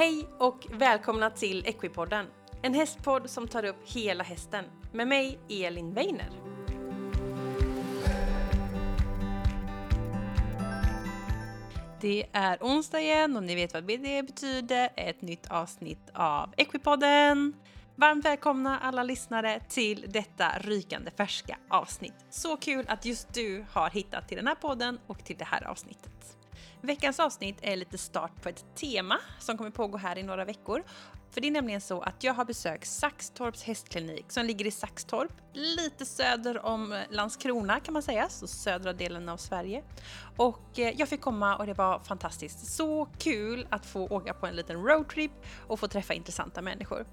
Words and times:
Hej 0.00 0.28
och 0.38 0.66
välkomna 0.70 1.30
till 1.30 1.66
Equipodden. 1.66 2.26
En 2.62 2.74
hästpodd 2.74 3.30
som 3.30 3.48
tar 3.48 3.64
upp 3.64 3.76
hela 3.84 4.24
hästen. 4.24 4.64
Med 4.92 5.08
mig, 5.08 5.38
Elin 5.48 5.94
Weiner. 5.94 6.30
Det 12.00 12.26
är 12.32 12.58
onsdag 12.60 13.00
igen 13.00 13.36
och 13.36 13.42
ni 13.42 13.54
vet 13.54 13.74
vad 13.74 13.84
det 13.84 14.26
betyder. 14.26 14.88
Ett 14.96 15.22
nytt 15.22 15.50
avsnitt 15.50 16.10
av 16.14 16.54
Equipodden. 16.56 17.52
Varmt 17.94 18.24
välkomna 18.24 18.78
alla 18.78 19.02
lyssnare 19.02 19.60
till 19.68 20.06
detta 20.08 20.48
rykande 20.60 21.10
färska 21.10 21.58
avsnitt. 21.70 22.26
Så 22.30 22.56
kul 22.56 22.84
att 22.88 23.04
just 23.04 23.34
du 23.34 23.64
har 23.70 23.90
hittat 23.90 24.28
till 24.28 24.36
den 24.36 24.46
här 24.46 24.54
podden 24.54 24.98
och 25.06 25.24
till 25.24 25.36
det 25.38 25.44
här 25.44 25.66
avsnittet. 25.66 26.39
Veckans 26.82 27.20
avsnitt 27.20 27.56
är 27.62 27.76
lite 27.76 27.98
start 27.98 28.42
på 28.42 28.48
ett 28.48 28.64
tema 28.74 29.18
som 29.38 29.56
kommer 29.56 29.70
pågå 29.70 29.98
här 29.98 30.18
i 30.18 30.22
några 30.22 30.44
veckor. 30.44 30.84
För 31.30 31.40
det 31.40 31.46
är 31.46 31.50
nämligen 31.50 31.80
så 31.80 32.00
att 32.00 32.24
jag 32.24 32.34
har 32.34 32.44
besökt 32.44 32.88
Saxtorps 32.88 33.62
hästklinik 33.62 34.24
som 34.28 34.44
ligger 34.44 34.66
i 34.66 34.70
Saxtorp, 34.70 35.32
lite 35.52 36.06
söder 36.06 36.66
om 36.66 37.02
Landskrona 37.10 37.80
kan 37.80 37.92
man 37.92 38.02
säga, 38.02 38.28
så 38.28 38.46
södra 38.46 38.92
delen 38.92 39.28
av 39.28 39.36
Sverige. 39.36 39.82
Och 40.36 40.78
eh, 40.78 40.94
jag 40.98 41.08
fick 41.08 41.20
komma 41.20 41.56
och 41.56 41.66
det 41.66 41.74
var 41.74 41.98
fantastiskt. 41.98 42.66
Så 42.66 43.08
kul 43.18 43.66
att 43.70 43.86
få 43.86 44.08
åka 44.08 44.34
på 44.34 44.46
en 44.46 44.56
liten 44.56 44.76
roadtrip 44.76 45.32
och 45.66 45.80
få 45.80 45.88
träffa 45.88 46.14
intressanta 46.14 46.62
människor. 46.62 47.06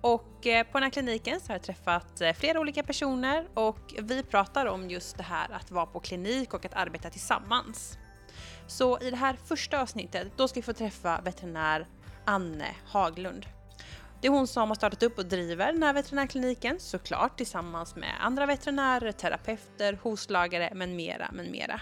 Och 0.00 0.46
eh, 0.46 0.66
på 0.66 0.72
den 0.72 0.82
här 0.82 0.90
kliniken 0.90 1.40
så 1.40 1.48
har 1.48 1.54
jag 1.54 1.62
träffat 1.62 2.20
eh, 2.20 2.32
flera 2.32 2.60
olika 2.60 2.82
personer 2.82 3.48
och 3.54 3.94
vi 3.98 4.22
pratar 4.22 4.66
om 4.66 4.90
just 4.90 5.16
det 5.16 5.22
här 5.22 5.52
att 5.52 5.70
vara 5.70 5.86
på 5.86 6.00
klinik 6.00 6.54
och 6.54 6.64
att 6.64 6.74
arbeta 6.74 7.10
tillsammans. 7.10 7.98
Så 8.72 8.98
i 9.00 9.10
det 9.10 9.16
här 9.16 9.36
första 9.44 9.82
avsnittet, 9.82 10.28
då 10.36 10.48
ska 10.48 10.60
vi 10.60 10.62
få 10.62 10.72
träffa 10.72 11.20
veterinär 11.20 11.86
Anne 12.24 12.74
Haglund. 12.86 13.46
Det 14.20 14.26
är 14.28 14.32
hon 14.32 14.46
som 14.46 14.68
har 14.68 14.74
startat 14.74 15.02
upp 15.02 15.18
och 15.18 15.26
driver 15.26 15.72
den 15.72 15.82
här 15.82 15.92
veterinärkliniken, 15.92 16.80
såklart 16.80 17.36
tillsammans 17.36 17.96
med 17.96 18.10
andra 18.20 18.46
veterinärer, 18.46 19.12
terapeuter, 19.12 19.98
hovslagare 20.02 20.74
med 20.74 20.88
mera, 20.88 21.30
men 21.32 21.50
mera. 21.50 21.80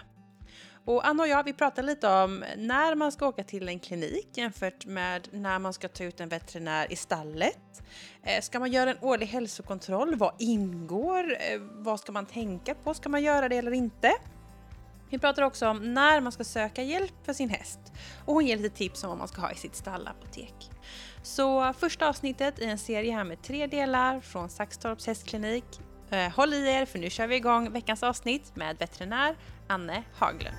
Och 0.85 1.07
Anna 1.07 1.23
och 1.23 1.29
jag, 1.29 1.45
vi 1.45 1.53
pratar 1.53 1.83
lite 1.83 2.09
om 2.09 2.45
när 2.57 2.95
man 2.95 3.13
ska 3.13 3.27
åka 3.27 3.45
till 3.45 3.69
en 3.69 3.81
klinik 3.81 4.29
jämfört 4.35 4.87
med 4.87 5.29
när 5.33 5.59
man 5.59 5.73
ska 5.73 5.89
ta 5.89 6.05
ut 6.05 6.21
en 6.21 6.29
veterinär 6.29 6.93
i 6.93 6.97
stallet. 6.97 7.83
Eh, 8.23 8.41
ska 8.41 8.61
man 8.61 8.73
göra 8.73 8.91
en 8.91 8.99
årlig 9.01 9.27
hälsokontroll? 9.27 10.15
Vad 10.17 10.35
ingår? 10.39 11.33
Eh, 11.33 11.61
vad 11.61 12.01
ska 12.01 12.13
man 12.13 12.27
tänka 12.27 12.75
på? 12.75 12.95
Ska 12.95 13.09
man 13.09 13.23
göra 13.23 13.49
det 13.49 13.57
eller 13.57 13.73
inte? 13.73 14.13
Vi 15.11 15.19
pratar 15.19 15.43
också 15.43 15.69
om 15.69 15.95
när 15.95 16.21
man 16.21 16.33
ska 16.33 16.45
söka 16.45 16.83
hjälp 16.83 17.15
för 17.25 17.33
sin 17.33 17.49
häst 17.49 17.81
och 18.25 18.35
hon 18.35 18.47
ger 18.47 18.57
lite 18.57 18.77
tips 18.77 19.05
om 19.05 19.09
vad 19.09 19.19
man 19.19 19.29
ska 19.29 19.41
ha 19.41 19.53
i 19.53 19.57
sitt 19.57 19.77
stallapotek. 19.77 20.71
Så 21.23 21.73
första 21.73 22.09
avsnittet 22.09 22.59
i 22.59 22.65
en 22.65 22.79
serie 22.79 23.13
här 23.13 23.25
med 23.25 23.43
tre 23.43 23.67
delar 23.67 24.21
från 24.21 24.51
Saxtorps 24.51 25.07
hästklinik. 25.07 25.65
Eh, 26.11 26.31
håll 26.31 26.55
i 26.55 26.69
er 26.69 26.87
för 26.87 26.99
nu 26.99 27.11
kör 27.11 27.27
vi 27.27 27.37
igång 27.37 27.73
veckans 27.73 28.03
avsnitt 28.03 28.57
med 28.57 28.79
veterinär 28.79 29.37
Anne 29.69 30.03
Haglund. 30.15 30.57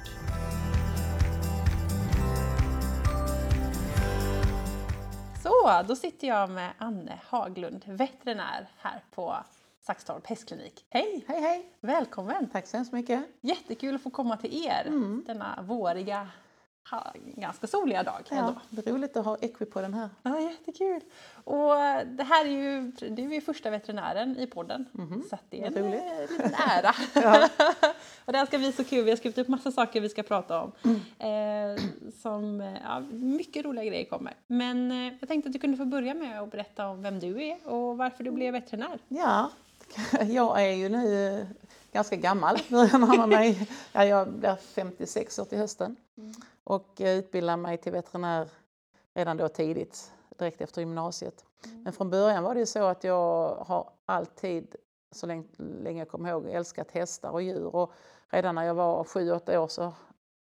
Så, 5.44 5.84
då 5.88 5.96
sitter 5.96 6.28
jag 6.28 6.50
med 6.50 6.74
Anne 6.78 7.20
Haglund, 7.30 7.84
veterinär 7.86 8.70
här 8.78 9.04
på 9.16 9.38
Saxtorp 9.82 10.28
hästklinik. 10.28 10.86
Hej! 10.90 11.26
Hej 11.28 11.42
hej! 11.42 11.66
Välkommen! 11.82 12.50
Tack 12.50 12.68
så 12.68 12.78
hemskt 12.78 12.92
mycket. 12.94 13.24
Jättekul 13.42 13.96
att 13.96 14.02
få 14.02 14.10
komma 14.10 14.38
till 14.38 14.66
er 14.68 14.84
Mm. 14.88 15.23
denna 15.28 15.60
våriga, 15.62 16.28
ganska 17.36 17.67
soliga 17.67 18.04
dag 18.04 18.22
ändå. 18.30 18.52
Ja, 18.52 18.61
det 18.70 18.88
är 18.88 18.94
roligt 18.94 19.17
att 19.17 19.26
ha 19.26 19.38
Equi 19.42 19.66
på 19.66 19.82
den 19.82 19.94
här. 19.94 20.10
Ja, 20.23 20.39
jättekul! 20.39 21.02
Och 21.44 21.70
det 22.05 22.23
här 22.23 22.45
är 22.45 22.50
ju, 22.50 22.82
det 22.92 23.23
är 23.26 23.30
ju 23.30 23.42
första 23.42 23.70
veterinären 23.70 24.38
i 24.38 24.48
podden. 24.48 24.86
Så 25.30 25.36
att 25.36 25.44
det 25.50 25.61
är 25.61 25.67
en 25.67 25.73
roligt. 25.73 26.02
eh, 26.02 26.20
liten 26.32 26.54
ära. 26.70 26.89
Och 28.26 28.32
det 28.32 28.38
här 28.38 28.45
ska 28.45 28.58
bli 28.58 28.72
så 28.72 28.84
kul, 28.84 29.04
vi 29.04 29.11
har 29.11 29.17
skrivit 29.17 29.38
upp 29.38 29.48
massa 29.48 29.72
saker 29.72 30.02
vi 30.02 30.10
ska 30.10 30.23
prata 30.23 30.61
om. 30.61 30.72
Mm. 30.84 31.76
Eh, 31.76 31.82
som, 32.22 32.61
eh, 32.61 32.78
ja, 32.84 33.00
mycket 33.11 33.66
roliga 33.66 33.86
grejer 33.86 34.05
kommer. 34.05 34.34
Men 34.48 34.92
eh, 34.92 35.14
jag 35.20 35.28
tänkte 35.30 35.48
att 35.50 35.54
du 35.54 35.60
kunde 35.60 35.78
få 35.78 35.86
börja 35.86 36.14
med 36.14 36.42
att 36.42 36.52
berätta 36.52 36.88
om 36.88 37.02
vem 37.02 37.20
du 37.20 37.44
är 37.44 37.67
och 37.67 37.98
varför 37.98 38.23
du 38.23 38.32
blev 38.32 38.54
veterinär. 38.54 39.00
ja, 39.08 39.50
jag 40.28 40.62
är 40.62 40.74
ju 40.74 40.90
nu 40.90 41.48
ganska 41.92 42.16
gammal. 42.16 42.58
Börjar 42.70 42.98
närma 42.98 43.28
mig. 43.28 43.70
Ja, 43.94 44.06
jag 44.06 44.34
blir 44.34 44.56
56 44.56 45.40
år 45.40 45.46
till 45.46 45.58
hösten 45.58 45.96
och 46.64 47.02
eh, 47.02 47.18
utbildar 47.18 47.58
mig 47.58 47.78
till 47.78 47.92
veterinär 47.92 48.50
redan 49.14 49.38
då 49.38 49.48
tidigt, 49.48 50.12
direkt 50.38 50.62
efter 50.62 50.82
gymnasiet. 50.82 51.46
Men 51.84 51.94
från 51.94 52.10
början 52.10 52.44
var 52.44 52.56
det 52.56 52.66
så 52.66 52.84
att 52.84 53.04
jag 53.04 53.56
har 53.56 53.90
alltid, 54.06 54.76
så 55.12 55.26
länge, 55.26 55.46
länge 55.58 56.00
jag 56.02 56.10
kommer 56.10 56.30
ihåg, 56.30 56.46
älskat 56.48 56.92
hästar 56.92 57.30
och 57.30 57.42
djur. 57.42 57.76
Och 57.76 57.94
redan 58.30 58.56
när 58.56 58.64
jag 58.64 58.73
var 58.73 59.04
7-8 59.04 59.58
år 59.58 59.68
så 59.68 59.94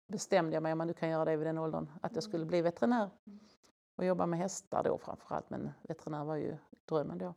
bestämde 0.07 0.53
jag 0.53 0.63
mig, 0.63 0.71
om 0.71 0.77
man 0.77 0.87
nu 0.87 0.93
kan 0.93 1.09
göra 1.09 1.25
det 1.25 1.35
vid 1.35 1.47
den 1.47 1.57
åldern, 1.57 1.87
att 2.01 2.15
jag 2.15 2.23
skulle 2.23 2.45
bli 2.45 2.61
veterinär. 2.61 3.09
Och 3.95 4.05
jobba 4.05 4.25
med 4.25 4.39
hästar 4.39 4.83
då 4.83 4.97
framförallt, 4.97 5.49
men 5.49 5.71
veterinär 5.81 6.23
var 6.23 6.35
ju 6.35 6.57
drömmen 6.85 7.17
då. 7.17 7.33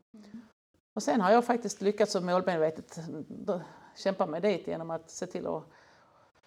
Och 0.96 1.02
sen 1.02 1.20
har 1.20 1.30
jag 1.30 1.44
faktiskt 1.44 1.80
lyckats 1.80 2.12
så 2.12 2.20
målmedvetet 2.20 2.98
kämpa 3.96 4.26
mig 4.26 4.40
dit 4.40 4.66
genom 4.66 4.90
att 4.90 5.10
se 5.10 5.26
till 5.26 5.46
att 5.46 5.64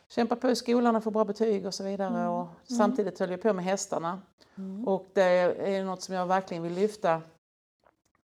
kämpa 0.07 0.35
på 0.35 0.49
i 0.49 0.55
skolan 0.55 0.95
och 0.95 1.03
få 1.03 1.11
bra 1.11 1.25
betyg 1.25 1.65
och 1.65 1.73
så 1.73 1.83
vidare. 1.83 2.27
Och 2.27 2.47
samtidigt 2.77 3.19
höll 3.19 3.31
jag 3.31 3.41
på 3.41 3.53
med 3.53 3.65
hästarna. 3.65 4.21
Och 4.85 5.05
det 5.13 5.21
är 5.23 5.83
något 5.83 6.01
som 6.01 6.15
jag 6.15 6.25
verkligen 6.25 6.63
vill 6.63 6.73
lyfta. 6.73 7.21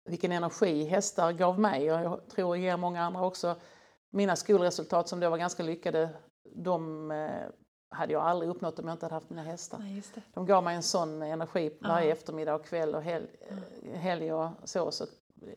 Vilken 0.05 0.31
energi 0.31 0.83
hästar 0.83 1.31
gav 1.31 1.59
mig 1.59 1.93
och 1.93 1.99
jag 1.99 2.27
tror 2.29 2.57
ger 2.57 2.77
många 2.77 3.01
andra 3.03 3.25
också. 3.25 3.55
Mina 4.09 4.35
skolresultat 4.35 5.07
som 5.09 5.19
då 5.19 5.29
var 5.29 5.37
ganska 5.37 5.63
lyckade, 5.63 6.09
de 6.55 7.11
eh, 7.11 7.29
hade 7.89 8.13
jag 8.13 8.23
aldrig 8.23 8.49
uppnått 8.51 8.79
om 8.79 8.87
jag 8.87 8.95
inte 8.95 9.05
hade 9.05 9.15
haft 9.15 9.29
mina 9.29 9.43
hästar. 9.43 9.77
Nej. 9.79 10.03
De 10.33 10.45
gav 10.45 10.63
mig 10.63 10.75
en 10.75 10.83
sån 10.83 11.21
energi 11.21 11.77
varje 11.81 12.07
Ja. 12.07 12.13
eftermiddag 12.13 12.55
och 12.55 12.65
kväll 12.65 12.95
och 12.95 13.01
helg, 13.01 13.27
eh, 13.49 13.99
helg 13.99 14.33
och 14.33 14.49
så. 14.63 14.91
Så 14.91 15.05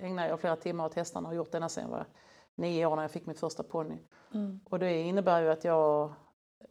ägnade 0.01 0.29
jag 0.29 0.41
flera 0.41 0.57
timmar 0.57 0.87
åt 0.87 0.95
hästarna 0.95 1.29
och 1.29 1.31
har 1.31 1.37
gjort 1.37 1.53
det 1.53 1.69
sedan 1.69 1.83
jag 1.85 1.91
var 1.91 2.07
nio 2.55 2.87
år 2.87 2.97
när 2.97 3.03
jag 3.03 3.11
fick 3.11 3.27
min 3.27 3.37
första 3.37 3.63
ponny. 3.63 3.99
Mm. 4.35 4.61
Och 4.65 4.79
det 4.79 5.01
innebär 5.03 5.43
ju 5.43 5.49
att 5.49 5.65
jag 5.65 6.13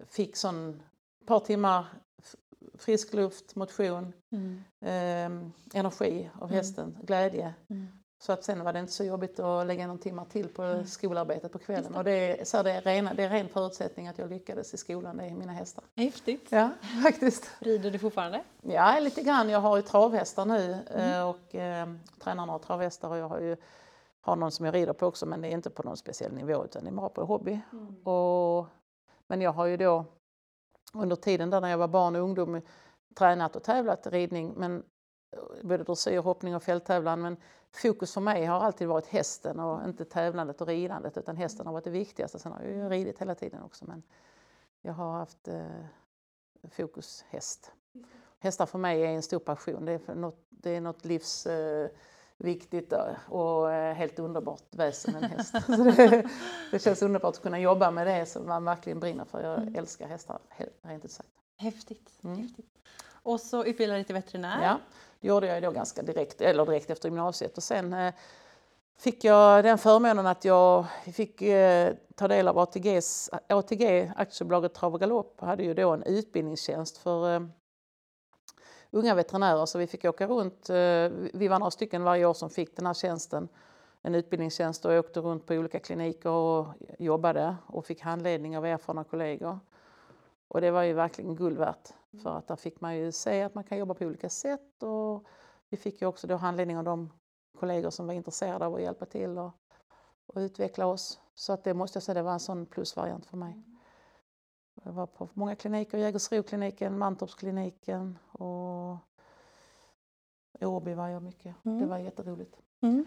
fick 0.05 0.35
sån 0.35 0.83
par 1.25 1.39
timmar 1.39 1.85
frisk 2.77 3.13
luft, 3.13 3.55
motion, 3.55 4.13
Mm. 4.31 4.63
eh, 4.81 5.79
energi 5.79 6.29
av 6.39 6.49
hästen, 6.51 6.97
glädje. 7.03 7.53
Mm. 8.25 8.37
Så 8.37 8.39
att 8.39 8.43
sen 8.43 8.63
var 8.63 8.73
det 8.73 8.79
inte 8.79 8.91
så 8.91 9.03
jobbigt 9.03 9.39
att 9.39 9.67
lägga 9.67 9.87
någon 9.87 9.97
timmar 9.99 10.25
till 10.25 10.49
på 10.49 10.61
Mm. 10.63 10.85
skolarbetet 10.85 11.51
på 11.51 11.59
kvällen. 11.59 11.91
Det. 11.91 11.97
Och 11.97 12.03
det 12.03 12.11
är, 12.11 12.45
så 12.45 12.63
det, 12.63 12.71
är 12.71 12.81
rena, 12.81 13.13
det 13.13 13.23
är 13.23 13.29
ren 13.29 13.49
förutsättning 13.49 14.07
att 14.07 14.17
jag 14.17 14.29
lyckades 14.29 14.73
i 14.73 14.77
skolan, 14.77 15.17
det 15.17 15.23
är 15.25 15.31
mina 15.31 15.53
hästar. 15.53 15.83
Häftigt. 15.95 16.47
Ja, 16.51 16.69
faktiskt. 17.03 17.51
Rider 17.59 17.91
du 17.91 17.99
fortfarande? 17.99 18.43
Ja, 18.61 18.99
lite 18.99 19.21
grann. 19.23 19.49
Jag 19.49 19.59
har 19.59 19.75
ju 19.77 19.81
travhästar 19.81 20.45
nu 20.45 20.77
Mm. 20.89 21.13
eh, 21.13 21.29
och 21.29 21.55
eh, 21.55 21.87
tränar 22.19 22.45
några 22.45 22.59
travhästar 22.59 23.09
och 23.09 23.17
jag 23.17 23.29
har 23.29 23.39
ju 23.39 23.57
har 24.21 24.35
någon 24.35 24.51
som 24.51 24.65
jag 24.65 24.75
rider 24.75 24.93
på 24.93 25.05
också 25.05 25.25
men 25.25 25.41
det 25.41 25.47
är 25.47 25.51
inte 25.51 25.69
på 25.69 25.83
någon 25.83 25.97
speciell 25.97 26.33
nivå 26.33 26.65
utan 26.65 26.83
det 26.83 26.89
är 26.89 26.93
bara 26.93 27.09
på 27.09 27.25
hobby. 27.25 27.59
Och, 28.03 28.67
men 29.27 29.41
jag 29.41 29.51
har 29.51 29.65
ju 29.65 29.77
då 29.77 30.05
under 30.93 31.15
tiden 31.15 31.49
där 31.49 31.61
när 31.61 31.69
jag 31.69 31.77
var 31.77 31.87
barn 31.87 32.15
och 32.15 32.21
ungdom 32.21 32.61
tränat 33.15 33.55
och 33.55 33.63
tävlat 33.63 34.07
ridning 34.07 34.53
men 34.57 34.83
både 35.63 35.83
dressyr, 35.83 36.17
hoppning 36.19 36.55
och 36.55 36.63
fälttävlan 36.63 37.21
men 37.21 37.37
fokus 37.75 38.13
för 38.13 38.21
mig 38.21 38.45
har 38.45 38.59
alltid 38.59 38.87
varit 38.87 39.07
hästen 39.07 39.59
och 39.59 39.83
inte 39.83 40.05
tävlandet 40.05 40.61
och 40.61 40.67
ridandet 40.67 41.17
utan 41.17 41.37
hästen 41.37 41.65
har 41.65 41.73
varit 41.73 41.83
det 41.83 41.89
viktigaste. 41.89 42.39
Sen 42.39 42.51
har 42.51 42.61
jag 42.61 42.71
ju 42.71 42.89
ridit 42.89 43.21
hela 43.21 43.35
tiden 43.35 43.63
också 43.63 43.85
men 43.85 44.03
jag 44.81 44.93
har 44.93 45.11
haft 45.11 45.47
eh, 45.47 45.85
fokus 46.71 47.25
häst. 47.29 47.71
Hästar 48.39 48.65
för 48.65 48.79
mig 48.79 49.01
är 49.01 49.07
en 49.07 49.23
stor 49.23 49.39
passion. 49.39 49.85
Det 49.85 49.91
är, 49.91 50.15
något, 50.15 50.45
det 50.49 50.69
är 50.69 50.81
något 50.81 51.05
livs 51.05 51.45
eh, 51.45 51.89
viktigt 52.37 52.93
eh, 52.93 53.29
och 53.29 53.71
eh, 53.71 53.93
helt 53.93 54.19
underbart 54.19 54.63
väsen, 54.71 55.15
en 55.15 55.23
häst. 55.23 55.53
Det, 55.67 56.29
det 56.71 56.79
känns 56.79 57.01
underbart 57.01 57.35
att 57.35 57.41
kunna 57.41 57.59
jobba 57.59 57.91
med 57.91 58.07
det 58.07 58.25
som 58.25 58.47
man 58.47 58.65
verkligen 58.65 58.99
brinner 58.99 59.25
för. 59.25 59.43
Jag 59.43 59.75
älskar 59.77 60.07
hästar, 60.07 60.39
rent 60.81 61.05
ut 61.05 61.11
sagt. 61.11 61.29
Häftigt. 61.57 62.11
Mm. 62.23 62.37
Häftigt. 62.37 62.65
Och 63.07 63.41
så 63.41 63.65
utbildade 63.65 63.97
dig 63.97 64.05
till 64.05 64.15
veterinär. 64.15 64.63
Ja, 64.63 64.79
gjorde 65.25 65.47
jag 65.47 65.63
då 65.63 65.71
ganska 65.71 66.01
direkt, 66.01 66.41
eller 66.41 66.65
direkt 66.65 66.89
efter 66.89 67.09
gymnasiet. 67.09 67.57
Och 67.57 67.63
sen 67.63 67.93
eh, 67.93 68.13
fick 68.97 69.23
jag 69.23 69.63
den 69.63 69.77
förmånen 69.77 70.27
att 70.27 70.45
jag 70.45 70.85
fick 71.13 71.41
eh, 71.41 71.93
ta 72.15 72.27
del 72.27 72.47
av 72.47 72.59
ATGs, 72.59 73.29
ATG, 73.49 74.11
aktiebolaget 74.15 74.73
Trav 74.73 74.93
och 74.93 74.99
Galopp, 74.99 75.41
hade 75.41 75.63
ju 75.63 75.73
då 75.73 75.91
en 75.91 76.03
utbildningstjänst 76.03 76.97
för 76.97 77.35
eh, 77.35 77.41
unga 78.91 79.15
veterinärer 79.15 79.65
så 79.65 79.77
vi 79.77 79.87
fick 79.87 80.05
åka 80.05 80.27
runt. 80.27 80.69
eh, 80.69 80.75
Vi 81.33 81.47
var 81.47 81.59
några 81.59 81.71
stycken 81.71 82.03
varje 82.03 82.25
år 82.25 82.33
som 82.33 82.49
fick 82.49 82.75
den 82.75 82.85
här 82.85 82.93
tjänsten, 82.93 83.47
en 84.01 84.15
utbildningstjänst 84.15 84.85
och 84.85 84.93
jag 84.93 84.99
åkte 84.99 85.19
runt 85.19 85.45
på 85.45 85.53
olika 85.53 85.79
kliniker 85.79 86.29
och 86.29 86.67
jobbade 86.99 87.55
och 87.67 87.85
fick 87.85 88.01
handledning 88.01 88.57
av 88.57 88.65
erfarna 88.65 89.03
kollegor. 89.03 89.59
Och 90.47 90.61
det 90.61 90.71
var 90.71 90.83
ju 90.83 90.93
verkligen 90.93 91.35
guld 91.35 91.57
värt. 91.57 91.93
För 92.23 92.37
att 92.37 92.47
där 92.47 92.55
fick 92.55 92.81
man 92.81 92.95
ju 92.97 93.11
se 93.11 93.41
att 93.41 93.55
man 93.55 93.63
kan 93.63 93.77
jobba 93.77 93.93
på 93.93 94.05
olika 94.05 94.29
sätt 94.29 94.83
och 94.83 95.25
vi 95.69 95.77
fick 95.77 96.01
ju 96.01 96.07
också 96.07 96.27
då 96.27 96.35
handledning 96.35 96.77
av 96.77 96.83
de 96.83 97.09
kollegor 97.59 97.89
som 97.89 98.07
var 98.07 98.13
intresserade 98.13 98.65
av 98.65 98.75
att 98.75 98.81
hjälpa 98.81 99.05
till 99.05 99.37
och, 99.37 99.51
och 100.27 100.39
utveckla 100.39 100.85
oss. 100.85 101.19
Så 101.33 101.53
att 101.53 101.63
det 101.63 101.73
måste 101.73 101.97
jag 101.97 102.03
säga, 102.03 102.13
det 102.13 102.21
var 102.21 102.33
en 102.33 102.39
sån 102.39 102.65
plusvariant 102.65 103.25
för 103.25 103.37
mig. 103.37 103.63
Jag 104.83 104.91
var 104.91 105.05
på 105.07 105.29
många 105.33 105.55
kliniker, 105.55 105.97
Jägersrokliniken, 105.97 106.97
Mantorpskliniken 106.97 108.17
och 108.31 108.97
Åby 110.61 110.93
var 110.93 111.07
jag 111.07 111.23
mycket. 111.23 111.55
Mm. 111.65 111.79
Det 111.79 111.85
var 111.85 111.97
jätteroligt. 111.97 112.57
Mm. 112.81 113.05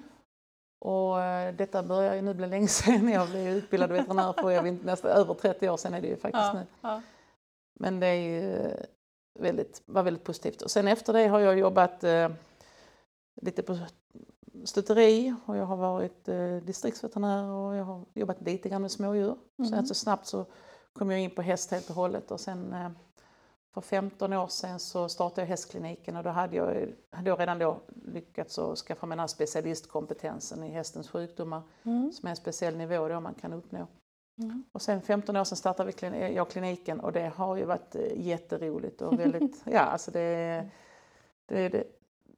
Och 0.79 1.23
eh, 1.23 1.55
detta 1.55 1.83
börjar 1.83 2.15
ju 2.15 2.23
nu 2.23 2.35
bli 2.35 2.47
länge 2.47 2.69
sedan 2.69 3.09
jag 3.09 3.29
blev 3.29 3.49
utbildad 3.57 3.91
veterinär 3.93 4.33
för 4.33 4.51
jag 4.51 4.63
vet 4.63 4.85
nästan 4.85 5.11
över 5.11 5.35
30 5.35 5.69
år 5.69 5.77
sedan 5.77 5.95
är 5.95 6.01
det 6.01 6.09
ju 6.09 6.17
faktiskt 6.17 6.45
Ja, 6.45 6.53
nu. 6.53 6.67
ja. 6.81 7.03
Men 7.81 8.01
det 8.01 8.07
är 8.07 8.15
ju 8.15 8.71
väldigt, 9.39 9.83
var 9.87 10.03
väldigt 10.03 10.25
positivt. 10.25 10.63
Och 10.63 10.71
sen 10.71 10.89
efter 10.89 11.13
det 11.13 11.27
har 11.29 11.41
jag 11.41 11.59
jobbat 11.59 12.05
eh, 12.05 12.29
lite 13.43 13.63
på 13.63 13.79
stuteri 14.65 15.35
och 15.47 15.57
jag 15.57 15.65
har 15.67 15.77
varit 15.77 16.29
eh, 16.29 16.57
distriktsveterinär 16.57 17.45
och 17.45 17.77
jag 17.77 17.85
har 17.85 18.05
jobbat 18.15 18.41
lite 18.43 18.69
grann 18.69 18.83
med 18.83 18.91
smådjur. 18.91 19.37
Mhm. 19.59 19.69
Sen 19.69 19.87
så 19.87 19.95
snabbt 19.95 20.27
så 20.27 20.47
kom 20.93 21.11
jag 21.11 21.21
in 21.21 21.31
på 21.31 21.43
häst 21.43 21.71
helt 21.71 21.91
och 21.91 21.97
hållet 21.97 22.31
och 22.31 22.41
sen 22.41 22.73
eh, 22.73 22.91
för 23.75 23.81
15 23.81 24.33
år 24.33 24.47
sedan 24.49 24.79
så 24.81 25.09
startade 25.09 25.41
jag 25.41 25.47
hästkliniken 25.49 26.17
och 26.17 26.23
då 26.25 26.31
hade 26.31 26.57
jag 26.57 26.89
hade 27.11 27.31
jag 27.31 27.41
redan 27.41 27.59
då 27.59 27.81
lyckats 28.05 28.59
att 28.59 28.79
skaffa 28.79 29.07
mig 29.07 29.17
den 29.17 29.21
här 29.21 29.27
specialistkompetensen 29.27 30.63
i 30.65 30.69
hästens 30.69 31.09
sjukdomar 31.11 31.63
Mm. 31.83 32.13
som 32.13 32.27
är 32.27 32.31
en 32.31 32.37
speciell 32.37 32.77
nivå 32.77 33.09
då 33.09 33.21
man 33.21 33.35
kan 33.35 33.53
uppnå. 33.53 33.87
Mm. 34.39 34.65
Och 34.73 34.83
sen 34.83 35.03
15 35.03 35.37
år 35.37 35.45
sedan 35.45 35.57
startade 35.57 35.87
vi 35.87 35.93
klin- 35.93 36.33
jag 36.35 36.51
kliniken 36.51 37.01
och 37.01 37.13
det 37.13 37.33
har 37.37 37.57
ju 37.57 37.65
varit 37.65 37.95
eh, 37.95 38.03
jätteroligt 38.27 39.03
och 39.03 39.19
väldigt, 39.21 39.63
ja 39.65 39.81
alltså 39.81 40.11
det, 40.11 40.21
är- 40.21 40.71
det, 41.47 41.61
är 41.61 41.71
det, 41.71 41.85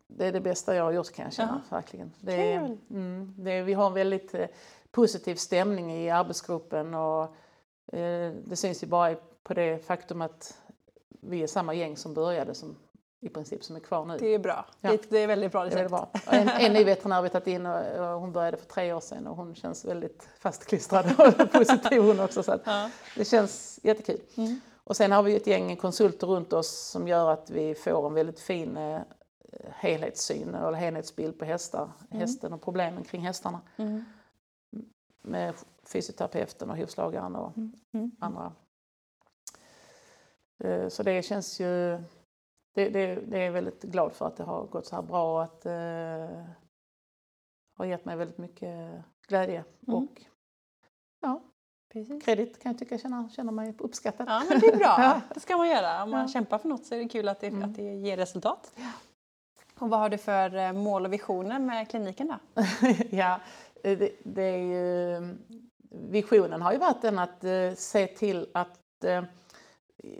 det 0.06 0.26
är 0.26 0.32
det 0.32 0.40
bästa 0.40 0.74
jag 0.76 0.84
har 0.84 0.90
gjort 0.92 1.12
kan 1.12 1.24
jag 1.24 1.32
känna, 1.34 1.62
verkligen. 1.70 2.12
Det, 2.20 2.52
är- 2.52 2.78
mm, 2.90 3.34
det, 3.38 3.50
är- 3.52 3.62
vi 3.62 3.72
har 3.74 3.86
en 3.86 3.92
väldigt 3.94 4.34
eh, 4.34 4.46
positiv 4.90 5.34
stämning 5.34 5.92
i 5.92 6.10
arbetsgruppen 6.10 6.94
och 6.94 7.22
eh, 7.92 8.32
det 8.44 8.56
syns 8.56 8.82
ju 8.82 8.86
bara 8.86 9.14
på 9.42 9.54
det 9.54 9.84
faktum 9.86 10.22
att 10.22 10.58
vi 11.20 11.42
är 11.42 11.46
samma 11.46 11.74
gäng 11.74 11.96
som 11.96 12.14
började 12.14 12.54
som 12.54 12.76
i 13.20 13.28
princip 13.28 13.64
som 13.64 13.76
är 13.76 13.80
kvar 13.80 14.04
nu. 14.04 14.16
Det 14.18 14.26
är 14.34 14.38
bra. 14.38 14.66
Ja. 14.80 14.96
Det, 15.08 15.18
är 15.18 15.26
väldigt 15.26 15.52
bra 15.52 15.64
Det 15.64 15.70
är 15.72 15.76
väldigt 15.76 15.92
recept. 15.92 16.24
bra. 16.24 16.32
En, 16.38 16.48
en 16.48 16.72
ny 16.72 16.84
veterinär 16.84 17.16
har 17.16 17.22
vi 17.22 17.28
tagit 17.28 17.46
in 17.46 17.66
och, 17.66 17.80
och 17.98 18.20
hon 18.20 18.32
började 18.32 18.56
för 18.56 18.66
tre 18.66 18.92
år 18.92 19.00
sedan 19.00 19.26
och 19.26 19.36
hon 19.36 19.54
känns 19.54 19.84
väldigt 19.84 20.28
fastklistrad 20.38 21.06
och 21.18 21.52
positiv 21.52 22.02
hon 22.02 22.20
också. 22.20 22.42
Så 22.42 22.58
Ja. 22.64 22.90
det 23.16 23.24
känns 23.24 23.80
jättekul. 23.82 24.20
Mm. 24.36 24.60
Och 24.84 24.96
sen 24.96 25.12
har 25.12 25.22
vi 25.22 25.36
ett 25.36 25.46
gäng 25.46 25.76
konsulter 25.76 26.26
runt 26.26 26.52
oss 26.52 26.68
som 26.90 27.08
gör 27.08 27.30
att 27.30 27.50
vi 27.50 27.74
får 27.74 28.06
en 28.06 28.14
väldigt 28.14 28.40
fin 28.40 28.76
eh, 28.76 29.00
helhetssyn 29.70 30.54
eller 30.54 30.72
helhetsbild 30.72 31.38
på 31.38 31.44
hästar, 31.44 31.90
hästen 32.10 32.52
och 32.52 32.62
problemen 32.62 33.04
kring 33.04 33.20
hästarna. 33.20 33.60
Mm. 33.76 34.04
Med 35.22 35.54
fysioterapeuten 35.84 36.70
och 36.70 36.76
hovslagaren 36.76 37.36
och 37.36 37.52
Mm. 37.92 38.10
andra. 38.20 38.52
Eh, 40.64 40.88
Så 40.88 41.02
det 41.02 41.22
känns 41.22 41.60
ju... 41.60 41.98
Det, 42.74 42.88
det, 42.88 43.14
det 43.14 43.38
är 43.38 43.42
jag 43.44 43.52
väldigt 43.52 43.82
glad 43.82 44.12
för 44.12 44.26
att 44.26 44.36
det 44.36 44.44
har 44.44 44.64
gått 44.66 44.86
så 44.86 44.94
här 44.96 45.02
bra 45.02 45.34
och 45.34 45.42
att 45.42 45.60
det 45.62 46.46
har 47.78 47.84
gett 47.84 48.04
mig 48.04 48.16
väldigt 48.16 48.38
mycket 48.38 48.92
glädje 49.28 49.64
Mm. 49.86 49.94
och 50.04 50.22
ja, 51.20 51.42
Precis. 51.92 52.24
kredit 52.24 52.62
kan 52.62 52.72
jag 52.72 52.78
tycka, 52.78 52.98
känna, 52.98 53.28
känna 53.28 53.52
mig 53.52 53.74
uppskattad. 53.78 54.26
Ja, 54.28 54.42
men 54.48 54.60
det 54.60 54.66
är 54.66 54.76
bra. 54.76 54.86
Ja. 54.98 55.20
Det 55.34 55.40
ska 55.40 55.56
man 55.56 55.68
göra. 55.68 56.02
Om 56.02 56.10
man 56.10 56.20
Ja. 56.20 56.28
kämpar 56.28 56.58
för 56.58 56.68
något 56.68 56.86
så 56.86 56.94
är 56.94 56.98
det 56.98 57.08
kul 57.08 57.28
att 57.28 57.40
det, 57.40 57.46
Mm. 57.46 57.70
att 57.70 57.76
det 57.76 57.82
ger 57.94 58.16
resultat. 58.16 58.72
Och 59.78 59.90
vad 59.90 60.00
har 60.00 60.08
du 60.08 60.18
för 60.18 60.54
eh, 60.56 60.72
mål 60.72 61.04
och 61.06 61.12
visioner 61.12 61.58
med 61.58 61.90
kliniken 61.90 62.28
då? 62.28 62.62
ja, 63.10 63.40
eh, 63.84 63.98
det, 63.98 64.10
det 64.24 64.42
är 64.42 64.58
ju, 64.58 65.36
visionen 65.90 66.62
har 66.62 66.72
ju 66.72 66.78
varit 66.78 67.02
den 67.02 67.18
att 67.18 67.44
eh, 67.44 67.72
se 67.76 68.06
till 68.06 68.48
att 68.54 69.04
eh, 69.04 69.24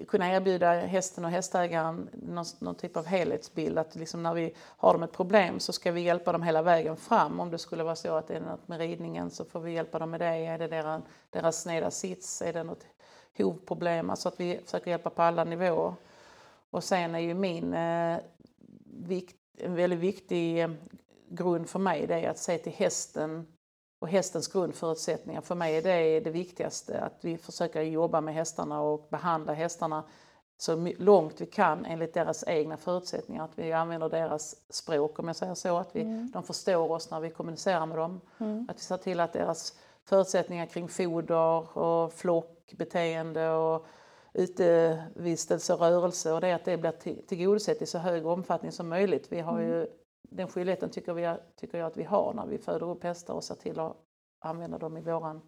kunna 0.09 0.33
erbjuda 0.33 0.73
hästen 0.73 1.25
och 1.25 1.31
hästägaren 1.31 2.09
någon, 2.13 2.45
någon 2.59 2.75
typ 2.75 2.97
av 2.97 3.07
helhetsbild. 3.07 3.79
Att 3.79 3.95
liksom 3.95 4.23
när 4.23 4.35
vi 4.35 4.55
har 4.59 4.93
dem 4.93 5.03
ett 5.03 5.13
problem 5.13 5.61
så 5.61 5.73
ska 5.73 5.93
vi 5.93 6.01
hjälpa 6.01 6.33
dem 6.33 6.43
hela 6.43 6.63
vägen 6.63 6.97
fram. 6.97 7.41
Om 7.41 7.51
det 7.51 7.59
skulle 7.59 7.83
vara 7.83 7.97
så 7.97 8.15
att 8.15 8.29
det 8.29 8.37
är 8.37 8.41
något 8.41 8.69
med 8.69 8.79
ridningen 8.79 9.31
så 9.31 9.45
får 9.45 9.61
vi 9.61 9.73
hjälpa 9.73 9.99
dem 9.99 10.11
med 10.11 10.21
det. 10.21 10.27
Är 10.27 10.59
det 10.59 10.69
deras, 10.69 11.03
deras 11.31 11.63
sneda 11.63 11.91
sits? 11.91 12.43
Är 12.43 12.53
det 12.53 12.63
något 12.63 12.87
hovproblem? 13.39 14.11
Alltså 14.11 14.29
att 14.29 14.41
vi 14.41 14.61
försöker 14.65 14.91
hjälpa 14.91 15.11
på 15.11 15.23
alla 15.23 15.45
nivåer. 15.45 15.95
Och 16.71 16.85
sen 16.85 17.15
är 17.15 17.19
ju 17.19 17.35
min 17.35 17.75
eh, 17.75 18.19
vikt, 18.85 19.37
en 19.59 19.75
väldigt 19.75 19.99
viktig 19.99 20.63
eh, 20.63 20.71
grund 21.29 21.69
för 21.69 21.79
mig 21.79 22.07
det 22.07 22.15
är 22.15 22.31
att 22.31 22.39
se 22.39 22.59
till 22.59 22.73
hästen 22.73 23.47
och 24.01 24.09
hästens 24.09 24.49
grundförutsättningar. 24.49 25.41
För 25.41 25.55
mig 25.55 25.77
är 25.77 25.83
det 25.83 26.21
det 26.21 26.31
viktigaste, 26.31 27.01
att 27.01 27.19
vi 27.21 27.39
försöker 27.39 27.83
jobba 27.83 28.21
med 28.21 28.35
hästarna 28.35 28.81
och 28.81 29.09
behandla 29.11 29.53
hästarna 29.53 30.05
så 30.57 30.89
långt 30.99 31.41
vi 31.41 31.47
kan 31.47 31.85
enligt 31.85 32.15
deras 32.15 32.45
egna 32.47 32.77
förutsättningar. 32.77 33.45
Att 33.45 33.59
vi 33.59 33.73
använder 33.73 34.09
deras 34.09 34.57
språk, 34.71 35.19
om 35.19 35.27
jag 35.27 35.37
säger 35.37 35.55
så, 35.55 35.77
att 35.77 35.97
vi, 35.97 36.29
de 36.33 36.43
förstår 36.43 36.91
oss 36.93 37.11
när 37.11 37.21
vi 37.21 37.31
kommunicerar 37.31 37.87
med 37.87 37.99
dem. 37.99 38.21
Att 38.69 38.77
vi 38.77 38.81
ser 38.81 38.97
till 38.97 39.21
att 39.21 39.33
deras 39.33 39.79
förutsättningar 40.05 40.67
kring 40.67 40.89
foder 40.89 41.79
och 41.79 42.13
flockbeteende 42.13 43.51
och 43.51 43.87
utevistelse 44.33 45.75
och 45.75 45.81
rörelse 45.81 46.33
och 46.33 46.41
det 46.41 46.53
att 46.53 46.65
det 46.65 46.77
blir 46.77 46.91
till- 46.93 47.27
tillgodosett 47.27 47.83
i 47.83 47.87
så 47.87 47.99
hög 47.99 48.27
omfattning 48.27 48.73
som 48.73 48.89
möjligt. 48.89 49.27
Vi 49.33 49.41
har 49.41 49.61
ju, 49.61 49.87
den 50.31 50.49
skyldigheten 50.49 50.91
tycker, 50.91 51.15
vi, 51.15 51.37
tycker 51.57 51.79
jag 51.79 51.87
att 51.87 51.97
vi 51.97 52.05
har 52.05 52.35
när 52.35 52.47
vi 52.47 52.59
föder 52.59 52.91
upp 52.91 53.05
hästar 53.05 53.35
och 53.35 53.45
ser 53.45 53.55
till 53.55 53.81
att 53.81 53.97
använda 54.39 54.79
dem 54.79 54.97
i 54.97 55.01
våran, 55.01 55.41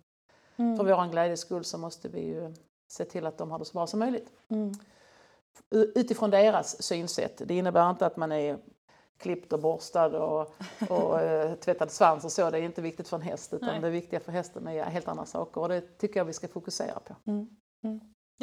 Mm. 0.56 0.76
för 0.76 0.84
våran 0.84 1.10
glädjes 1.10 1.40
skull 1.40 1.64
så 1.64 1.78
måste 1.78 2.08
vi 2.08 2.20
ju 2.20 2.54
se 2.88 3.04
till 3.04 3.26
att 3.26 3.38
de 3.38 3.50
har 3.50 3.58
det 3.58 3.64
så 3.64 3.72
bra 3.72 3.86
som 3.86 3.98
möjligt. 3.98 4.32
Mm. 4.48 4.72
Utifrån 5.70 6.30
deras 6.30 6.82
synsätt. 6.82 7.42
Det 7.44 7.54
innebär 7.54 7.90
inte 7.90 8.06
att 8.06 8.16
man 8.16 8.32
är 8.32 8.58
klippt 9.16 9.52
och 9.52 9.60
borstad 9.60 10.22
och, 10.22 10.54
och 10.88 11.20
eh, 11.22 11.54
tvättad 11.54 11.90
svans 11.90 12.24
och 12.24 12.32
så. 12.32 12.50
Det 12.50 12.58
är 12.58 12.62
inte 12.62 12.82
viktigt 12.82 13.08
för 13.08 13.16
en 13.16 13.22
häst 13.22 13.52
utan 13.52 13.68
Nej. 13.68 13.80
det 13.80 13.90
viktiga 13.90 14.20
för 14.20 14.32
hästen 14.32 14.68
är 14.68 14.84
helt 14.84 15.08
andra 15.08 15.24
saker 15.24 15.60
och 15.60 15.68
det 15.68 15.98
tycker 15.98 16.20
jag 16.20 16.24
vi 16.24 16.32
ska 16.32 16.48
fokusera 16.48 17.00
på. 17.00 17.16
Mm. 17.26 17.56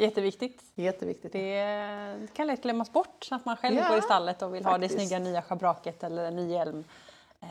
Mm. 0.00 0.08
Jätteviktigt. 0.10 0.62
Jätteviktigt. 0.74 1.32
Det 1.32 2.28
kan 2.32 2.46
lätt 2.46 2.62
glömmas 2.62 2.92
bort 2.92 3.28
att 3.30 3.44
man 3.44 3.56
själv 3.56 3.76
Ja, 3.76 3.88
går 3.88 3.98
i 3.98 4.02
stallet 4.02 4.42
och 4.42 4.54
vill 4.54 4.64
ha 4.64 4.78
det 4.78 4.88
faktiskt. 4.88 5.08
snygga 5.08 5.24
nya 5.24 5.42
schabraket 5.42 6.02
eller 6.04 6.24
en 6.24 6.36
ny 6.36 6.50
hjälm. 6.50 6.84
Eh, 7.40 7.48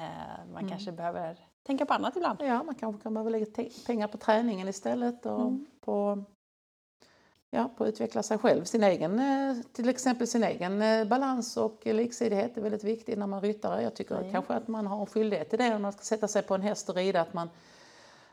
man 0.53 0.57
Mm. 0.57 0.69
kanske 0.69 0.91
behöver 0.91 1.37
tänka 1.63 1.85
på 1.85 1.93
annat 1.93 2.15
ibland. 2.15 2.41
Ja, 2.41 2.63
man 2.63 2.75
kanske 2.75 3.03
kan 3.03 3.13
behöva 3.13 3.29
lägga 3.29 3.45
pengar 3.85 4.07
på 4.07 4.17
träningen 4.17 4.67
istället 4.67 5.25
och 5.25 5.41
Mm. 5.41 5.65
på, 5.81 6.23
ja, 7.49 7.69
på 7.77 7.83
att 7.83 7.89
utveckla 7.89 8.23
sig 8.23 8.37
själv. 8.37 8.63
Sin 8.63 8.83
egen, 8.83 9.19
eh, 9.19 9.55
till 9.73 9.89
exempel 9.89 10.27
sin 10.27 10.43
egen 10.43 10.81
eh, 10.81 11.05
balans 11.07 11.57
och 11.57 11.81
liksidighet 11.85 12.57
är 12.57 12.61
väldigt 12.61 12.83
viktigt 12.83 13.17
när 13.19 13.27
man 13.27 13.41
ryttare. 13.41 13.81
Jag 13.83 13.95
tycker 13.95 14.15
Ja. 14.23 14.31
kanske 14.31 14.53
att 14.53 14.67
man 14.67 14.87
har 14.87 14.99
en 14.99 15.05
skyldighet 15.05 15.49
till 15.49 15.59
det 15.59 15.69
när 15.69 15.79
man 15.79 15.91
ska 15.93 16.01
sätta 16.01 16.27
sig 16.27 16.41
på 16.41 16.55
en 16.55 16.61
häst 16.61 16.89
och 16.89 16.95
rida, 16.95 17.21
att 17.21 17.33
man, 17.33 17.49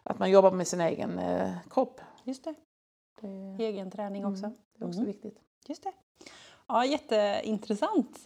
att 0.03 0.19
man 0.19 0.31
jobbar 0.31 0.51
med 0.51 0.67
sin 0.69 0.81
egen 0.81 1.21
kropp. 1.71 2.01
Just 2.25 2.45
det. 2.45 2.55
Det, 3.21 3.65
Egen 3.65 3.91
träning 3.91 4.23
Mm. 4.23 4.33
också. 4.33 4.51
det 4.77 4.85
är 4.85 4.89
också 4.89 5.01
Mm. 5.01 5.13
viktigt. 5.13 5.39
Just 5.67 5.83
det. 5.83 5.93
Ja, 6.69 6.85
jätteintressant. 6.85 8.19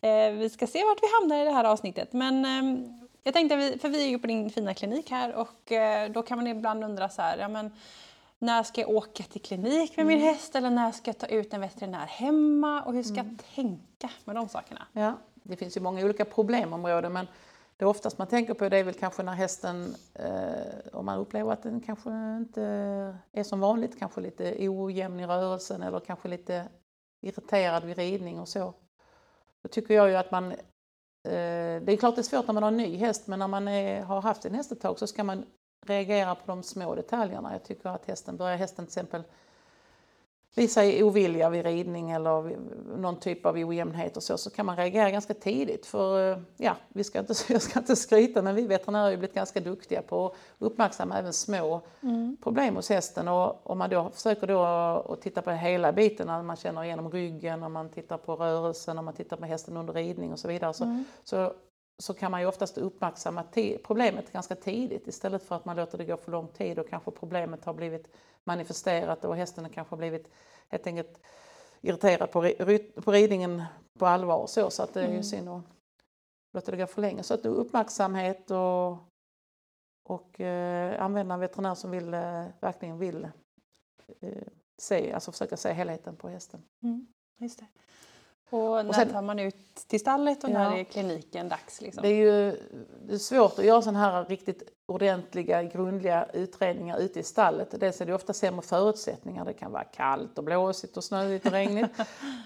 Eh, 0.00 0.30
vi 0.30 0.50
ska 0.50 0.66
se 0.66 0.84
vart 0.84 0.98
vi 1.02 1.06
hamnar 1.20 1.42
i 1.42 1.44
det 1.44 1.50
här 1.50 1.64
avsnittet. 1.64 2.12
Men 2.12 2.44
ehm, 2.44 3.00
jag 3.22 3.34
tänkte, 3.34 3.56
vi, 3.56 3.78
för 3.78 3.88
vi 3.88 4.04
är 4.04 4.08
ju 4.08 4.18
på 4.18 4.26
din 4.26 4.50
fina 4.50 4.74
klinik 4.74 5.10
här 5.10 5.34
och 5.34 5.72
eh, 5.72 6.10
då 6.10 6.22
kan 6.22 6.38
man 6.38 6.46
ibland 6.46 6.84
undra 6.84 7.08
så 7.08 7.22
här, 7.22 7.38
ja 7.38 7.48
men 7.48 7.70
när 8.38 8.62
ska 8.62 8.80
jag 8.80 8.90
åka 8.90 9.22
till 9.22 9.40
klinik 9.42 9.96
med 9.96 10.06
min 10.06 10.18
Mm. 10.18 10.28
häst 10.34 10.56
eller 10.56 10.70
när 10.70 10.92
ska 10.92 11.08
jag 11.08 11.18
ta 11.18 11.26
ut 11.26 11.52
en 11.54 11.60
veterinär 11.60 12.06
hemma 12.06 12.82
och 12.82 12.94
hur 12.94 13.02
ska 13.02 13.20
Mm. 13.20 13.38
jag 13.38 13.54
tänka 13.54 14.10
med 14.24 14.36
de 14.36 14.48
sakerna? 14.48 14.86
Ja, 14.92 15.12
det 15.34 15.56
finns 15.56 15.76
ju 15.76 15.80
många 15.80 16.04
olika 16.04 16.24
problemområden 16.24 17.12
men 17.12 17.26
det 17.76 17.86
oftast 17.86 18.18
man 18.18 18.26
tänker 18.26 18.54
på 18.54 18.68
det 18.68 18.76
är 18.76 18.84
väl 18.84 18.94
kanske 18.94 19.22
när 19.22 19.32
hästen, 19.32 19.94
eh, 20.14 20.92
om 20.92 21.06
man 21.06 21.18
upplever 21.18 21.52
att 21.52 21.62
den 21.62 21.80
kanske 21.80 22.10
inte 22.36 22.62
är 23.32 23.42
som 23.42 23.60
vanligt, 23.60 23.98
kanske 23.98 24.20
lite 24.20 24.68
ojämn 24.68 25.20
i 25.20 25.26
rörelsen 25.26 25.82
eller 25.82 26.00
kanske 26.00 26.28
lite 26.28 26.68
irriterad 27.20 27.84
vid 27.84 27.98
ridning 27.98 28.40
och 28.40 28.48
så. 28.48 28.74
Då 29.62 29.68
tycker 29.68 29.94
jag 29.94 30.08
ju 30.08 30.16
att 30.16 30.30
man, 30.30 30.52
eh, 30.52 31.82
det 31.82 31.92
är 31.92 31.96
klart 31.96 32.14
det 32.14 32.20
är 32.20 32.22
svårt 32.22 32.46
när 32.46 32.54
man 32.54 32.62
har 32.62 32.70
en 32.70 32.76
ny 32.76 32.96
häst 32.96 33.26
men 33.26 33.38
när 33.38 33.48
man 33.48 33.68
är, 33.68 34.02
har 34.02 34.20
haft 34.20 34.44
en 34.44 34.54
häst 34.54 34.72
ett 34.72 34.80
tag 34.80 34.98
så 34.98 35.06
ska 35.06 35.24
man 35.24 35.44
reagera 35.86 36.34
på 36.34 36.42
de 36.46 36.62
små 36.62 36.94
detaljerna. 36.94 37.52
Jag 37.52 37.64
tycker 37.64 37.88
att 37.88 38.06
hästen, 38.06 38.36
börjar 38.36 38.56
hästen 38.56 38.86
till 38.86 38.90
exempel 38.90 39.22
visa 40.54 40.82
ovilja 41.04 41.50
vid 41.50 41.64
ridning 41.64 42.10
eller 42.10 42.56
någon 42.96 43.20
typ 43.20 43.46
av 43.46 43.56
ojämnhet 43.56 44.16
och 44.16 44.22
så, 44.22 44.38
så 44.38 44.50
kan 44.50 44.66
man 44.66 44.76
reagera 44.76 45.10
ganska 45.10 45.34
tidigt. 45.34 45.86
För 45.86 46.32
eh, 46.32 46.38
ja, 46.56 46.76
vi 46.88 47.04
ska 47.04 47.18
inte, 47.18 47.34
jag 47.52 47.62
ska 47.62 47.78
inte 47.78 47.96
skryta, 47.96 48.42
men 48.42 48.54
vi 48.54 48.66
veterinärer 48.66 49.04
har 49.04 49.10
ju 49.10 49.16
blivit 49.16 49.34
ganska 49.34 49.60
duktiga 49.60 50.02
på 50.02 50.26
att 50.26 50.34
uppmärksamma 50.58 51.18
även 51.18 51.32
små 51.32 51.80
mm. 52.00 52.36
problem 52.42 52.76
hos 52.76 52.88
hästen. 52.88 53.28
Och 53.28 53.70
om 53.70 53.78
man 53.78 53.90
då 53.90 54.10
försöker 54.10 54.46
då 54.46 54.62
att 54.62 55.20
titta 55.20 55.42
på 55.42 55.50
hela 55.50 55.92
biten, 55.92 56.26
när 56.26 56.42
man 56.42 56.56
känner 56.56 56.84
igenom 56.84 57.10
ryggen, 57.10 57.62
om 57.62 57.72
man 57.72 57.88
tittar 57.88 58.16
på 58.16 58.36
rörelsen, 58.36 58.98
om 58.98 59.04
man 59.04 59.14
tittar 59.14 59.36
på 59.36 59.44
hästen 59.46 59.76
under 59.76 59.92
ridning 59.92 60.32
och 60.32 60.38
så 60.38 60.48
vidare, 60.48 60.74
så, 60.74 60.84
mm. 60.84 61.04
så 61.24 61.52
så 62.02 62.14
kan 62.14 62.30
man 62.30 62.40
ju 62.40 62.46
oftast 62.46 62.78
uppmärksamma 62.78 63.44
problemet 63.84 64.32
ganska 64.32 64.54
tidigt 64.54 65.08
istället 65.08 65.42
för 65.42 65.56
att 65.56 65.64
man 65.64 65.76
låter 65.76 65.98
det 65.98 66.04
gå 66.04 66.16
för 66.16 66.32
lång 66.32 66.48
tid 66.48 66.78
och 66.78 66.88
kanske 66.88 67.10
problemet 67.10 67.64
har 67.64 67.74
blivit 67.74 68.08
manifesterat 68.44 69.24
och 69.24 69.36
hästen 69.36 69.70
kanske 69.70 69.92
har 69.92 69.98
blivit 69.98 70.30
helt 70.68 70.86
enkelt 70.86 71.20
irriterad 71.80 72.30
på, 72.30 72.52
på 73.02 73.12
ridningen 73.12 73.62
på 73.98 74.06
allvar 74.06 74.46
så, 74.46 74.70
så 74.70 74.82
att 74.82 74.94
det 74.94 75.00
är 75.00 75.04
ju 75.04 75.10
mm. 75.10 75.22
synd 75.22 75.48
att 75.48 75.64
låta 76.52 76.70
det 76.70 76.76
gå 76.76 76.86
för 76.86 77.00
länge. 77.00 77.22
Så 77.22 77.34
att 77.34 77.46
uppmärksamhet 77.46 78.50
och, 78.50 78.98
och 80.02 80.40
eh, 80.40 81.02
använda 81.02 81.34
en 81.34 81.40
veterinär 81.40 81.74
som 81.74 81.90
vill, 81.90 82.14
eh, 82.14 82.46
verkligen 82.60 82.98
vill 82.98 83.28
eh, 84.20 84.42
se, 84.78 85.12
alltså 85.12 85.32
försöka 85.32 85.56
se 85.56 85.72
helheten 85.72 86.16
på 86.16 86.28
hästen. 86.28 86.62
Mm, 86.82 87.06
just 87.38 87.58
det. 87.58 87.66
Och 88.54 88.84
när 88.84 88.88
och 88.88 88.94
sen, 88.94 89.08
tar 89.08 89.22
man 89.22 89.38
ut 89.38 89.74
till 89.88 90.00
stallet 90.00 90.44
och 90.44 90.50
ja, 90.50 90.58
när 90.58 90.76
är 90.76 90.84
kliniken 90.84 91.48
dags? 91.48 91.80
Liksom? 91.80 92.02
Det 92.02 92.08
är 92.08 92.14
ju 92.14 92.60
det 93.06 93.14
är 93.14 93.18
svårt 93.18 93.58
att 93.58 93.64
göra 93.64 93.82
sådana 93.82 93.98
här 93.98 94.24
riktigt 94.24 94.62
ordentliga, 94.86 95.62
grundliga 95.62 96.26
utredningar 96.32 96.98
ute 96.98 97.20
i 97.20 97.22
stallet. 97.22 97.80
Dels 97.80 98.00
är 98.00 98.06
det 98.06 98.14
ofta 98.14 98.32
sämre 98.32 98.62
förutsättningar. 98.62 99.44
Det 99.44 99.52
kan 99.52 99.72
vara 99.72 99.84
kallt 99.84 100.38
och 100.38 100.44
blåsigt 100.44 100.96
och 100.96 101.04
snöigt 101.04 101.46
och 101.46 101.52
regnigt. 101.52 101.90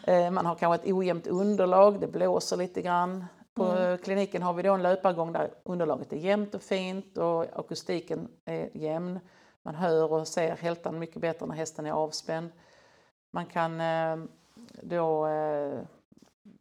Eh, 0.07 0.31
man 0.31 0.47
har 0.47 0.55
kanske 0.55 0.89
ett 0.89 0.95
ojämnt 0.95 1.27
underlag, 1.27 2.01
det 2.01 2.07
blåser 2.07 2.57
lite 2.57 2.83
grann. 2.83 3.25
På 3.55 3.65
mm. 3.65 3.99
kliniken 3.99 4.43
har 4.43 4.53
vi 4.53 4.63
då 4.63 4.75
en 4.75 4.83
löpargång 4.83 5.33
där 5.33 5.51
underlaget 5.65 6.13
är 6.13 6.17
jämnt 6.17 6.55
och 6.55 6.63
fint 6.63 7.19
och 7.19 7.59
akustiken 7.59 8.29
är 8.45 8.77
jämn. 8.77 9.21
Man 9.63 9.75
hör 9.75 10.13
och 10.13 10.29
ser 10.29 10.57
hältan 10.57 10.99
mycket 10.99 11.21
bättre 11.21 11.47
när 11.47 11.55
hästen 11.55 11.87
är 11.87 11.93
avspänd. 11.93 12.51
Man 13.31 13.47
kan 13.47 13.81
eh, 13.81 14.17
då 14.83 15.27
eh, 15.27 15.81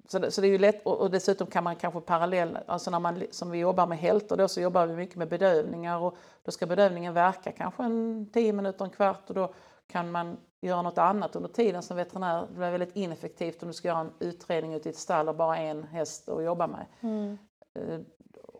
så 0.07 0.19
det, 0.19 0.31
så 0.31 0.41
det 0.41 0.47
är 0.47 0.49
ju 0.49 0.57
lätt 0.57 0.85
och, 0.85 1.11
dessutom 1.11 1.47
kan 1.47 1.63
man 1.63 1.75
kanske 1.75 2.01
parallell, 2.01 2.57
alltså 2.67 2.91
när 2.91 2.99
man 2.99 3.23
som 3.31 3.51
vi 3.51 3.57
jobbar 3.57 3.87
med 3.87 3.97
hältor 3.97 4.37
då 4.37 4.47
så 4.47 4.61
jobbar 4.61 4.87
vi 4.87 4.95
mycket 4.95 5.15
med 5.15 5.29
bedövningar 5.29 5.99
och 5.99 6.17
då 6.43 6.51
ska 6.51 6.65
bedövningen 6.65 7.13
verka 7.13 7.51
kanske 7.51 7.83
en 7.83 8.29
10 8.33 8.53
minuter, 8.53 8.85
en 8.85 8.91
kvart 8.91 9.29
och 9.29 9.35
då 9.35 9.53
kan 9.87 10.11
man 10.11 10.37
göra 10.61 10.81
något 10.81 10.97
annat 10.97 11.35
under 11.35 11.49
tiden 11.49 11.83
som 11.83 11.97
veterinär. 11.97 12.41
Det 12.41 12.53
blir 12.53 12.71
väldigt 12.71 12.95
ineffektivt 12.95 13.61
om 13.63 13.67
du 13.67 13.73
ska 13.73 13.87
göra 13.87 13.99
en 13.99 14.11
utredning 14.19 14.73
ute 14.73 14.89
i 14.89 14.91
ett 14.91 14.97
stall 14.97 15.29
och 15.29 15.35
bara 15.35 15.57
en 15.57 15.83
häst 15.83 16.29
att 16.29 16.43
jobba 16.43 16.67
med. 16.67 16.85
Mm. 17.01 17.37
Eh, 17.73 17.99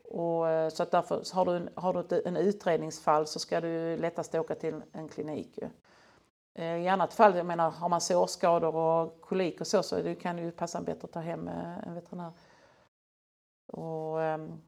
och, 0.04 0.50
eh, 0.50 0.70
så 0.70 0.84
att 0.84 0.92
därför 0.92 1.36
har 1.36 1.46
du, 1.46 1.56
en, 1.56 1.70
har 1.76 1.94
du 2.10 2.22
en 2.26 2.38
utredningsfall 2.38 3.28
så 3.28 3.40
ska 3.40 3.62
du 3.62 3.98
lättast 3.98 4.36
åka 4.36 4.56
till 4.56 4.82
en 4.92 5.10
klinik. 5.10 5.60
Eh, 6.58 6.78
I 6.78 6.88
annat 6.88 7.14
fall, 7.14 7.36
jag 7.36 7.46
menar, 7.46 7.72
har 7.72 7.90
man 7.90 8.02
sårskador 8.02 8.76
och 8.76 9.22
kolik 9.22 9.62
och 9.62 9.68
så, 9.68 9.84
så 9.84 10.02
det 10.02 10.16
kan 10.16 10.38
ju 10.38 10.52
passa 10.52 10.82
bättre 10.82 11.06
att 11.06 11.12
ta 11.12 11.20
hem 11.20 11.48
eh, 11.48 11.88
en 11.88 11.94
veterinär. 11.94 12.32
Och, 13.68 14.22
ehm, 14.22 14.62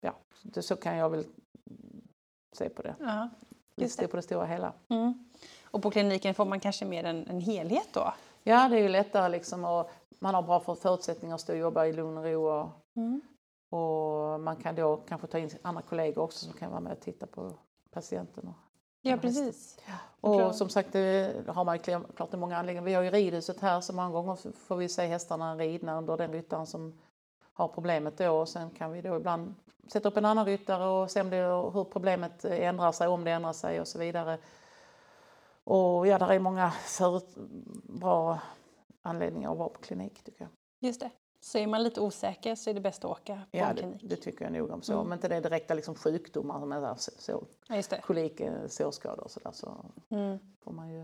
ja, 0.00 0.14
så 0.60 0.76
kan 0.76 0.96
jag 0.96 1.10
väl 1.10 1.26
se 2.52 2.68
på 2.68 2.82
det. 2.82 2.94
Ja, 3.00 3.28
just 3.76 3.98
det. 3.98 4.08
på 4.08 4.16
det 4.16 4.22
stora 4.22 4.46
hela. 4.46 4.72
Mm. 4.88 5.30
Och 5.70 5.82
på 5.82 5.90
kliniken 5.90 6.34
får 6.34 6.44
man 6.44 6.60
kanske 6.60 6.84
mer 6.84 7.04
en, 7.04 7.26
en 7.26 7.40
helhet 7.40 7.88
då? 7.92 8.14
Ja, 8.42 8.68
det 8.68 8.76
är 8.76 8.82
ju 8.82 8.88
lättare 8.88 9.28
liksom 9.28 9.64
och 9.64 9.90
man 10.18 10.34
har 10.34 10.42
bra 10.42 10.74
förutsättningar 10.74 11.34
att 11.34 11.40
stå 11.40 11.52
och 11.52 11.58
jobba 11.58 11.86
i 11.86 11.92
lugn 11.92 12.18
och 12.18 12.24
ro. 12.24 12.46
Och, 12.46 12.68
mm. 12.96 13.20
och 13.70 14.40
man 14.40 14.56
kan 14.56 14.74
då 14.74 14.96
kanske 14.96 15.26
ta 15.26 15.38
in 15.38 15.50
andra 15.62 15.82
kollegor 15.82 16.22
också 16.22 16.44
som 16.44 16.54
kan 16.54 16.70
vara 16.70 16.80
med 16.80 16.92
och 16.92 17.00
titta 17.00 17.26
på 17.26 17.52
patienten. 17.90 18.48
Och 18.48 18.71
Ja, 19.02 19.16
precis. 19.16 19.78
Och 20.20 20.54
som 20.54 20.68
sagt, 20.68 20.92
det 20.92 21.44
har 21.48 21.64
man 21.64 21.78
klart 21.78 22.32
många 22.32 22.56
anläggningar. 22.56 22.84
Vi 22.84 22.94
har 22.94 23.02
ju 23.02 23.10
ridhuset 23.10 23.60
här 23.60 23.80
så 23.80 23.92
många 23.92 24.10
gånger 24.10 24.52
får 24.52 24.76
vi 24.76 24.88
se 24.88 25.06
hästarna 25.06 25.56
ridna 25.56 25.98
under 25.98 26.16
den 26.16 26.32
ryttaren 26.32 26.66
som 26.66 27.00
har 27.52 27.68
problemet 27.68 28.18
då 28.18 28.30
och 28.30 28.48
sen 28.48 28.70
kan 28.70 28.92
vi 28.92 29.02
då 29.02 29.16
ibland 29.16 29.54
sätta 29.92 30.08
upp 30.08 30.16
en 30.16 30.24
annan 30.24 30.46
ryttare 30.46 30.84
och 30.84 31.10
se 31.10 31.20
om 31.20 31.30
det, 31.30 31.36
hur 31.74 31.84
problemet 31.84 32.44
ändrar 32.44 32.92
sig, 32.92 33.08
om 33.08 33.24
det 33.24 33.30
ändrar 33.30 33.52
sig 33.52 33.80
och 33.80 33.88
så 33.88 33.98
vidare. 33.98 34.38
Och 35.64 36.06
ja, 36.06 36.18
där 36.18 36.32
är 36.32 36.38
många 36.38 36.70
förut, 36.70 37.36
bra 37.84 38.38
anledningar 39.02 39.52
att 39.52 39.58
vara 39.58 39.68
på 39.68 39.80
klinik 39.80 40.24
tycker 40.24 40.44
jag. 40.44 40.50
Just 40.88 41.00
det. 41.00 41.10
Så 41.44 41.58
är 41.58 41.66
man 41.66 41.82
lite 41.82 42.00
osäker 42.00 42.54
så 42.54 42.70
är 42.70 42.74
det 42.74 42.80
bäst 42.80 43.04
att 43.04 43.10
åka 43.10 43.34
på 43.34 43.58
ja, 43.58 43.66
en 43.66 43.76
klinik? 43.76 44.00
Det, 44.02 44.08
det 44.08 44.16
tycker 44.16 44.44
jag 44.44 44.52
nog 44.52 44.70
om. 44.70 44.82
Så. 44.82 44.92
Mm. 44.92 45.06
Om 45.06 45.12
inte 45.12 45.28
det 45.28 45.36
är 45.36 45.40
direkta 45.40 45.74
liksom 45.74 45.94
sjukdomar 45.94 46.60
som 46.60 46.72
är 46.72 46.94
så, 46.94 47.10
så, 47.18 47.44
ja, 47.68 47.82
kolik, 48.02 48.40
eh, 48.40 48.66
sårskador 48.66 49.24
och 49.24 49.30
sådär 49.30 49.50
så 49.52 49.84
mm. 50.08 50.38
får 50.64 50.72
man 50.72 50.90
ju 50.92 50.98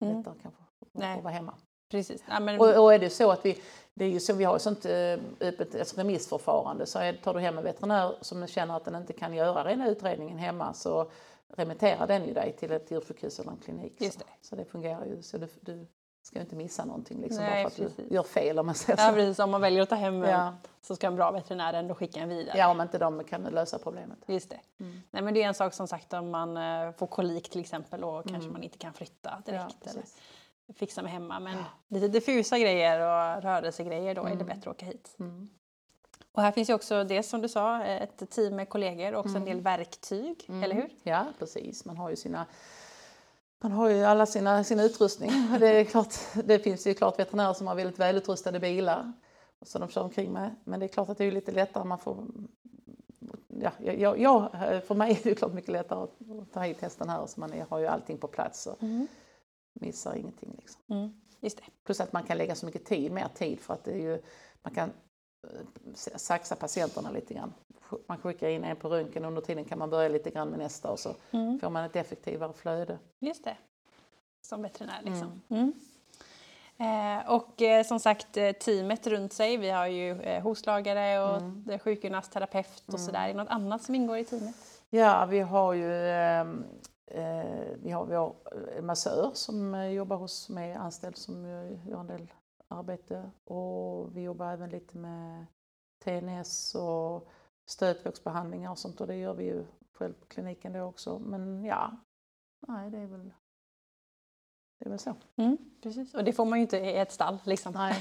mm. 0.00 0.16
lättare 0.16 0.34
kanske 0.42 0.62
att 0.94 1.22
vara 1.24 1.34
hemma. 1.34 1.54
Precis. 1.90 2.24
Ja, 2.28 2.40
men... 2.40 2.60
och, 2.60 2.84
och, 2.84 2.94
är 2.94 2.98
det 2.98 3.10
så 3.10 3.30
att 3.30 3.44
vi, 3.44 3.62
det 3.94 4.04
är 4.04 4.08
ju 4.08 4.20
så, 4.20 4.34
vi 4.34 4.44
har 4.44 4.56
ett 4.56 4.62
sånt 4.62 4.84
eh, 4.84 5.18
öppet 5.40 5.74
ett 5.74 5.98
remissförfarande 5.98 6.86
så 6.86 6.98
är, 6.98 7.12
tar 7.12 7.34
du 7.34 7.40
hem 7.40 7.58
en 7.58 7.64
veterinär 7.64 8.14
som 8.20 8.46
känner 8.46 8.76
att 8.76 8.84
den 8.84 8.94
inte 8.94 9.12
kan 9.12 9.34
göra 9.34 9.64
rena 9.64 9.88
utredningen 9.88 10.38
hemma 10.38 10.74
så 10.74 11.10
remitterar 11.48 12.06
den 12.06 12.26
ju 12.26 12.34
dig 12.34 12.56
till 12.58 12.72
ett 12.72 12.90
djursjukhus 12.90 13.40
eller 13.40 13.50
en 13.50 13.56
klinik. 13.56 14.00
Just 14.00 14.18
det. 14.18 14.24
Så, 14.40 14.48
så 14.48 14.56
det 14.56 14.64
fungerar 14.64 15.04
ju. 15.04 15.22
Så 15.22 15.38
du, 15.38 15.48
du 15.60 15.86
ska 16.22 16.40
inte 16.40 16.56
missa 16.56 16.84
någonting 16.84 17.20
liksom, 17.20 17.44
Nej, 17.44 17.64
bara 17.64 17.70
för 17.70 17.84
att 17.84 17.96
precis. 17.96 18.08
du 18.08 18.14
gör 18.14 18.22
fel 18.22 18.58
om 18.58 18.66
man 18.66 18.74
säger 18.74 18.96
så. 18.96 19.02
Ja, 19.02 19.12
precis. 19.12 19.38
Om 19.38 19.50
man 19.50 19.60
väljer 19.60 19.82
att 19.82 19.88
ta 19.88 19.94
hem 19.94 20.22
ja. 20.22 20.54
så 20.82 20.96
ska 20.96 21.06
en 21.06 21.16
bra 21.16 21.30
veterinär 21.30 21.72
ändå 21.72 21.94
skicka 21.94 22.20
en 22.20 22.28
vidare. 22.28 22.58
Ja, 22.58 22.68
om 22.68 22.80
inte 22.80 22.98
de 22.98 23.24
kan 23.24 23.42
lösa 23.42 23.78
problemet. 23.78 24.18
Just 24.26 24.50
det. 24.50 24.60
Mm. 24.80 25.02
Nej, 25.10 25.22
men 25.22 25.34
det 25.34 25.42
är 25.42 25.48
en 25.48 25.54
sak 25.54 25.74
som 25.74 25.88
sagt 25.88 26.12
om 26.12 26.30
man 26.30 26.56
uh, 26.56 26.92
får 26.92 27.06
kolik 27.06 27.50
till 27.50 27.60
exempel 27.60 28.04
och 28.04 28.22
kanske 28.22 28.42
mm. 28.42 28.52
man 28.52 28.62
inte 28.62 28.78
kan 28.78 28.92
flytta 28.92 29.42
direkt. 29.46 29.76
Ja, 29.84 29.90
eller 29.90 30.04
fixa 30.74 31.02
med 31.02 31.12
hemma. 31.12 31.40
Men 31.40 31.64
lite 31.88 32.08
diffusa 32.08 32.58
grejer 32.58 33.00
och 33.00 33.42
rörelsegrejer 33.42 34.14
då 34.14 34.20
mm. 34.20 34.32
är 34.32 34.36
det 34.36 34.44
mm. 34.44 34.56
bättre 34.56 34.70
att 34.70 34.76
åka 34.76 34.86
hit. 34.86 35.16
Mm. 35.18 35.48
Och 36.32 36.42
här 36.42 36.52
finns 36.52 36.70
ju 36.70 36.74
också 36.74 37.04
det 37.04 37.22
som 37.22 37.40
du 37.40 37.48
sa, 37.48 37.84
ett 37.84 38.30
team 38.30 38.56
med 38.56 38.68
kollegor 38.68 39.12
och 39.12 39.20
också 39.20 39.36
en 39.36 39.42
mm. 39.42 39.48
del 39.48 39.60
verktyg, 39.60 40.46
eller 40.48 40.74
hur? 40.74 40.90
Ja, 41.02 41.26
precis. 41.38 41.84
Man 41.84 41.96
har 41.96 42.10
ju 42.10 42.16
sina 42.16 42.46
man 43.62 43.72
har 43.72 43.88
ju 43.88 44.04
alla 44.04 44.26
sina, 44.26 44.64
sin 44.64 44.80
utrustning. 44.80 45.30
Det, 45.60 45.68
är 45.68 45.84
klart, 45.84 46.14
det 46.44 46.58
finns 46.58 46.86
ju 46.86 46.94
klart 46.94 47.18
veterinärer 47.18 47.52
som 47.52 47.66
har 47.66 47.74
väldigt 47.74 47.98
välutrustade 47.98 48.60
bilar 48.60 49.12
som 49.62 49.80
de 49.80 49.90
kör 49.90 50.02
omkring 50.02 50.32
med. 50.32 50.56
Men 50.64 50.80
det 50.80 50.86
är 50.86 50.88
klart 50.88 51.08
att 51.08 51.18
det 51.18 51.24
är 51.24 51.32
lite 51.32 51.52
lättare. 51.52 51.84
Man 51.84 51.98
får, 51.98 52.26
ja, 53.48 53.72
jag, 53.78 54.18
jag, 54.20 54.50
för 54.86 54.94
mig 54.94 55.10
är 55.10 55.28
det 55.28 55.34
klart 55.34 55.52
mycket 55.52 55.72
lättare 55.72 56.02
att 56.02 56.52
ta 56.52 56.60
hit 56.60 56.80
hästen 56.80 57.08
här 57.08 57.26
så 57.26 57.40
man 57.40 57.52
har 57.68 57.78
ju 57.78 57.86
allting 57.86 58.18
på 58.18 58.28
plats 58.28 58.66
och 58.66 58.82
mm. 58.82 59.06
missar 59.72 60.14
ingenting. 60.14 60.54
Liksom. 60.58 60.80
Mm, 60.90 61.20
just 61.40 61.56
det. 61.56 61.64
Plus 61.84 62.00
att 62.00 62.12
man 62.12 62.22
kan 62.22 62.38
lägga 62.38 62.54
så 62.54 62.66
mycket 62.66 62.84
tid, 62.84 63.12
mer 63.12 63.28
tid 63.34 63.60
för 63.60 63.74
att 63.74 63.84
det 63.84 63.92
är 63.92 64.02
ju, 64.02 64.22
man 64.62 64.74
kan 64.74 64.92
eh, 65.48 65.94
saxa 65.94 66.56
patienterna 66.56 67.10
lite 67.10 67.34
grann. 67.34 67.52
Man 68.06 68.18
skickar 68.18 68.48
in 68.48 68.64
en 68.64 68.76
på 68.76 68.88
röntgen 68.88 69.24
under 69.24 69.42
tiden 69.42 69.64
kan 69.64 69.78
man 69.78 69.90
börja 69.90 70.08
lite 70.08 70.30
grann 70.30 70.48
med 70.48 70.58
nästa 70.58 70.90
och 70.90 70.98
så 70.98 71.14
mm. 71.30 71.60
får 71.60 71.70
man 71.70 71.84
ett 71.84 71.96
effektivare 71.96 72.52
flöde. 72.52 72.98
Just 73.18 73.44
det, 73.44 73.56
som 74.42 74.62
veterinär 74.62 75.00
liksom. 75.02 75.42
Mm. 75.48 75.62
mm. 75.62 75.72
Eh, 76.80 77.30
och 77.30 77.62
eh, 77.62 77.84
som 77.84 78.00
sagt 78.00 78.36
eh, 78.36 78.52
teamet 78.52 79.06
runt 79.06 79.32
sig, 79.32 79.56
vi 79.56 79.70
har 79.70 79.86
ju 79.86 80.22
eh, 80.22 80.42
hovslagare 80.42 81.22
och 81.22 81.36
mm. 81.36 81.78
sjukgymnast, 81.78 82.32
terapeut 82.32 82.82
och 82.86 82.94
mm. 82.94 83.06
sådär. 83.06 83.24
Är 83.24 83.28
det 83.28 83.34
något 83.34 83.48
annat 83.48 83.82
som 83.82 83.94
ingår 83.94 84.18
i 84.18 84.24
teamet? 84.24 84.54
Ja, 84.90 85.26
vi 85.26 85.40
har 85.40 85.72
ju 85.72 86.08
ehm, 86.08 86.64
eh, 87.06 87.76
vi 87.82 87.90
har 87.90 88.06
vår 88.06 88.34
massör 88.82 89.30
som 89.34 89.74
eh, 89.74 89.86
jobbar 89.86 90.16
hos 90.16 90.48
mig 90.48 90.72
anställd 90.72 91.16
som 91.16 91.44
gör 91.88 92.00
en 92.00 92.06
del 92.06 92.32
arbete 92.68 93.30
och 93.44 94.16
vi 94.16 94.22
jobbar 94.22 94.52
även 94.52 94.70
lite 94.70 94.96
med 94.96 95.46
TNS 96.04 96.74
och 96.74 97.28
stötvågsbehandlingar 97.66 98.70
och 98.70 98.78
sånt 98.78 99.00
och 99.00 99.06
det 99.06 99.16
gör 99.16 99.34
vi 99.34 99.44
ju 99.44 99.64
själv 99.92 100.12
på 100.12 100.26
kliniken 100.26 100.72
då 100.72 100.82
också. 100.82 101.18
Men 101.18 101.64
ja, 101.64 101.90
nej 102.68 102.90
det 102.90 102.98
är 102.98 103.06
väl, 103.06 103.32
det 104.78 104.86
är 104.86 104.90
väl 104.90 104.98
så. 104.98 105.14
Mm, 105.36 105.58
precis, 105.82 106.14
och 106.14 106.24
det 106.24 106.32
får 106.32 106.44
man 106.44 106.58
ju 106.58 106.62
inte 106.62 106.76
i 106.78 106.96
ett 106.96 107.12
stall 107.12 107.38
liksom. 107.44 107.72
Nej, 107.72 107.94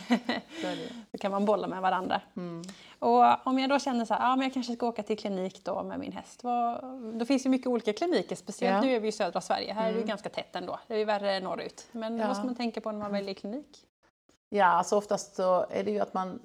då 1.12 1.18
kan 1.18 1.32
man 1.32 1.46
bolla 1.46 1.68
med 1.68 1.82
varandra. 1.82 2.22
Mm. 2.36 2.64
Och 3.00 3.48
om 3.48 3.60
jag 3.60 3.70
då 3.70 3.80
känner 3.80 4.06
så 4.06 4.14
här, 4.14 4.30
ja 4.30 4.36
men 4.36 4.44
jag 4.44 4.54
kanske 4.54 4.76
ska 4.76 4.88
åka 4.88 5.04
till 5.04 5.18
klinik 5.18 5.66
då 5.66 5.84
med 5.84 6.00
min 6.00 6.12
häst. 6.12 6.44
Vad, 6.44 6.84
då 7.20 7.26
finns 7.26 7.44
det 7.44 7.50
mycket 7.50 7.68
olika 7.68 7.94
kliniker, 7.94 8.36
speciellt 8.36 8.76
ja. 8.76 8.90
nu 8.90 8.96
är 8.96 9.00
vi 9.00 9.08
i 9.08 9.12
södra 9.12 9.42
Sverige. 9.42 9.74
Här 9.74 9.82
mm. 9.82 9.90
är 9.90 9.94
det 9.94 10.00
mm. 10.00 10.08
ganska 10.08 10.30
tätt 10.30 10.56
ändå. 10.56 10.80
Det 10.88 10.94
är 10.94 10.98
ju 10.98 11.06
värre 11.06 11.40
norrut. 11.40 11.88
Men 11.92 12.18
ja. 12.18 12.28
vad 12.28 12.38
ska 12.38 12.46
man 12.46 12.56
tänka 12.56 12.82
på 12.82 12.92
när 12.92 13.00
man 13.00 13.12
väljer 13.12 13.34
klinik? 13.34 13.86
Ja, 14.50 14.66
alltså 14.66 14.98
oftast 14.98 15.36
så 15.36 15.66
är 15.70 15.84
det 15.84 15.92
ju 15.92 16.00
att 16.00 16.14
man 16.14 16.40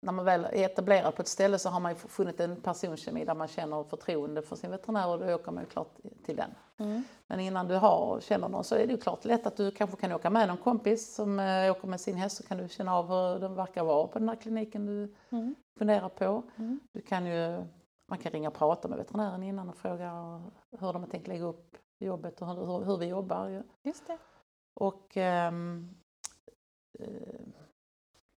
när 0.00 0.12
man 0.12 0.24
väl 0.24 0.44
är 0.44 0.64
etablerad 0.64 1.14
på 1.16 1.22
ett 1.22 1.28
ställe 1.28 1.58
så 1.58 1.68
har 1.68 1.80
man 1.80 1.92
ju 1.92 1.98
funnit 1.98 2.40
en 2.40 2.56
personkemi 2.60 3.24
där 3.24 3.34
man 3.34 3.48
känner 3.48 3.84
förtroende 3.84 4.42
för 4.42 4.56
sin 4.56 4.70
veterinär 4.70 5.08
och 5.08 5.18
då 5.18 5.34
åker 5.34 5.52
man 5.52 5.62
ju 5.62 5.68
klart 5.68 5.96
till 6.24 6.36
den. 6.36 6.50
Mm. 6.76 7.02
Men 7.26 7.40
innan 7.40 7.68
du 7.68 7.74
har, 7.74 8.20
känner 8.20 8.48
någon 8.48 8.64
så 8.64 8.74
är 8.74 8.86
det 8.86 8.92
ju 8.92 8.98
klart 8.98 9.24
lätt 9.24 9.46
att 9.46 9.56
du 9.56 9.70
kanske 9.70 9.96
kan 9.96 10.12
åka 10.12 10.30
med 10.30 10.48
någon 10.48 10.56
kompis 10.56 11.14
som 11.14 11.40
äh, 11.40 11.70
åker 11.70 11.88
med 11.88 12.00
sin 12.00 12.16
häst 12.16 12.36
så 12.36 12.42
kan 12.42 12.58
du 12.58 12.68
känna 12.68 12.94
av 12.96 13.08
hur 13.08 13.40
den 13.40 13.54
verkar 13.54 13.84
vara 13.84 14.06
på 14.06 14.18
den 14.18 14.28
här 14.28 14.36
kliniken 14.36 14.86
du 14.86 15.14
Mm. 15.30 15.54
funderar 15.78 16.08
på. 16.08 16.42
Mm. 16.56 16.80
Du 16.92 17.00
kan 17.00 17.26
ju, 17.26 17.64
man 18.08 18.18
kan 18.18 18.32
ringa 18.32 18.48
och 18.48 18.54
prata 18.54 18.88
med 18.88 18.98
veterinären 18.98 19.42
innan 19.42 19.68
och 19.68 19.76
fråga 19.76 20.10
hur 20.78 20.92
de 20.92 21.02
har 21.02 21.10
tänkt 21.10 21.28
lägga 21.28 21.44
upp 21.44 21.76
jobbet 21.98 22.42
och 22.42 22.46
hur, 22.48 22.84
hur 22.84 22.96
vi 22.96 23.06
jobbar. 23.06 23.48
Ju. 23.48 23.62
Just 23.82 24.06
det. 24.06 24.18
Och 24.74 25.16
ehm, 25.16 25.94
eh, 26.98 27.06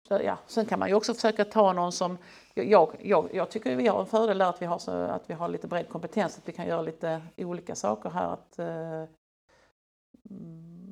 ja, 0.10 0.38
sen 0.48 0.66
kan 0.66 0.80
man 0.80 0.88
ju 0.90 0.96
också 0.96 1.14
försöka 1.14 1.46
ta 1.46 1.74
någon 1.74 1.92
som, 1.92 2.18
jag, 2.54 2.96
jag, 3.04 3.30
jag 3.34 3.52
tycker 3.52 3.76
vi 3.76 3.88
har 3.88 4.00
en 4.00 4.06
fördel 4.06 4.38
där 4.38 4.50
att 4.50 4.62
vi 4.62 4.66
har, 4.66 4.80
så, 4.80 4.92
att 4.92 5.30
vi 5.30 5.34
har 5.34 5.48
lite 5.48 5.68
bred 5.68 5.90
kompetens, 5.90 6.38
att 6.38 6.48
vi 6.48 6.54
kan 6.54 6.68
göra 6.68 6.82
lite 6.82 7.22
olika 7.38 7.76
saker 7.76 8.10
här. 8.10 8.34
Att, 8.34 8.60
eh, 8.60 9.04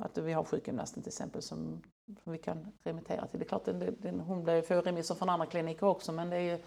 att 0.01 0.17
vi 0.17 0.33
har 0.33 0.43
sjukgymnasten 0.43 1.03
till 1.03 1.09
exempel 1.09 1.41
som, 1.41 1.81
som 2.24 2.31
vi 2.31 2.38
kan 2.38 2.67
remittera 2.83 3.27
till. 3.27 3.39
Det 3.39 3.45
är 3.45 3.50
klart, 3.50 3.65
den, 3.65 3.95
den, 4.00 4.19
hon 4.19 4.43
blir- 4.43 4.62
får 4.62 4.81
remisser 4.81 5.15
från 5.15 5.29
andra 5.29 5.45
kliniker 5.45 5.88
också 5.88 6.12
men 6.12 6.29
det 6.29 6.36
är 6.38 6.41
ju 6.57 6.59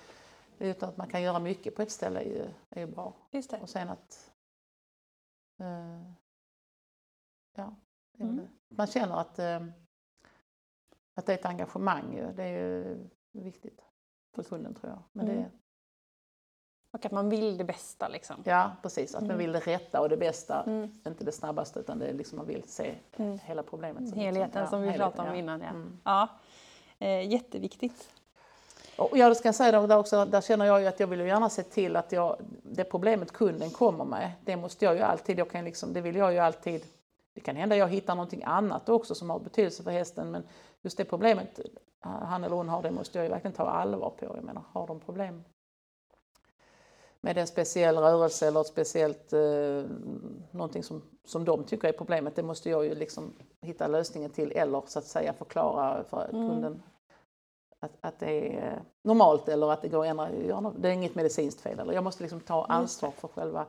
det 0.59 0.83
är 0.83 0.89
att 0.89 0.97
man 0.97 1.09
kan 1.09 1.23
göra 1.23 1.39
mycket 1.39 1.77
på 1.77 1.83
ett 1.83 1.91
ställe 1.91 2.21
är 2.21 2.25
ju, 2.25 2.45
är 2.71 2.81
ju 2.81 2.87
bra. 2.87 3.15
Just 3.31 3.51
det. 3.51 3.61
Och 3.61 3.69
sen 3.69 3.89
att... 3.89 4.31
Eh, 5.61 6.13
ja, 7.57 7.75
Mm. 8.19 8.49
Man 8.69 8.87
känner 8.87 9.17
att, 9.17 9.39
eh, 9.39 9.61
att 11.15 11.27
det 11.27 11.33
är 11.33 11.39
ett 11.39 11.47
engagemang 11.47 12.15
ju. 12.17 12.33
Det 12.33 12.43
är 12.43 12.49
ju 12.59 12.99
viktigt 13.33 13.81
för 14.35 14.43
kunden 14.43 14.75
tror 14.75 14.91
jag. 14.93 15.03
Men 15.13 15.29
Mm. 15.29 15.43
det, 15.43 15.51
Och 16.93 17.05
att 17.05 17.13
man 17.13 17.29
vill 17.29 17.59
det 17.59 17.65
bästa 17.65 18.09
liksom. 18.09 18.37
ja, 18.45 18.73
precis. 18.83 19.15
Att 19.15 19.21
man 19.23 19.31
Mm. 19.31 19.39
vill 19.39 19.53
det 19.53 19.61
rätta 19.61 20.01
och 20.01 20.09
det 20.09 20.17
bästa. 20.17 20.63
Mm. 20.63 20.91
Inte 21.07 21.25
det 21.25 21.33
snabbaste 21.33 21.81
utan 21.81 21.99
det 21.99 22.07
är 22.07 22.13
liksom 22.15 22.37
man 22.39 22.47
vill 22.47 22.63
se 22.63 22.95
Mm. 23.17 23.39
hela 23.39 23.63
problemet. 23.63 24.15
Helheten 24.15 24.63
liksom, 24.63 24.67
som 24.67 24.83
vi 24.83 24.99
pratade 24.99 25.29
om 25.29 25.35
ja. 25.35 25.41
innan. 25.41 25.61
Ja. 25.61 25.69
Mm. 25.69 25.99
Ja. 26.05 26.29
Eh, 26.99 27.29
jätteviktigt. 27.33 28.09
Och 28.99 29.19
jag 29.19 29.37
ska 29.37 29.53
säga 29.53 29.87
där 29.87 29.99
också, 29.99 30.25
där 30.25 30.41
känner 30.41 30.65
jag 30.65 30.81
ju 30.81 30.87
att 30.87 31.01
jag 31.01 31.07
vill 31.07 31.21
ju 31.21 31.27
gärna 31.27 31.49
se 31.51 31.63
till 31.63 31.97
att 31.97 32.13
jag, 32.13 32.37
det 32.63 32.85
problemet 32.85 33.33
kunden 33.33 33.71
kommer 33.71 34.05
med, 34.05 34.33
det 34.45 34.57
måste 34.57 34.85
jag 34.85 34.95
ju 34.95 35.01
alltid, 35.01 35.39
jag 35.39 35.51
kan 35.51 35.65
liksom, 35.65 35.93
det 35.93 36.01
vill 36.01 36.17
jag 36.17 36.33
ju 36.33 36.39
alltid, 36.39 36.85
det 37.41 37.45
kan 37.45 37.57
hända 37.57 37.77
jag 37.77 37.89
hittar 37.89 38.15
någonting 38.15 38.43
annat 38.45 38.89
också 38.89 39.15
som 39.15 39.31
har 39.31 39.39
betydelse 39.39 39.83
för 39.83 39.91
hästen 39.91 40.31
men 40.31 40.43
just 40.83 40.97
det 40.97 41.05
problemet 41.05 41.61
han 42.01 42.45
eller 42.45 42.57
hon 42.57 42.69
har, 42.69 42.83
det 42.83 42.91
måste 42.91 43.19
jag 43.19 43.25
ju 43.25 43.31
verkligen 43.31 43.53
ta 43.57 43.65
allvar 43.65 44.11
på. 44.11 44.25
Jag 44.25 44.45
menar, 44.45 44.63
har 44.73 44.87
de 44.87 45.01
problem 45.01 45.45
med 47.21 47.39
en 47.39 47.47
speciell 47.47 47.99
rörelse 47.99 48.47
eller 48.47 48.61
ett 48.61 48.67
speciellt, 48.67 49.33
eh, 49.33 49.85
någonting 50.51 50.83
som, 50.83 51.03
som 51.25 51.45
de 51.45 51.65
tycker 51.65 51.89
är 51.89 51.93
problemet, 51.93 52.37
det 52.37 52.43
måste 52.43 52.71
jag 52.71 52.85
ju 52.85 52.95
liksom 52.95 53.33
hitta 53.61 53.87
lösningen 53.87 54.31
till 54.31 54.53
eller 54.53 54.83
så 54.87 54.99
att 54.99 55.05
säga 55.05 55.33
förklara 55.33 56.05
för 56.05 56.29
Mm. 56.33 56.49
kunden 56.49 56.83
att, 57.81 57.93
att 58.01 58.19
det 58.19 58.57
är 58.57 58.73
eh, 58.73 58.83
normalt 59.03 59.49
eller 59.49 59.73
att 59.73 59.83
det 59.83 59.89
går 59.89 60.05
att 60.05 60.11
ändra. 60.11 60.73
Det 60.79 60.89
är 60.89 60.93
inget 60.93 61.15
medicinskt 61.15 61.61
fel. 61.61 61.79
Eller 61.79 61.93
jag 61.93 62.05
måste 62.05 62.23
liksom 62.23 62.41
ta 62.41 62.65
ansvar 62.65 63.11
för 63.11 63.29
själva 63.29 63.61
eh, 63.61 63.67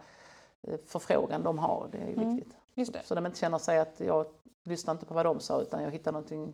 förfrågan 0.88 1.44
de 1.44 1.60
har. 1.60 1.88
Det 1.92 1.98
är 1.98 2.08
ju 2.08 2.14
Mm. 2.14 2.36
viktigt. 2.36 2.54
Just 2.76 2.94
det. 2.94 3.02
Så 3.04 3.16
de 3.16 3.26
inte 3.26 3.40
känner 3.40 3.58
sig 3.58 3.80
att 3.80 4.00
jag 4.00 4.26
lyssnar 4.64 4.94
inte 4.94 5.06
på 5.06 5.14
vad 5.14 5.26
de 5.26 5.40
sa 5.40 5.62
utan 5.62 5.84
jag 5.84 5.92
hittar 5.92 6.12
någonting 6.12 6.54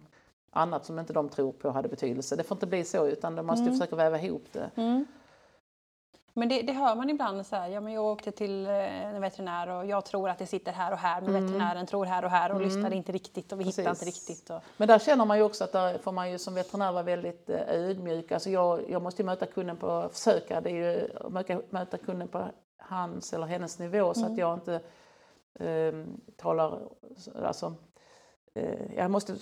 annat 0.52 0.86
som 0.86 1.00
inte 1.00 1.14
de 1.14 1.30
tror 1.30 1.52
på 1.52 1.70
hade 1.70 1.90
betydelse. 1.90 2.36
Det 2.36 2.44
får 2.44 2.56
inte 2.56 2.68
bli 2.68 2.84
så 2.84 3.08
utan 3.08 3.36
de 3.36 3.46
måste 3.46 3.62
Mm. 3.62 3.74
försöka 3.74 3.96
väva 3.96 4.20
ihop 4.20 4.46
det. 4.52 4.70
Mm. 4.76 5.06
Men 6.34 6.50
det, 6.50 6.62
det 6.62 6.74
hör 6.74 6.96
man 6.96 7.10
ibland 7.10 7.46
så 7.46 7.56
här, 7.56 7.68
ja 7.68 7.82
men 7.82 7.94
jag 7.94 8.06
åkte 8.06 8.32
till 8.32 8.66
eh, 8.68 9.06
en 9.16 9.22
veterinär 9.22 9.70
och 9.70 9.86
jag 9.86 10.06
tror 10.06 10.30
att 10.30 10.38
det 10.40 10.46
sitter 10.46 10.72
här 10.72 10.92
och 10.92 10.98
här 10.98 11.22
men 11.22 11.30
Mm. 11.30 11.46
veterinären 11.46 11.86
tror 11.86 12.06
här 12.06 12.26
och 12.26 12.32
här 12.32 12.50
och 12.50 12.56
Mm. 12.56 12.68
lyssnar 12.68 12.94
inte 12.94 13.12
riktigt 13.12 13.52
och 13.52 13.60
vi 13.60 13.64
hittar 13.64 13.82
inte 13.90 14.06
Precis. 14.06 14.30
riktigt. 14.30 14.50
Och, 14.50 14.62
Men 14.78 14.88
där 14.88 15.00
känner 15.00 15.26
man 15.26 15.38
ju 15.38 15.44
också 15.44 15.64
att 15.64 15.72
där 15.72 15.98
får 15.98 16.12
man 16.12 16.32
ju 16.32 16.38
som 16.38 16.54
veterinär 16.54 16.92
vara 16.92 17.04
väldigt 17.04 17.50
eh, 17.50 17.62
ödmjuk. 17.70 18.32
Alltså 18.32 18.50
jag, 18.50 18.90
jag 18.90 19.02
måste 19.02 19.22
ju 19.22 19.26
möta 19.26 19.46
kunden 19.46 19.78
på, 19.78 20.10
försöka, 20.14 20.62
det 20.62 20.70
är 20.70 20.74
ju 20.74 21.10
möta, 21.30 21.62
möta 21.70 21.98
kunden 21.98 22.28
på 22.28 22.46
hans 22.78 23.34
eller 23.34 23.46
hennes 23.46 23.80
nivå 23.80 24.14
så 24.14 24.20
Mm. 24.20 24.32
att 24.32 24.38
jag 24.38 24.54
inte 24.54 24.82
eh, 25.60 26.06
talar, 26.36 26.80
alltså 27.46 27.74
eh, 28.54 28.96
jag 28.96 29.12
måste, 29.12 29.36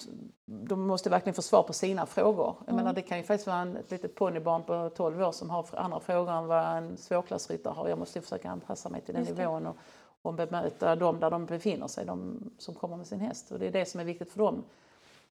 de 0.45 0.87
måste 0.87 1.09
verkligen 1.09 1.33
få 1.33 1.41
svar 1.41 1.63
på 1.63 1.73
sina 1.73 2.05
frågor. 2.05 2.55
Jag 2.59 2.63
Mm. 2.73 2.75
menar, 2.75 2.93
det 2.93 3.01
kan 3.01 3.17
ju 3.17 3.23
faktiskt 3.23 3.47
vara 3.47 3.57
en, 3.57 3.77
ett 3.77 3.91
litet 3.91 4.15
ponnybarn 4.15 4.63
på 4.63 4.89
12 4.95 5.21
år 5.21 5.31
som 5.31 5.49
har 5.49 5.65
andra 5.73 5.99
frågor 5.99 6.31
än 6.31 6.47
vad 6.47 6.77
en 6.77 6.97
svårklassryttare 6.97 7.73
har. 7.73 7.89
Jag 7.89 7.99
måste 7.99 8.21
försöka 8.21 8.49
anpassa 8.49 8.89
mig 8.89 9.01
till 9.01 9.13
den 9.15 9.23
nivån 9.23 9.65
och, 9.65 9.75
och 10.21 10.33
bemöta 10.33 10.95
dem 10.95 11.19
där 11.19 11.31
de 11.31 11.45
befinner 11.45 11.87
sig, 11.87 12.05
de 12.05 12.49
som 12.57 12.75
kommer 12.75 12.97
med 12.97 13.07
sin 13.07 13.19
häst. 13.19 13.51
Och 13.51 13.59
det 13.59 13.67
är 13.67 13.71
det 13.71 13.85
som 13.85 13.99
är 13.99 14.05
viktigt 14.05 14.31
för 14.31 14.39
dem. 14.39 14.63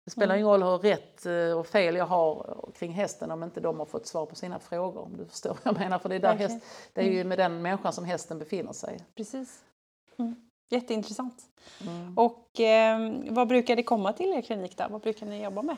Det 0.09 0.13
spelar 0.13 0.35
Mm. 0.35 0.37
ingen 0.39 0.49
roll 0.49 0.63
hur 0.63 0.79
rätt 0.79 1.27
eh, 1.27 1.59
och 1.59 1.67
fel 1.67 1.97
jag 1.97 2.07
har 2.07 2.59
kring 2.79 2.93
hästen 2.93 3.31
om 3.31 3.43
inte 3.43 3.61
de 3.61 3.79
har 3.79 3.87
fått 3.87 4.07
svar 4.07 4.27
på 4.27 4.35
sina 4.35 4.59
frågor. 4.59 5.01
Om 5.03 5.17
du 5.17 5.27
förstår 5.27 5.51
vad 5.51 5.59
jag 5.65 5.79
menar. 5.79 5.99
För 5.99 6.09
det 6.09 6.15
är, 6.15 6.19
där 6.21 6.29
Verkligen. 6.29 6.51
häst, 6.53 6.67
det 6.93 7.01
är 7.01 7.13
ju 7.13 7.25
med 7.25 7.39
den 7.39 7.63
människan 7.63 7.93
som 7.93 8.05
hästen 8.05 8.39
befinner 8.39 8.73
sig. 8.73 8.99
precis. 9.17 9.65
Mm. 10.19 10.37
Jätteintressant. 10.71 11.43
Mm. 11.87 12.19
Och 12.19 12.61
eh, 12.61 12.99
vad 13.31 13.49
brukar 13.49 13.77
det 13.77 13.83
komma 13.83 14.13
till 14.13 14.33
er 14.33 14.43
klinik 14.43 14.77
där? 14.77 14.89
Vad 14.89 15.01
brukar 15.01 15.27
ni 15.27 15.45
jobba 15.45 15.63
med? 15.63 15.77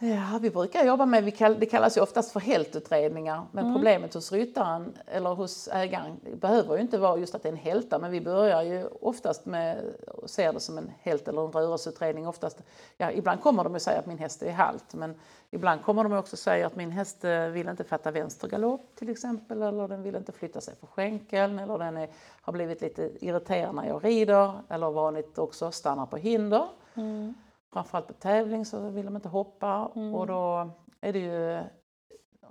Ja, 0.00 0.38
vi 0.42 0.50
brukar 0.50 0.84
jobba 0.84 1.06
med, 1.06 1.24
vi 1.24 1.30
kall, 1.30 1.56
det 1.60 1.66
kallas 1.66 1.96
ju 1.96 2.00
oftast 2.00 2.32
för 2.32 2.40
hältutredningar, 2.40 3.46
men 3.52 3.64
Mm. 3.64 3.74
problemet 3.76 4.14
hos 4.14 4.32
ryttaren 4.32 4.92
eller 5.06 5.30
hos 5.34 5.68
ägaren 5.72 6.20
behöver 6.34 6.74
ju 6.76 6.80
inte 6.82 6.98
vara 6.98 7.18
just 7.18 7.34
att 7.34 7.42
det 7.42 7.48
är 7.48 7.52
en 7.52 7.58
hälta, 7.58 7.98
men 7.98 8.10
vi 8.10 8.20
börjar 8.20 8.62
ju 8.62 8.86
oftast 9.00 9.46
med 9.46 9.84
och 10.08 10.30
ser 10.30 10.52
det 10.52 10.60
som 10.60 10.78
en 10.78 10.92
hält 11.02 11.28
eller 11.28 11.44
en 11.44 11.52
rörelseutredning. 11.52 12.28
Oftast, 12.28 12.62
ja, 12.96 13.10
ibland 13.12 13.42
kommer 13.42 13.64
de 13.64 13.74
att 13.74 13.82
säga 13.82 13.98
att 13.98 14.06
min 14.06 14.18
häst 14.18 14.42
är 14.42 14.52
halt, 14.52 14.94
men 14.94 15.14
ibland 15.50 15.82
kommer 15.82 16.04
de 16.04 16.12
också 16.12 16.36
säga 16.36 16.66
att 16.66 16.76
min 16.76 16.90
häst 16.90 17.24
eh, 17.24 17.40
vill 17.40 17.68
inte 17.68 17.84
fatta 17.84 18.10
vänster 18.10 18.48
galopp 18.48 18.90
till 18.94 19.08
exempel, 19.10 19.62
eller 19.62 19.88
den 19.88 20.02
vill 20.02 20.16
inte 20.16 20.32
flytta 20.32 20.60
sig 20.60 20.74
på 20.74 20.86
skänkeln, 20.86 21.58
eller 21.58 21.78
den 21.78 21.96
är, 21.96 22.08
har 22.42 22.52
blivit 22.52 22.80
lite 22.80 23.10
irriterad 23.26 23.74
när 23.74 23.88
jag 23.88 24.04
rider, 24.04 24.52
eller 24.68 24.90
vanligt 24.90 25.38
också 25.38 25.70
stannar 25.70 26.06
på 26.06 26.16
hinder 26.16 26.68
Mm. 26.94 27.34
Framförallt 27.72 28.06
på 28.06 28.12
tävling 28.12 28.64
så 28.64 28.90
vill 28.90 29.04
de 29.04 29.16
inte 29.16 29.28
hoppa 29.28 29.92
Mm. 29.94 30.14
och 30.14 30.26
då 30.26 30.70
är 31.00 31.12
det 31.12 31.18
ju 31.18 31.62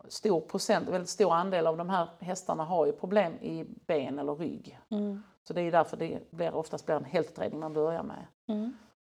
stor 0.08 0.42
procent, 0.42 0.90
väldigt 0.90 1.10
stor 1.10 1.34
andel 1.34 1.68
av 1.68 1.78
de 1.78 1.90
här 1.90 2.10
hästarna 2.20 2.64
har 2.64 2.86
ju 2.86 2.92
problem 2.92 3.34
i 3.34 3.66
ben 3.88 4.20
eller 4.20 4.36
rygg. 4.36 4.80
Mm. 4.90 5.24
Så 5.44 5.54
det 5.54 5.62
är 5.62 5.72
därför 5.72 5.98
det 5.98 6.32
blir, 6.32 6.56
oftast 6.56 6.86
blir 6.86 6.96
en 6.96 7.06
hältutredning 7.06 7.60
man 7.60 7.74
börjar 7.74 8.04
med. 8.04 8.26
Mm. 8.48 8.74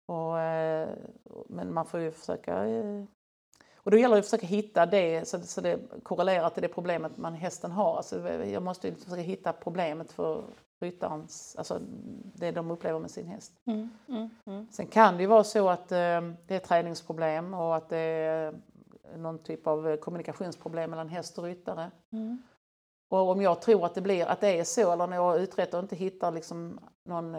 Och, 0.05 0.39
eh, 0.39 0.89
men 1.49 1.73
man 1.73 1.85
får 1.85 1.99
ju 1.99 2.12
försöka 2.12 2.65
eh, 2.65 3.03
och 3.75 3.91
då 3.91 3.97
gäller 3.97 4.15
det 4.15 4.19
att 4.19 4.25
försöka 4.25 4.47
hitta 4.47 4.85
det 4.85 5.27
så, 5.27 5.39
så 5.39 5.62
det 5.62 5.79
korrelerar 6.03 6.49
till 6.49 6.62
det 6.62 6.67
problemet 6.67 7.17
man 7.17 7.33
hästen 7.33 7.71
har. 7.71 7.97
Alltså, 7.97 8.29
jag 8.33 8.63
måste 8.63 8.88
ju 8.88 8.95
försöka 8.95 9.21
hitta 9.21 9.53
problemet 9.53 10.12
för 10.12 10.43
ryttarens, 10.80 11.56
alltså 11.58 11.80
det 12.36 12.52
de 12.52 12.72
upplever 12.72 13.00
med 13.00 13.12
sin 13.12 13.28
häst. 13.28 13.54
Mm. 13.65 13.89
Mm. 14.08 14.30
Mm. 14.46 14.68
Sen 14.72 14.88
kan 14.88 15.15
det 15.18 15.22
ju 15.24 15.28
vara 15.28 15.44
så 15.44 15.70
att 15.70 15.92
eh, 15.92 16.22
det 16.48 16.56
är 16.56 16.60
träningsproblem 16.60 17.54
och 17.54 17.76
att 17.76 17.89
det 17.89 17.98
är 17.98 18.54
någon 19.18 19.39
typ 19.44 19.68
av 19.68 19.89
eh, 19.89 19.96
kommunikationsproblem 19.96 20.89
mellan 20.89 21.10
häst 21.10 21.38
och 21.38 21.44
ryttare. 21.44 21.92
Mm. 22.12 22.42
Och 23.10 23.30
om 23.30 23.42
jag 23.42 23.62
tror 23.62 23.86
att 23.86 23.96
det, 23.96 24.02
blir, 24.02 24.26
att 24.26 24.42
det 24.42 24.60
är 24.60 24.63
så 24.63 24.92
eller 24.92 25.08
när 25.08 25.15
jag 25.15 25.42
utrett 25.42 25.74
och 25.74 25.80
inte 25.80 25.96
hittar 25.96 26.32
liksom 26.32 26.80
någon 27.06 27.38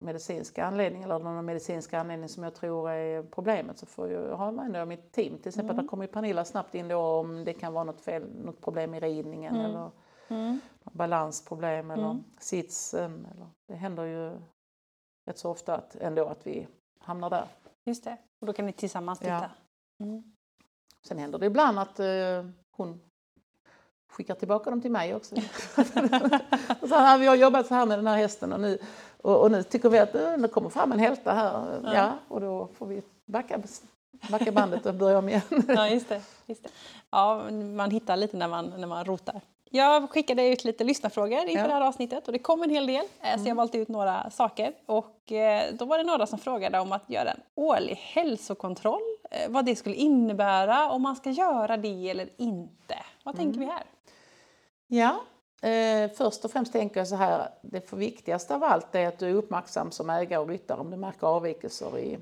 medicinsk 0.00 0.58
anledning 0.58 1.02
eller 1.02 1.18
någon 1.18 1.44
medicinsk 1.44 1.92
anledning 1.94 2.28
som 2.28 2.42
jag 2.44 2.54
tror 2.54 2.90
är 2.90 3.22
problemet 3.22 3.78
så 3.78 3.86
får 3.86 4.10
jag 4.10 4.36
ha 4.36 4.50
med 4.50 4.66
ändå 4.66 4.84
mitt 4.84 5.12
team. 5.12 5.38
Till 5.38 5.48
exempel 5.48 5.74
Mm. 5.74 5.84
där 5.84 5.90
kommer 5.90 6.04
ju 6.04 6.08
Pernilla 6.12 6.44
snabbt 6.44 6.74
in 6.74 6.88
då 6.88 6.98
om 6.98 7.44
det 7.44 7.52
kan 7.52 7.72
vara 7.72 7.84
något, 7.84 8.00
fel, 8.00 8.22
något 8.44 8.60
problem 8.60 8.94
i 8.94 9.00
ridningen 9.00 9.54
Mm. 9.54 9.66
eller 9.66 9.90
Mm. 10.28 10.60
balansproblem 10.92 11.90
eller 11.90 12.04
Mm. 12.10 12.24
sitsen. 12.38 13.26
Eller, 13.34 13.46
det 13.68 13.74
händer 13.74 14.04
ju 14.04 14.30
rätt 15.26 15.38
så 15.38 15.50
ofta 15.50 15.74
att, 15.74 15.96
ändå 15.96 16.26
att 16.26 16.46
vi 16.46 16.66
hamnar 16.98 17.30
där. 17.30 17.46
Just 17.84 18.04
det. 18.04 18.16
Och 18.40 18.46
då 18.46 18.52
kan 18.52 18.66
ni 18.66 18.72
tillsammans 18.72 19.18
Ja. 19.22 19.40
titta. 19.40 19.50
Mm. 20.00 20.22
Sen 21.06 21.18
händer 21.18 21.38
det 21.38 21.46
ibland 21.46 21.78
att 21.78 22.00
eh, 22.00 22.44
hon 22.76 23.00
skickar 24.08 24.34
tillbaka 24.34 24.70
dem 24.70 24.80
till 24.80 24.90
mig 24.90 25.14
också. 25.14 25.34
och 26.80 26.88
så 26.88 26.94
här, 26.94 27.18
vi 27.18 27.26
har 27.26 27.34
jobbat 27.34 27.66
så 27.66 27.74
här 27.74 27.86
med 27.86 27.98
den 27.98 28.06
här 28.06 28.16
hästen 28.16 28.52
och 28.52 28.60
nu, 28.60 28.78
och, 29.22 29.42
och 29.42 29.50
nu 29.50 29.62
tycker 29.62 29.90
vi 29.90 29.98
att 29.98 30.14
eh, 30.14 30.32
det 30.36 30.48
kommer 30.48 30.68
fram 30.68 30.92
en 30.92 30.98
hälta 30.98 31.32
här. 31.32 31.80
Ja. 31.84 31.94
Ja. 31.94 32.12
och 32.28 32.40
då 32.40 32.66
får 32.74 32.86
vi 32.86 33.02
backa, 33.26 33.62
backa 34.30 34.52
bandet 34.52 34.86
och 34.86 34.94
börja 34.94 35.18
om 35.18 35.28
igen. 35.28 35.42
Ja, 35.68 35.88
just 35.88 36.08
det. 36.08 36.22
Just 36.46 36.62
det. 36.62 36.70
Ja, 37.10 37.50
man 37.50 37.90
hittar 37.90 38.16
lite 38.16 38.36
när 38.36 38.48
man, 38.48 38.66
när 38.80 38.86
man 38.86 39.04
rotar 39.04 39.40
Jag 39.76 40.10
skickade 40.10 40.48
ut 40.48 40.64
lite 40.64 40.84
lyssnarfrågor 40.84 41.38
inför 41.38 41.52
Ja. 41.62 41.66
det 41.66 41.72
här 41.74 41.80
avsnittet 41.80 42.26
och 42.26 42.32
det 42.32 42.38
kom 42.38 42.62
en 42.62 42.70
hel 42.70 42.86
del. 42.86 43.04
eh, 43.04 43.04
Så 43.22 43.28
Mm. 43.34 43.46
jag 43.46 43.54
valde 43.54 43.78
ut 43.78 43.88
några 43.88 44.30
saker. 44.30 44.72
Och 44.86 45.32
eh, 45.32 45.74
då 45.74 45.84
var 45.84 45.98
det 45.98 46.04
några 46.04 46.26
som 46.26 46.38
frågade 46.38 46.78
om 46.80 46.92
att 46.92 47.10
göra 47.10 47.30
en 47.30 47.40
årlig 47.54 47.94
hälsokontroll. 47.96 49.00
eh, 49.30 49.50
Vad 49.50 49.64
det 49.64 49.76
skulle 49.76 49.94
innebära, 49.94 50.90
om 50.90 51.02
man 51.02 51.16
ska 51.16 51.30
göra 51.30 51.76
det 51.76 52.10
eller 52.10 52.28
inte. 52.36 52.96
Vad 53.24 53.36
tänker 53.36 53.56
Mm. 53.56 53.68
vi 53.68 53.74
här? 53.74 53.84
Ja, 54.86 55.20
eh, 55.68 56.10
först 56.16 56.44
och 56.44 56.50
främst 56.50 56.72
tänker 56.72 57.00
jag 57.00 57.08
så 57.08 57.16
här, 57.16 57.48
det 57.62 57.92
viktigaste 57.92 58.54
av 58.54 58.64
allt 58.64 58.94
är 58.94 59.08
att 59.08 59.18
du 59.18 59.28
är 59.28 59.34
uppmärksam 59.34 59.90
som 59.90 60.10
ägare 60.10 60.40
och 60.40 60.48
ryttare 60.48 60.80
om 60.80 60.90
du 60.90 60.96
märker 60.96 61.26
avvikelser 61.26 61.98
i 61.98 62.18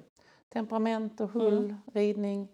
temperament 0.53 1.21
och 1.21 1.29
hull, 1.29 1.59
Mm. 1.59 1.77
ridning, 1.95 2.49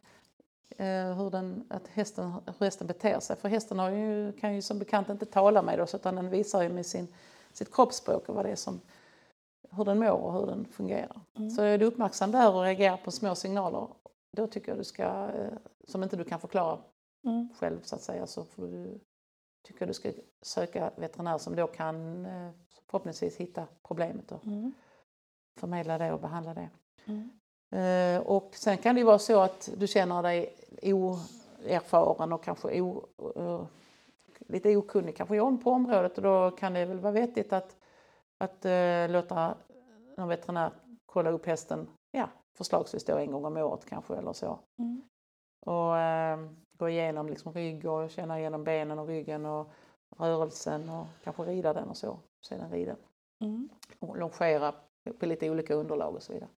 hur, 0.77 1.31
den, 1.31 1.67
att 1.71 1.89
hästen, 1.89 2.33
hur 2.33 2.65
hästen 2.67 2.87
beter 2.87 3.21
sig. 3.21 3.37
För 3.37 3.49
hästen 3.49 3.79
har 3.79 3.91
ju, 3.91 4.33
kan 4.33 4.55
ju 4.55 4.63
som 4.63 4.79
bekant 4.79 5.09
inte 5.09 5.27
tala 5.27 5.63
med 5.63 5.81
oss 5.81 5.95
utan 5.95 6.15
den 6.17 6.31
visar 6.31 6.63
ju 6.63 6.69
med 6.69 6.87
sin, 6.87 7.15
sitt 7.53 7.75
kroppsspråk 7.75 8.29
och 8.29 8.35
vad 8.35 8.45
det 8.45 8.51
är 8.51 8.57
som, 8.57 8.81
hur 9.71 9.85
den 9.85 9.99
mår 9.99 10.11
och 10.11 10.33
hur 10.33 10.47
den 10.47 10.65
fungerar. 10.65 11.21
Mm. 11.37 11.51
Så 11.51 11.63
är 11.63 11.79
du 11.79 11.85
uppmärksam 11.85 12.33
där 12.33 12.55
och 12.55 12.63
reagerar 12.63 12.97
på 12.97 13.11
små 13.11 13.35
signaler, 13.35 13.89
då 14.37 14.47
tycker 14.47 14.69
jag 14.69 14.79
du 14.79 14.85
ska, 14.85 15.03
eh, 15.29 15.53
som 15.89 16.03
inte 16.03 16.17
du 16.17 16.25
kan 16.25 16.41
förklara 16.41 16.79
Mm. 17.25 17.49
själv 17.59 17.81
så 17.83 17.95
att 17.95 18.03
säga 18.03 18.27
så 18.27 18.45
får 18.45 18.67
du, 18.67 19.01
tycker 19.63 19.81
jag 19.81 19.89
du 19.89 19.95
ska 19.95 20.13
söka 20.43 20.91
veterinär 20.97 21.39
som 21.39 21.57
då 21.57 21.67
kan 21.67 22.27
eh, 22.27 22.51
förhoppningsvis 22.87 23.37
hitta 23.37 23.67
problemet 23.83 24.33
och 24.33 24.47
Mm. 24.47 24.73
förmedla 25.57 25.99
det 25.99 26.13
och 26.13 26.21
behandla 26.21 26.55
det. 26.55 26.71
Mm. 27.05 27.31
Eh, 27.71 28.21
Och 28.21 28.51
sen 28.55 28.79
kan 28.79 28.95
det 28.97 29.05
vara 29.05 29.19
så 29.19 29.41
att 29.41 29.71
du 29.77 29.87
känner 29.87 30.23
dig 30.23 30.55
oerfaren 30.83 32.33
och 32.33 32.45
kanske 32.45 32.81
o, 32.81 33.07
eh, 33.37 33.63
lite 34.39 34.77
okunnig 34.77 35.17
kanske 35.17 35.41
om 35.41 35.63
på 35.63 35.71
området 35.71 36.19
och 36.19 36.23
då 36.23 36.51
kan 36.51 36.75
det 36.75 36.85
väl 36.85 37.01
vara 37.01 37.13
vettigt 37.13 37.53
att, 37.53 37.77
att 38.39 38.65
eh, 38.65 39.09
låta 39.09 39.55
någon 40.17 40.29
veterinär 40.29 40.71
kolla 41.07 41.31
upp 41.31 41.47
hästen, 41.47 41.89
ja, 42.11 42.29
förslagsvis 42.57 43.05
då 43.05 43.17
en 43.17 43.33
gång 43.33 43.45
om 43.45 43.57
året 43.57 43.85
kanske 43.85 44.15
eller 44.17 44.33
så. 44.33 44.59
Mm. 44.79 45.03
Och 45.61 45.95
gå 46.79 46.89
igenom 46.89 47.29
liksom 47.29 47.53
rygg 47.53 47.87
och 47.87 48.11
känna 48.11 48.39
igenom 48.39 48.65
benen 48.65 48.99
och 48.99 49.07
ryggen 49.07 49.47
och 49.47 49.71
rörelsen 50.17 50.89
och 50.89 51.07
kanske 51.25 51.43
rida 51.43 51.73
den 51.73 51.89
och 51.89 51.97
så. 51.97 52.19
Se 52.47 52.57
den 52.57 52.71
rida. 52.71 52.97
Mm. 53.41 53.69
Och 53.99 54.19
longera 54.19 54.75
på 55.19 55.27
lite 55.27 55.51
olika 55.51 55.75
underlag 55.75 56.15
och 56.15 56.23
så 56.23 56.33
vidare. 56.33 56.51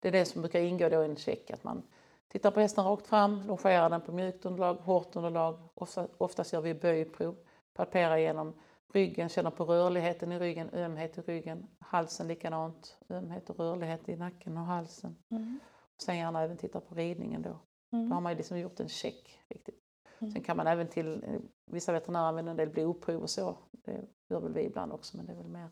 Det 0.00 0.08
är 0.08 0.12
det 0.12 0.24
som 0.24 0.42
brukar 0.42 0.60
ingå 0.60 0.88
då 0.88 1.02
i 1.02 1.04
en 1.04 1.16
check, 1.16 1.50
att 1.50 1.64
man 1.64 1.82
tittar 2.28 2.50
på 2.50 2.60
hästen 2.60 2.84
rakt 2.84 3.06
fram, 3.06 3.42
longerar 3.46 3.90
den 3.90 4.00
på 4.00 4.12
mjukt 4.12 4.44
underlag, 4.46 4.74
hårt 4.74 5.16
underlag. 5.16 5.58
Ofta, 5.74 6.08
oftast 6.18 6.52
gör 6.52 6.60
vi 6.60 6.74
böjprov, 6.74 7.36
palperar 7.74 8.16
igenom 8.16 8.54
ryggen, 8.92 9.28
känner 9.28 9.50
på 9.50 9.64
rörligheten 9.64 10.32
i 10.32 10.38
ryggen, 10.38 10.70
ömhet 10.72 11.18
i 11.18 11.20
ryggen, 11.20 11.66
halsen 11.78 12.28
likadant, 12.28 12.96
ömhet 13.10 13.50
och 13.50 13.58
rörlighet 13.58 14.08
i 14.08 14.16
nacken 14.16 14.56
och 14.56 14.64
halsen. 14.64 15.16
Mm. 15.30 15.58
Sen 16.02 16.16
gärna 16.18 16.42
även 16.42 16.56
titta 16.56 16.80
på 16.80 16.94
ridningen 16.94 17.42
då. 17.42 17.58
Då 17.90 17.96
har 17.96 18.04
Mm. 18.04 18.22
man 18.22 18.32
ju 18.32 18.36
liksom 18.36 18.58
gjort 18.58 18.80
en 18.80 18.88
check. 18.88 19.38
Riktigt. 19.48 19.80
Mm. 20.18 20.32
Sen 20.32 20.42
kan 20.42 20.56
man 20.56 20.66
även 20.66 20.88
till, 20.88 21.24
eh, 21.24 21.40
vissa 21.66 21.92
veterinärer 21.92 22.24
använder 22.24 22.50
en 22.50 22.56
del 22.56 22.68
blodprov 22.68 23.22
och 23.22 23.30
så. 23.30 23.56
Det 23.70 24.06
gör 24.28 24.40
väl 24.40 24.52
vi 24.52 24.62
ibland 24.62 24.92
också 24.92 25.16
men 25.16 25.26
det 25.26 25.32
är 25.32 25.36
väl 25.36 25.48
mer 25.48 25.68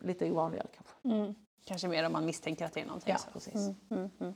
lite 0.00 0.30
ovanligare 0.30 0.66
kanske. 0.74 1.08
Mm. 1.08 1.34
Kanske 1.64 1.88
mer 1.88 2.06
om 2.06 2.12
man 2.12 2.26
misstänker 2.26 2.64
att 2.64 2.72
det 2.72 2.80
är 2.80 2.86
någonting. 2.86 3.12
Ja, 3.12 3.32
precis. 3.32 3.54
Mm. 3.54 3.76
Mm. 3.90 4.10
Mm. 4.20 4.34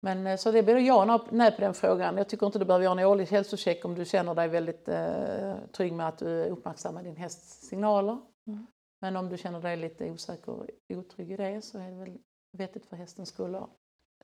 Men 0.00 0.26
eh, 0.26 0.36
så 0.36 0.52
det 0.52 0.62
blir 0.62 0.78
ja 0.78 1.26
nej 1.30 1.52
på 1.52 1.60
den 1.60 1.74
frågan. 1.74 2.16
Jag 2.16 2.28
tycker 2.28 2.46
inte 2.46 2.58
du 2.58 2.64
behöver 2.64 2.84
göra 2.84 3.00
en 3.00 3.06
årlig 3.06 3.26
hälsocheck 3.26 3.84
om 3.84 3.94
du 3.94 4.04
känner 4.04 4.34
dig 4.34 4.48
väldigt 4.48 4.88
eh, 4.88 5.54
trygg 5.72 5.92
med 5.92 6.08
att 6.08 6.18
du 6.18 6.44
uppmärksammar 6.44 7.02
din 7.02 7.16
hästs 7.16 7.68
signaler. 7.68 8.18
Mm. 8.46 8.66
Men 9.00 9.16
om 9.16 9.28
du 9.28 9.38
känner 9.38 9.60
dig 9.60 9.76
lite 9.76 10.10
osäker 10.10 10.52
och 10.52 10.66
otrygg 10.88 11.30
i 11.32 11.36
det 11.36 11.62
så 11.62 11.78
är 11.78 11.90
det 11.90 11.96
väl 11.96 12.18
vettigt 12.52 12.86
för 12.86 12.96
hästens 12.96 13.28
skull 13.28 13.54
att 13.54 13.70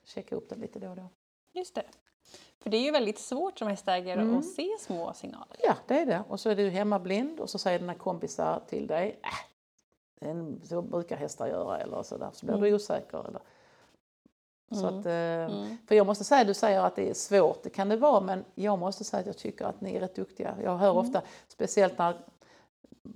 checka 0.05 0.37
upp 0.37 0.49
den 0.49 0.61
lite 0.61 0.79
då 0.79 0.89
och 0.89 0.97
då. 0.97 1.09
Just 1.53 1.75
det. 1.75 1.85
För 2.61 2.71
det 2.71 2.77
är 2.77 2.83
ju 2.83 2.91
väldigt 2.91 3.19
svårt 3.19 3.59
som 3.59 3.69
hästägare 3.69 4.21
Mm. 4.21 4.39
att 4.39 4.45
se 4.45 4.69
små 4.81 5.13
signaler. 5.13 5.57
Ja, 5.59 5.77
det 5.87 5.99
är 5.99 6.07
det. 6.07 6.23
Och 6.29 6.41
så 6.41 6.51
är 6.51 6.57
du 6.57 6.71
hemmablind 6.71 7.41
och 7.41 7.51
så 7.51 7.59
säger 7.59 7.79
dina 7.79 7.95
kompisar 7.95 8.63
till 8.69 8.87
dig, 8.87 9.21
äh, 9.23 9.29
en- 10.21 10.61
så 10.65 10.83
brukar 10.83 11.17
hästar 11.17 11.47
göra 11.47 11.79
eller 11.79 12.03
så 12.03 12.17
där. 12.17 12.31
Så 12.33 12.47
blir 12.47 12.57
du 12.57 12.63
Mm. 12.67 12.75
osäker. 12.75 13.19
Eller. 13.29 13.41
Så 14.73 14.87
Mm. 14.89 15.01
att, 15.01 15.07
eh, 15.07 15.57
Mm. 15.59 15.77
För 15.89 15.95
jag 15.95 16.07
måste 16.07 16.25
säga, 16.25 16.45
du 16.45 16.55
säger 16.55 16.81
att 16.81 16.97
det 16.97 17.11
är 17.11 17.15
svårt, 17.15 17.63
det 17.63 17.71
kan 17.71 17.89
det 17.89 17.97
vara, 17.97 18.21
men 18.21 18.45
jag 18.55 18.79
måste 18.79 19.05
säga 19.05 19.21
att 19.21 19.27
jag 19.27 19.37
tycker 19.39 19.65
att 19.65 19.81
ni 19.81 19.97
är 19.97 20.01
rätt 20.01 20.15
duktiga. 20.17 20.55
Jag 20.63 20.77
hör 20.77 20.91
Mm. 20.91 20.97
ofta, 21.07 21.23
speciellt 21.49 21.99
när 21.99 22.17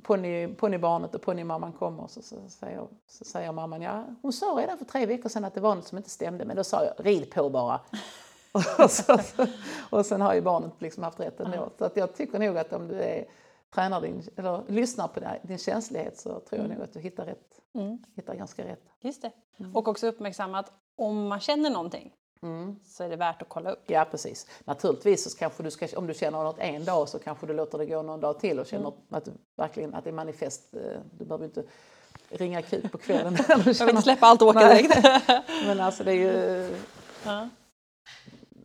ponny- 0.03 0.55
ponnybarnet 0.55 1.15
och 1.15 1.23
ponnymamman 1.23 1.73
kommer, 1.73 2.07
så, 2.07 2.23
så, 2.23 2.37
säger, 2.49 2.87
så 3.07 3.25
säger 3.25 3.53
mamman, 3.53 3.83
ja 3.83 4.05
hon 4.23 4.33
sa 4.33 4.47
redan 4.59 4.79
för 4.79 4.85
tre 4.85 5.07
veckor 5.07 5.29
sedan 5.29 5.45
att 5.45 5.55
det 5.55 5.61
var 5.61 5.75
något 5.75 5.87
som 5.87 5.99
inte 5.99 6.11
stämde, 6.11 6.45
men 6.45 6.57
då 6.57 6.65
sa 6.65 6.85
jag, 6.85 7.07
rid 7.07 7.31
på 7.31 7.51
bara. 7.51 7.81
och, 8.85 8.91
så, 8.91 9.19
och 9.91 10.07
sen 10.07 10.21
har 10.21 10.35
ju 10.35 10.41
barnet 10.41 10.73
liksom 10.79 11.03
haft 11.03 11.21
rätt 11.21 11.41
ändå. 11.41 11.71
Så 11.79 11.85
att 11.85 11.97
jag 11.97 12.15
tycker 12.15 12.39
nog 12.39 12.59
att 12.59 12.73
om 12.73 12.89
du 12.89 13.01
är, 13.03 13.25
tränar 13.75 14.01
din, 14.01 14.23
eller 14.37 14.63
lyssnar 14.69 15.09
på 15.09 15.21
din, 15.43 15.59
känslighet 15.59 16.19
så 16.19 16.29
tror 16.29 16.45
jag 16.51 16.59
Mm. 16.65 16.71
nog 16.77 16.85
att 16.85 16.93
du 16.93 17.01
hittar, 17.01 17.27
rätt, 17.27 17.61
Mm. 17.75 17.99
hittar 18.17 18.35
ganska 18.35 18.65
rätt. 18.65 18.83
Just 19.01 19.23
det. 19.23 19.31
Mm. 19.59 19.77
Och 19.77 19.89
också 19.89 20.07
uppmärksamma 20.07 20.59
att 20.59 20.73
om 20.97 21.27
man 21.29 21.41
känner 21.41 21.71
någonting 21.71 22.13
Mm. 22.43 22.77
så 22.85 23.05
är 23.05 23.09
det 23.09 23.17
värt 23.17 23.43
att 23.43 23.49
kolla 23.49 23.71
upp. 23.71 23.83
Ja 23.87 24.07
precis. 24.11 24.47
Naturligtvis 24.65 25.31
så 25.33 25.39
kanske 25.39 25.63
du 25.63 25.71
ska, 25.71 25.89
om 25.97 26.07
du 26.07 26.15
känner 26.15 26.43
något 26.45 26.59
en 26.59 26.85
dag 26.85 27.09
så 27.09 27.19
kanske 27.19 27.47
du 27.47 27.53
låter 27.53 27.79
det 27.79 27.87
gå 27.87 28.03
någon 28.03 28.21
dag 28.21 28.41
till 28.41 28.61
och 28.61 28.67
känner 28.67 28.87
Mm. 28.87 28.99
att, 29.11 29.25
du, 29.25 29.33
verkligen, 29.57 29.95
att 29.95 30.05
det 30.05 30.11
är 30.11 30.15
manifest. 30.15 30.75
eh, 30.75 30.81
Du 31.19 31.25
behöver 31.25 31.45
inte 31.45 31.63
ringa 32.29 32.59
akut 32.59 32.93
på 32.93 32.99
kvällen. 32.99 33.37
Jag 33.49 33.59
vill 33.59 33.89
inte 33.89 34.03
släppa 34.03 34.27
allt 34.27 34.43
och 34.43 34.49
åka 34.49 34.59
direkt. 34.69 34.97
Men 35.67 35.81
alltså 35.81 36.05
det 36.05 36.11
är 36.13 36.15
ju, 36.15 36.71
ja. 37.25 37.49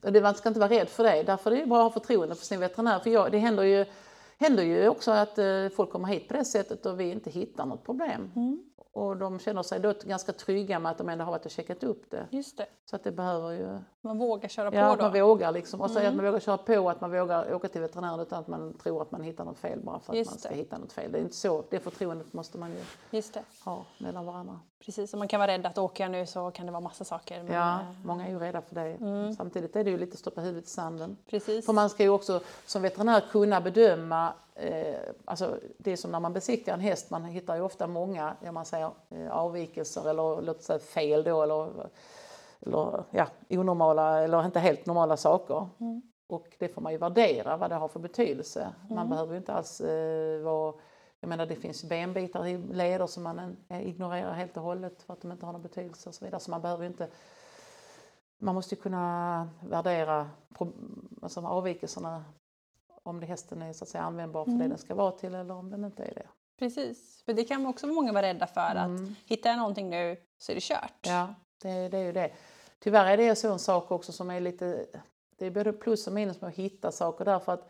det, 0.02 0.22
man 0.22 0.36
ska 0.36 0.50
inte 0.50 0.60
vara 0.60 0.70
rädd 0.70 0.90
för 0.90 1.04
det. 1.04 1.24
Därför 1.24 1.52
är 1.52 1.56
det 1.56 1.66
bra 1.66 1.78
att 1.88 1.94
ha 1.94 2.02
förtroende 2.02 2.36
för 2.36 2.46
sin 2.46 2.60
veterinär. 2.60 3.00
För 3.00 3.10
jag, 3.10 3.32
det 3.32 3.38
händer 3.38 3.64
ju, 3.64 3.86
händer 4.38 4.64
ju 4.64 4.88
också 4.88 5.12
att 5.12 5.38
eh, 5.38 5.70
folk 5.76 5.90
kommer 5.90 6.08
hit 6.08 6.28
på 6.28 6.34
det 6.34 6.46
sättet 6.46 6.86
och 6.86 7.00
vi 7.00 7.12
inte 7.12 7.30
hittar 7.30 7.66
något 7.66 7.86
problem. 7.86 8.32
Mm. 8.36 8.64
Och 8.98 9.18
de 9.18 9.40
känner 9.40 9.64
sig 9.64 9.80
då 9.80 9.94
ganska 10.04 10.34
trygga 10.34 10.80
med 10.80 10.92
att 10.92 10.98
de 10.98 11.10
ändå 11.10 11.24
har 11.26 11.32
varit 11.32 11.46
och 11.46 11.52
checkat 11.52 11.84
upp 11.84 12.12
det. 12.12 12.28
Just 12.32 12.58
det. 12.58 12.66
Så 12.86 12.96
att 12.96 13.04
det 13.04 13.12
behöver 13.12 13.52
ju 13.52 13.80
Man 14.02 14.18
vågar 14.18 14.50
köra 14.50 14.66
Ja, 14.66 14.72
på 14.72 14.94
att 14.94 15.00
man 15.02 15.14
då. 15.20 15.28
vågar 15.28 15.52
liksom. 15.52 15.82
Och 15.82 15.92
säga 15.92 16.00
Mm. 16.02 16.12
att 16.12 16.16
man 16.16 16.26
vågar 16.26 16.40
köra 16.40 16.58
på, 16.58 16.90
att 16.90 17.02
man 17.02 17.12
vågar 17.12 17.54
åka 17.54 17.68
till 17.68 17.82
veterinären 17.82 18.20
utan 18.20 18.40
att 18.40 18.48
man 18.48 18.74
tror 18.74 19.02
att 19.02 19.12
man 19.12 19.22
hittar 19.22 19.46
något 19.46 19.58
fel 19.58 19.80
bara 19.80 20.00
för 20.00 20.14
att 20.14 20.18
Just 20.18 20.32
man 20.32 20.40
ska 20.40 20.50
det. 20.50 20.56
hitta 20.56 20.78
något 20.78 20.92
fel. 20.94 21.12
Det 21.12 21.18
är 21.18 21.22
inte 21.22 21.36
så. 21.36 21.64
Det 21.70 21.80
förtroendet 21.80 22.34
måste 22.34 22.58
man 22.58 22.70
ju 22.72 22.80
Just 23.12 23.34
det. 23.34 23.44
ha 23.66 23.82
mellan 23.98 24.26
varandra. 24.26 24.60
Precis, 24.86 25.14
om 25.14 25.20
man 25.20 25.28
kan 25.28 25.40
vara 25.40 25.52
rädd 25.52 25.66
att 25.66 25.78
åker 25.78 26.04
jag 26.04 26.12
nu 26.12 26.26
så 26.26 26.52
kan 26.52 26.66
det 26.66 26.72
vara 26.72 26.82
massa 26.82 27.04
saker. 27.06 27.44
Men, 27.44 27.54
Ja, 27.54 27.74
eh, 27.80 27.86
många 28.06 28.26
är 28.28 28.32
ju 28.32 28.40
rädda 28.40 28.62
för 28.62 28.76
det. 28.76 28.82
Mm. 28.82 29.34
Samtidigt 29.34 29.76
är 29.76 29.84
det 29.84 29.90
ju 29.90 29.98
lite 29.98 30.18
stoppa 30.18 30.42
huvudet 30.42 30.66
i 30.66 30.70
sanden. 30.70 31.18
Precis. 31.30 31.66
För 31.66 31.74
man 31.74 31.90
ska 31.90 32.04
ju 32.04 32.10
också 32.10 32.40
som 32.66 32.82
veterinär 32.82 33.22
kunna 33.32 33.62
bedöma, 33.62 34.34
eh, 34.58 35.00
alltså 35.26 35.60
det 35.78 35.92
är 35.92 35.96
som 35.96 36.12
när 36.12 36.20
man 36.20 36.34
besiktar 36.34 36.74
en 36.74 36.80
häst, 36.80 37.10
man 37.10 37.26
hittar 37.26 37.56
ju 37.56 37.62
ofta 37.62 37.88
många, 37.88 38.36
ja, 38.42 38.52
man 38.52 38.66
säger, 38.66 38.92
eh, 39.10 39.32
avvikelser 39.32 40.10
eller 40.10 40.42
låt 40.42 40.64
säga 40.64 40.80
fel 40.80 41.24
då 41.24 41.44
eller, 41.44 41.90
eller 42.60 43.04
ja, 43.12 43.28
onormala 43.50 44.24
eller 44.24 44.46
inte 44.46 44.60
helt 44.60 44.86
normala 44.86 45.18
saker. 45.18 45.68
Mm. 45.80 46.02
Och 46.28 46.48
det 46.60 46.68
får 46.70 46.82
man 46.82 46.92
ju 46.92 46.98
värdera 46.98 47.58
vad 47.58 47.70
det 47.70 47.76
har 47.76 47.88
för 47.88 48.00
betydelse. 48.00 48.74
Man 48.90 48.98
Mm. 48.98 49.10
behöver 49.10 49.32
ju 49.32 49.38
inte 49.38 49.54
alls 49.54 49.82
eh, 49.82 50.42
vara 50.42 50.74
jag 51.20 51.30
menar 51.30 51.46
det 51.46 51.56
finns 51.56 51.84
benbitar 51.84 52.48
i 52.48 52.58
leder 52.58 53.08
som 53.08 53.24
man 53.24 53.58
eh, 53.70 53.88
ignorerar 53.88 54.34
helt 54.34 54.58
och 54.58 54.64
hållet 54.64 55.04
för 55.04 55.14
att 55.14 55.22
de 55.22 55.32
inte 55.32 55.46
har 55.46 55.54
någon 55.54 55.62
betydelse 55.62 56.10
och 56.10 56.16
så 56.16 56.26
vidare. 56.26 56.40
Så 56.40 56.52
man 56.52 56.62
behöver 56.62 56.86
inte 56.86 57.08
man 58.38 58.56
måste 58.56 58.76
kunna 58.76 59.50
värdera 59.70 60.30
alltså 61.22 61.42
avvikelserna 61.42 62.26
om 63.08 63.20
det 63.20 63.26
hästen 63.26 63.62
är 63.62 63.74
så 63.74 63.84
att 63.84 63.90
säga 63.90 64.04
användbar 64.04 64.44
för 64.46 64.52
det 64.52 64.56
Mm. 64.56 64.70
den 64.70 64.78
ska 64.78 64.96
vara 64.96 65.12
till 65.12 65.36
eller 65.36 65.54
om 65.54 65.70
den 65.70 65.86
inte 65.86 66.04
är 66.04 66.14
det. 66.16 66.28
Precis. 66.60 67.22
För 67.26 67.34
det 67.34 67.44
kan 67.44 67.66
också 67.66 67.88
många 67.88 68.14
vara 68.14 68.26
rädda 68.26 68.48
för 68.48 68.62
att 68.62 68.86
Mm. 68.86 69.16
hittar 69.26 69.50
jag 69.50 69.58
någonting 69.60 69.90
nu 69.90 70.18
så 70.38 70.52
är 70.52 70.56
det 70.56 70.62
kört. 70.64 70.94
Ja, 71.02 71.34
det, 71.62 71.90
det 71.90 71.98
är 71.98 72.04
ju 72.04 72.12
det. 72.12 72.32
Tyvärr 72.80 73.06
är 73.06 73.18
det 73.18 73.36
så 73.36 73.52
en 73.52 73.60
sak 73.60 73.92
också 73.92 74.12
som 74.12 74.30
är 74.30 74.40
lite, 74.40 74.86
det 75.38 75.46
är 75.46 75.52
både 75.52 75.74
plus 75.74 76.08
och 76.08 76.14
minus 76.14 76.42
med 76.42 76.48
att 76.48 76.56
hitta 76.56 76.92
saker 76.92 77.26
därför 77.26 77.52
att 77.54 77.70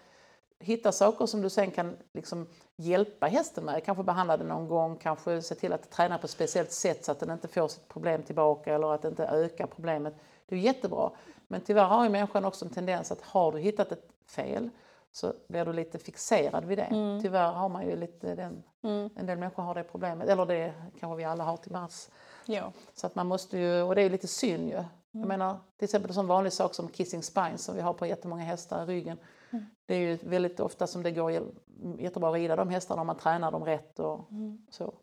hitta 0.60 0.92
saker 0.92 1.26
som 1.26 1.42
du 1.42 1.50
sen 1.50 1.72
kan 1.72 1.98
liksom 2.14 2.48
hjälpa 2.76 3.26
hästen 3.28 3.66
med, 3.66 3.84
kanske 3.84 4.04
behandla 4.04 4.38
den 4.38 4.48
någon 4.48 4.68
gång, 4.68 4.98
kanske 4.98 5.42
se 5.42 5.56
till 5.56 5.74
att 5.74 5.92
träna 5.92 6.18
på 6.18 6.26
ett 6.26 6.32
speciellt 6.32 6.72
sätt 6.72 7.06
så 7.06 7.12
att 7.12 7.20
den 7.20 7.32
inte 7.32 7.48
får 7.48 7.68
sitt 7.68 7.88
problem 7.88 8.24
tillbaka 8.24 8.76
eller 8.76 8.94
att 8.94 9.02
det 9.02 9.08
inte 9.08 9.26
ökar 9.28 9.68
problemet. 9.68 10.16
Det 10.46 10.56
är 10.56 10.60
jättebra. 10.60 11.12
Men 11.48 11.62
tyvärr 11.62 11.86
har 11.86 12.04
ju 12.04 12.10
människan 12.10 12.46
också 12.46 12.66
en 12.66 12.72
tendens 12.72 13.12
att 13.12 13.22
har 13.22 13.52
du 13.52 13.60
hittat 13.60 13.92
ett 13.92 14.10
fel 14.28 14.70
så 15.12 15.34
blir 15.50 15.66
du 15.66 15.74
lite 15.74 16.00
fixerad 16.00 16.66
vid 16.66 16.78
det. 16.78 16.84
Mm. 16.84 17.22
Tyvärr 17.22 17.52
har 17.52 17.70
man 17.70 17.86
ju 17.88 17.96
lite 17.96 18.36
den, 18.36 18.64
Mm. 18.84 19.10
en 19.16 19.26
del 19.26 19.38
människor 19.38 19.64
har 19.64 19.76
det 19.76 19.84
problemet, 19.84 20.30
eller 20.30 20.46
det 20.46 20.74
kanske 21.00 21.16
vi 21.18 21.24
alla 21.24 21.44
har 21.44 21.58
till 21.58 21.72
mars. 21.72 22.10
Ja. 22.46 22.72
Så 22.94 23.08
att 23.08 23.16
man 23.16 23.28
måste 23.28 23.58
ju, 23.58 23.82
och 23.82 23.96
det 23.96 24.02
är 24.02 24.10
lite 24.10 24.28
synd 24.28 24.68
ju. 24.70 24.74
Jag 24.74 24.86
Mm. 25.16 25.28
menar, 25.28 25.58
till 25.78 25.84
exempel 25.86 26.10
en 26.12 26.16
sån 26.16 26.28
vanlig 26.28 26.54
sak 26.54 26.74
som 26.74 26.88
kissing 26.88 27.24
spines 27.24 27.64
som 27.64 27.76
vi 27.76 27.82
har 27.82 27.94
på 27.94 28.06
jättemånga 28.06 28.44
hästar 28.44 28.84
i 28.84 28.86
ryggen. 28.86 29.18
Mm. 29.52 29.66
Det 29.86 29.96
är 29.96 30.00
ju 30.00 30.16
väldigt 30.16 30.60
ofta 30.60 30.88
som 30.88 31.04
det 31.04 31.12
går 31.12 31.32
jä- 31.32 31.98
jättebra 32.00 32.30
att 32.30 32.36
rida 32.36 32.56
de 32.56 32.70
hästarna 32.70 33.02
om 33.02 33.08
man 33.08 33.18
tränar 33.18 33.52
dem 33.52 33.66
rätt 33.66 34.00
och 34.00 34.32
Mm. 34.32 34.66
så. 34.70 34.94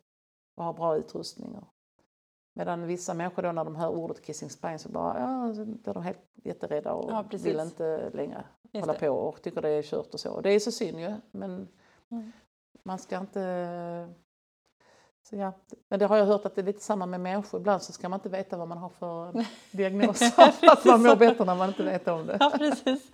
Och 0.57 0.65
har 0.65 0.73
bra 0.73 0.97
utrustning. 0.97 1.55
Och. 1.55 1.69
Medan 2.57 2.87
vissa 2.87 3.15
människor 3.15 3.43
då 3.43 3.53
när 3.53 3.65
de 3.65 3.77
hör 3.77 3.89
ordet 3.89 4.23
kissing 4.27 4.51
spine 4.51 4.79
så 4.79 4.89
bara, 4.89 5.21
ja, 5.21 5.55
så 5.55 5.65
blir 5.65 5.95
de 5.95 6.03
helt 6.03 6.19
jätterädda 6.45 6.93
och 6.93 7.11
Ja, 7.13 7.25
vill 7.31 7.61
inte 7.61 8.11
längre 8.15 8.45
Just 8.73 8.87
hålla 8.87 8.93
det. 8.93 8.99
på 8.99 9.09
och 9.09 9.43
tycker 9.43 9.63
det 9.63 9.69
är 9.69 9.83
kört 9.83 10.15
och 10.15 10.21
så. 10.21 10.41
Det 10.41 10.51
är 10.51 10.61
så 10.61 10.73
synd 10.73 11.01
ju, 11.01 11.13
men 11.31 11.69
Mm. 12.11 12.33
man 12.83 12.99
ska 12.99 13.19
inte... 13.19 14.15
Så 15.23 15.37
ja. 15.37 15.53
Men 15.89 15.99
det 15.99 16.07
har 16.07 16.17
jag 16.17 16.27
hört 16.27 16.45
att 16.45 16.55
det 16.55 16.61
är 16.61 16.65
lite 16.65 16.81
samma 16.85 17.07
med 17.07 17.21
människor. 17.21 17.61
Ibland 17.61 17.83
så 17.83 17.93
ska 17.93 18.09
man 18.09 18.17
inte 18.19 18.29
veta 18.29 18.57
vad 18.57 18.69
man 18.69 18.79
har 18.79 18.89
för 18.89 19.45
diagnoser 19.77 20.27
för 20.53 20.67
att 20.73 20.85
man 20.85 21.03
mår 21.03 21.17
bättre 21.17 21.45
när 21.45 21.55
man 21.55 21.69
inte 21.69 21.83
vet 21.83 22.09
om 22.09 22.27
det. 22.27 22.37
Ja, 22.41 22.53
precis. 22.59 23.11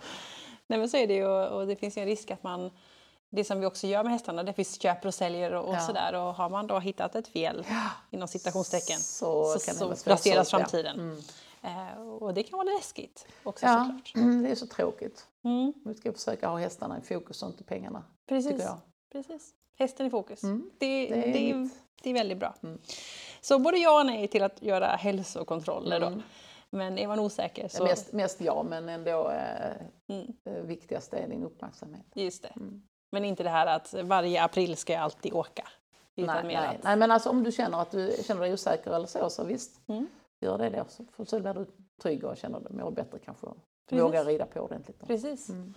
Nej, 0.67 0.79
men 0.79 0.89
så 0.89 0.97
är 0.97 1.07
det 1.07 1.13
ju 1.13 1.25
och 1.25 1.59
och 1.59 1.67
det 1.67 1.75
finns 1.75 1.97
ju 1.97 2.01
en 2.01 2.07
risk 2.07 2.31
att 2.31 2.43
man 2.43 2.71
det 3.33 3.43
som 3.43 3.59
vi 3.59 3.65
också 3.65 3.87
gör 3.87 4.03
med 4.03 4.11
hästarna, 4.13 4.43
det 4.43 4.53
finns 4.53 4.81
köper 4.81 5.07
och 5.07 5.13
säljer 5.13 5.53
och, 5.53 5.73
Ja. 5.75 5.79
sådär 5.79 6.13
och 6.15 6.33
har 6.35 6.49
man 6.49 6.67
då 6.67 6.79
hittat 6.79 7.15
ett 7.15 7.27
fel 7.27 7.65
inom 8.09 8.27
citationstecken 8.27 8.99
Så, 8.99 9.45
så, 9.59 9.87
det 9.89 9.95
så 9.95 10.09
raseras 10.09 10.49
sålt, 10.49 10.61
ja. 10.61 10.67
framtiden. 10.69 10.99
Mm. 10.99 11.17
Eh, 11.63 12.01
och 12.01 12.33
det 12.33 12.43
kan 12.43 12.57
vara 12.57 12.69
läskigt 12.77 13.27
också 13.43 13.65
Ja, 13.65 13.99
såklart. 14.05 14.43
det 14.43 14.51
är 14.51 14.55
så 14.55 14.67
tråkigt. 14.67 15.27
Mm, 15.43 15.73
Vi 15.85 15.93
ska 15.93 16.13
försöka 16.13 16.47
ha 16.49 16.57
hästarna 16.57 16.97
i 16.97 17.01
fokus 17.01 17.43
och 17.43 17.49
inte 17.49 17.63
pengarna, 17.63 18.03
precis. 18.29 18.63
precis. 19.11 19.53
Hästen 19.77 20.05
i 20.05 20.09
fokus. 20.09 20.43
Mm, 20.43 20.69
Det, 20.77 21.07
det 21.09 21.15
det, 21.21 21.49
är 21.51 21.55
mitt. 21.55 21.73
det 22.03 22.09
är 22.09 22.13
väldigt 22.13 22.37
bra. 22.37 22.55
Mm. 22.63 22.79
Så 23.41 23.59
både 23.59 23.77
ja 23.77 23.99
och 23.99 24.05
nej 24.05 24.27
till 24.27 24.43
att 24.43 24.61
göra 24.61 24.87
hälsokontroller 24.87 25.99
då. 25.99 26.05
Mm. 26.07 26.21
Men 26.69 26.97
är 26.97 27.07
man 27.07 27.19
osäker 27.19 27.67
så... 27.67 27.83
Mest, 27.83 28.11
mest 28.13 28.41
ja, 28.41 28.63
men 28.69 28.89
ändå 28.89 29.29
eh, 29.29 29.75
Mm, 30.07 30.27
det 30.43 30.61
viktigaste 30.61 31.17
är 31.17 31.27
din 31.27 31.43
uppmärksamhet. 31.43 32.05
just 32.13 32.41
det. 32.43 32.49
Mm. 32.55 32.81
Men 33.11 33.25
inte 33.25 33.43
det 33.43 33.49
här 33.49 33.67
att 33.67 33.93
varje 34.03 34.43
april 34.43 34.77
ska 34.77 34.93
jag 34.93 35.01
alltid 35.01 35.33
åka. 35.33 35.67
Nej, 36.15 36.43
nej. 36.43 36.55
att... 36.55 36.83
nej, 36.83 36.95
men 36.95 37.11
alltså 37.11 37.29
om 37.29 37.43
du 37.43 37.51
känner 37.51 37.81
att 37.81 37.91
du 37.91 38.15
känner 38.27 38.41
dig 38.41 38.53
osäker 38.53 38.91
eller 38.91 39.07
så, 39.07 39.29
så 39.29 39.43
visst, 39.43 39.79
Mm. 39.87 40.07
gör 40.41 40.57
det 40.57 40.69
då. 40.69 40.85
Så, 41.17 41.25
så 41.25 41.39
blir 41.39 41.53
du 41.53 41.65
trygg 42.01 42.23
och 42.23 42.37
känner 42.37 42.59
dig 42.59 42.71
mår 42.73 42.91
bättre 42.91 43.19
kanske. 43.25 43.47
Precis. 43.89 44.03
Vågar 44.03 44.25
rida 44.25 44.45
på 44.45 44.59
ordentligt. 44.59 45.07
Precis. 45.07 45.49
Mm. 45.49 45.73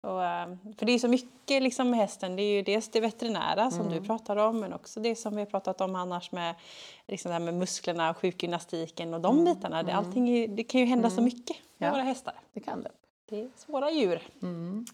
Och, 0.00 0.24
eh, 0.24 0.46
för 0.78 0.86
det 0.86 0.92
är 0.92 0.98
så 0.98 1.08
mycket 1.08 1.62
liksom 1.62 1.90
med 1.90 2.00
hästen. 2.00 2.36
Det 2.36 2.42
är 2.42 2.56
ju 2.56 2.62
dels 2.62 2.88
det 2.88 3.00
veterinära 3.00 3.70
som 3.70 3.80
Mm. 3.80 3.92
du 3.92 4.06
pratar 4.08 4.36
om 4.36 4.60
men 4.60 4.72
också 4.72 5.00
det 5.00 5.16
som 5.16 5.34
vi 5.36 5.42
har 5.42 5.46
pratat 5.46 5.80
om 5.80 5.94
annars 5.94 6.32
med, 6.32 6.54
liksom 7.08 7.28
det 7.28 7.32
här 7.32 7.40
med 7.40 7.54
musklerna 7.54 8.14
sjukgymnastiken 8.14 9.14
och 9.14 9.20
de 9.20 9.38
Mm. 9.40 9.54
bitarna. 9.54 9.82
Det, 9.82 9.92
Mm. 9.92 10.04
allting 10.06 10.28
är, 10.28 10.48
det 10.48 10.64
kan 10.64 10.80
ju 10.80 10.86
hända 10.86 11.10
så 11.10 11.14
Mm. 11.20 11.24
mycket 11.24 11.56
med 11.78 11.86
Ja. 11.88 11.92
våra 11.92 12.02
hästar. 12.02 12.34
Det 12.52 12.60
kan 12.60 12.82
det. 12.82 12.90
Det 13.28 13.40
är 13.40 13.48
svåra 13.56 13.90
djur. 13.90 14.22
Mm. 14.42 14.86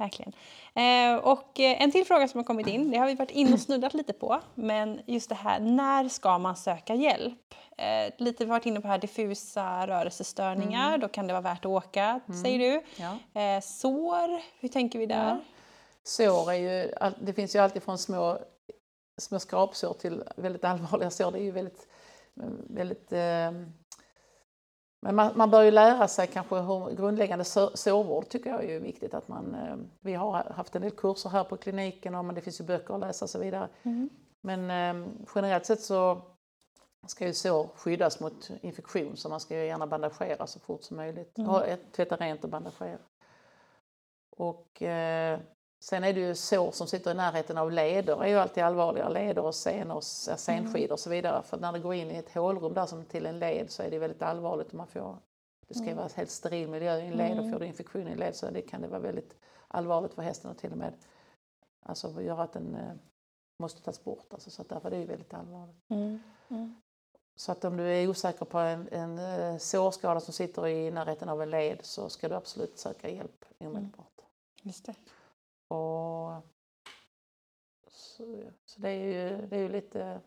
Verkligen. 0.00 0.32
Eh, 0.74 1.16
och 1.16 1.60
eh, 1.60 1.82
en 1.82 1.92
till 1.92 2.06
fråga 2.06 2.28
som 2.28 2.38
har 2.38 2.44
kommit 2.44 2.66
in, 2.66 2.90
det 2.90 2.98
har 2.98 3.06
vi 3.06 3.14
varit 3.14 3.30
inne 3.30 3.52
och 3.52 3.60
snuddat 3.60 3.94
lite 3.94 4.12
på, 4.12 4.40
men 4.54 5.00
just 5.06 5.28
det 5.28 5.34
här, 5.34 5.60
när 5.60 6.08
ska 6.08 6.38
man 6.38 6.56
söka 6.56 6.94
hjälp? 6.94 7.54
Eh, 7.78 8.12
lite 8.18 8.44
varit 8.44 8.66
inne 8.66 8.80
på 8.80 8.88
här 8.88 8.98
diffusa 8.98 9.86
rörelsestörningar, 9.86 10.98
då 10.98 11.08
kan 11.08 11.26
det 11.26 11.32
vara 11.32 11.42
värt 11.42 11.64
att 11.64 11.70
åka, 11.70 12.20
säger 12.42 12.58
du. 12.58 12.82
Ja. 12.96 13.40
Eh, 13.40 13.60
sår, 13.60 14.42
hur 14.60 14.68
tänker 14.68 14.98
vi 14.98 15.06
där? 15.06 15.28
Ja. 15.28 15.38
Sår 16.02 16.52
är 16.52 16.56
ju, 16.56 16.92
det 17.20 17.32
finns 17.32 17.54
ju 17.54 17.58
alltid 17.58 17.82
från 17.82 17.98
små, 17.98 18.38
små 19.18 19.38
skrapsår 19.38 19.94
till 19.94 20.22
väldigt 20.36 20.64
allvarliga 20.64 21.10
sår. 21.10 21.32
Det 21.32 21.38
är 21.38 21.44
ju 21.44 21.50
väldigt, 21.50 21.88
väldigt 22.68 23.12
eh, 23.12 23.50
men 25.02 25.14
man, 25.14 25.32
man 25.34 25.50
bör 25.50 25.62
ju 25.62 25.70
lära 25.70 26.08
sig 26.08 26.26
kanske 26.26 26.60
hur 26.60 26.96
grundläggande 26.96 27.44
så- 27.44 27.76
sårvård 27.76 28.28
tycker 28.28 28.50
jag 28.50 28.64
är 28.64 28.80
viktigt 28.80 29.14
att 29.14 29.28
man, 29.28 29.54
eh, 29.54 29.76
vi 30.00 30.14
har 30.14 30.32
haft 30.56 30.76
en 30.76 30.82
del 30.82 30.90
kurser 30.90 31.30
här 31.30 31.44
på 31.44 31.56
kliniken 31.56 32.14
och 32.14 32.24
men 32.24 32.34
det 32.34 32.40
finns 32.40 32.60
ju 32.60 32.64
böcker 32.64 32.94
att 32.94 33.00
läsa 33.00 33.24
och 33.24 33.30
så 33.30 33.38
vidare. 33.38 33.68
Mm. 33.82 34.10
Men 34.40 34.70
eh, 34.70 35.08
generellt 35.34 35.66
sett 35.66 35.80
så 35.80 36.22
ska 37.06 37.26
ju 37.26 37.34
sår 37.34 37.68
skyddas 37.74 38.20
mot 38.20 38.50
infektion 38.60 39.16
så 39.16 39.28
man 39.28 39.40
ska 39.40 39.56
ju 39.56 39.66
gärna 39.66 39.86
bandagera 39.86 40.46
så 40.46 40.60
fort 40.60 40.82
som 40.82 40.96
möjligt. 40.96 41.38
Mm. 41.38 41.50
Ha, 41.50 41.64
tvätta 41.92 42.16
rent 42.16 42.44
och 42.44 42.50
bandagera. 42.50 42.98
Och 44.36 44.82
eh, 44.82 45.40
sen 45.80 46.04
är 46.04 46.12
det 46.12 46.20
ju 46.20 46.34
sår 46.34 46.70
som 46.70 46.86
sitter 46.86 47.10
i 47.10 47.14
närheten 47.14 47.58
av 47.58 47.72
leder 47.72 48.24
är 48.24 48.28
ju 48.28 48.38
alltid 48.38 48.64
allvarliga. 48.64 49.08
Leder 49.08 49.44
och 49.44 49.54
senor, 49.54 50.00
senskidor 50.36 50.92
och 50.92 51.00
så 51.00 51.10
vidare. 51.10 51.42
För 51.42 51.58
när 51.58 51.72
det 51.72 51.78
går 51.78 51.94
in 51.94 52.10
i 52.10 52.16
ett 52.16 52.34
hålrum 52.34 52.74
där 52.74 52.86
som 52.86 53.04
till 53.04 53.26
en 53.26 53.38
led 53.38 53.70
så 53.70 53.82
är 53.82 53.90
det 53.90 53.98
väldigt 53.98 54.22
allvarligt 54.22 54.72
man 54.72 54.86
får 54.86 55.18
det 55.70 55.74
ska 55.74 55.86
ju 55.86 55.94
vara 55.94 56.06
en 56.06 56.12
helt 56.14 56.30
steril 56.30 56.68
miljö 56.68 56.98
i 56.98 57.06
en 57.06 57.16
led 57.16 57.32
och 57.32 57.38
Mm. 57.38 57.52
får 57.52 57.60
du 57.60 57.66
infektion 57.66 58.08
i 58.08 58.10
en 58.10 58.18
led 58.18 58.36
så 58.36 58.50
det 58.50 58.62
kan 58.62 58.82
det 58.82 58.88
vara 58.88 59.00
väldigt 59.00 59.36
allvarligt 59.68 60.14
för 60.14 60.22
hästen 60.22 60.50
och 60.50 60.58
till 60.58 60.72
och 60.72 60.78
med 60.78 60.94
alltså 61.82 62.22
göra 62.22 62.42
att 62.42 62.52
den 62.52 62.74
eh, 62.74 62.92
måste 63.58 63.82
tas 63.82 64.04
bort. 64.04 64.32
Alltså, 64.32 64.50
så 64.50 64.62
att 64.62 64.68
därför 64.68 64.88
är 64.88 64.90
det 64.90 64.98
ju 65.00 65.06
väldigt 65.06 65.34
allvarligt. 65.34 65.90
Mm. 65.90 66.22
Mm. 66.48 66.80
Så 67.36 67.52
att 67.52 67.64
om 67.64 67.76
du 67.76 67.88
är 67.88 68.08
osäker 68.08 68.44
på 68.44 68.58
en, 68.58 68.88
en 68.92 69.18
eh, 69.18 69.58
sårskada 69.58 70.20
som 70.20 70.34
sitter 70.34 70.66
i 70.66 70.90
närheten 70.90 71.28
av 71.28 71.42
en 71.42 71.50
led 71.50 71.78
så 71.82 72.08
ska 72.08 72.28
du 72.28 72.34
absolut 72.34 72.78
söka 72.78 73.08
hjälp 73.08 73.44
omedelbart. 73.58 74.20
Just 74.62 74.86
det. 74.86 74.94
Och, 75.70 76.42
så, 77.90 78.50
så 78.64 78.80
det, 78.80 78.88
är 78.88 79.04
ju, 79.30 79.46
det 79.46 79.56
är 79.56 79.60
ju 79.60 79.68
lite 79.68 80.20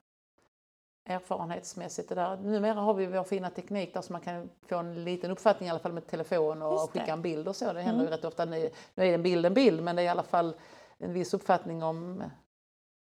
erfarenhetsmässigt 1.06 2.10
det 2.10 2.16
där. 2.16 2.38
Numera 2.38 2.74
har 2.80 2.94
vi 2.94 3.06
vår 3.06 3.24
fina 3.24 3.50
teknik 3.50 3.94
där 3.94 4.02
så 4.02 4.12
man 4.14 4.22
kan 4.22 4.50
få 4.62 4.78
en 4.78 5.04
liten 5.04 5.32
uppfattning 5.32 5.68
i 5.68 5.70
alla 5.70 5.80
fall 5.80 5.94
med 5.94 6.08
telefon 6.08 6.62
och 6.62 6.90
skicka 6.92 7.14
en 7.14 7.22
bild 7.22 7.48
och 7.48 7.56
så. 7.56 7.74
Det 7.74 7.82
händer 7.82 8.02
Mm. 8.04 8.12
ju 8.12 8.18
rätt 8.18 8.26
ofta. 8.26 8.46
Nu, 8.46 8.70
nu 8.96 9.04
är 9.06 9.14
en 9.14 9.24
bild 9.24 9.46
en 9.46 9.54
bild 9.54 9.84
men 9.84 9.96
det 9.96 10.02
är 10.02 10.06
i 10.06 10.10
alla 10.10 10.24
fall 10.24 10.56
en 10.98 11.14
viss 11.14 11.34
uppfattning 11.34 11.84
om 11.84 12.24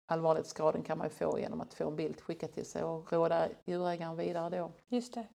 allvarlighetsgraden 0.06 0.84
kan 0.84 0.98
man 0.98 1.08
ju 1.08 1.12
få 1.13 1.39
genom 1.39 1.62
att 1.62 1.74
få 1.74 1.88
en 1.88 1.96
bild 1.96 2.22
skickad 2.22 2.52
till 2.54 2.65
sig 2.65 2.84
och 2.84 3.13
råda 3.13 3.48
djurägaren 3.65 4.17
vidare 4.17 4.58
då. 4.58 4.72
Just 4.88 5.13
det. 5.13 5.28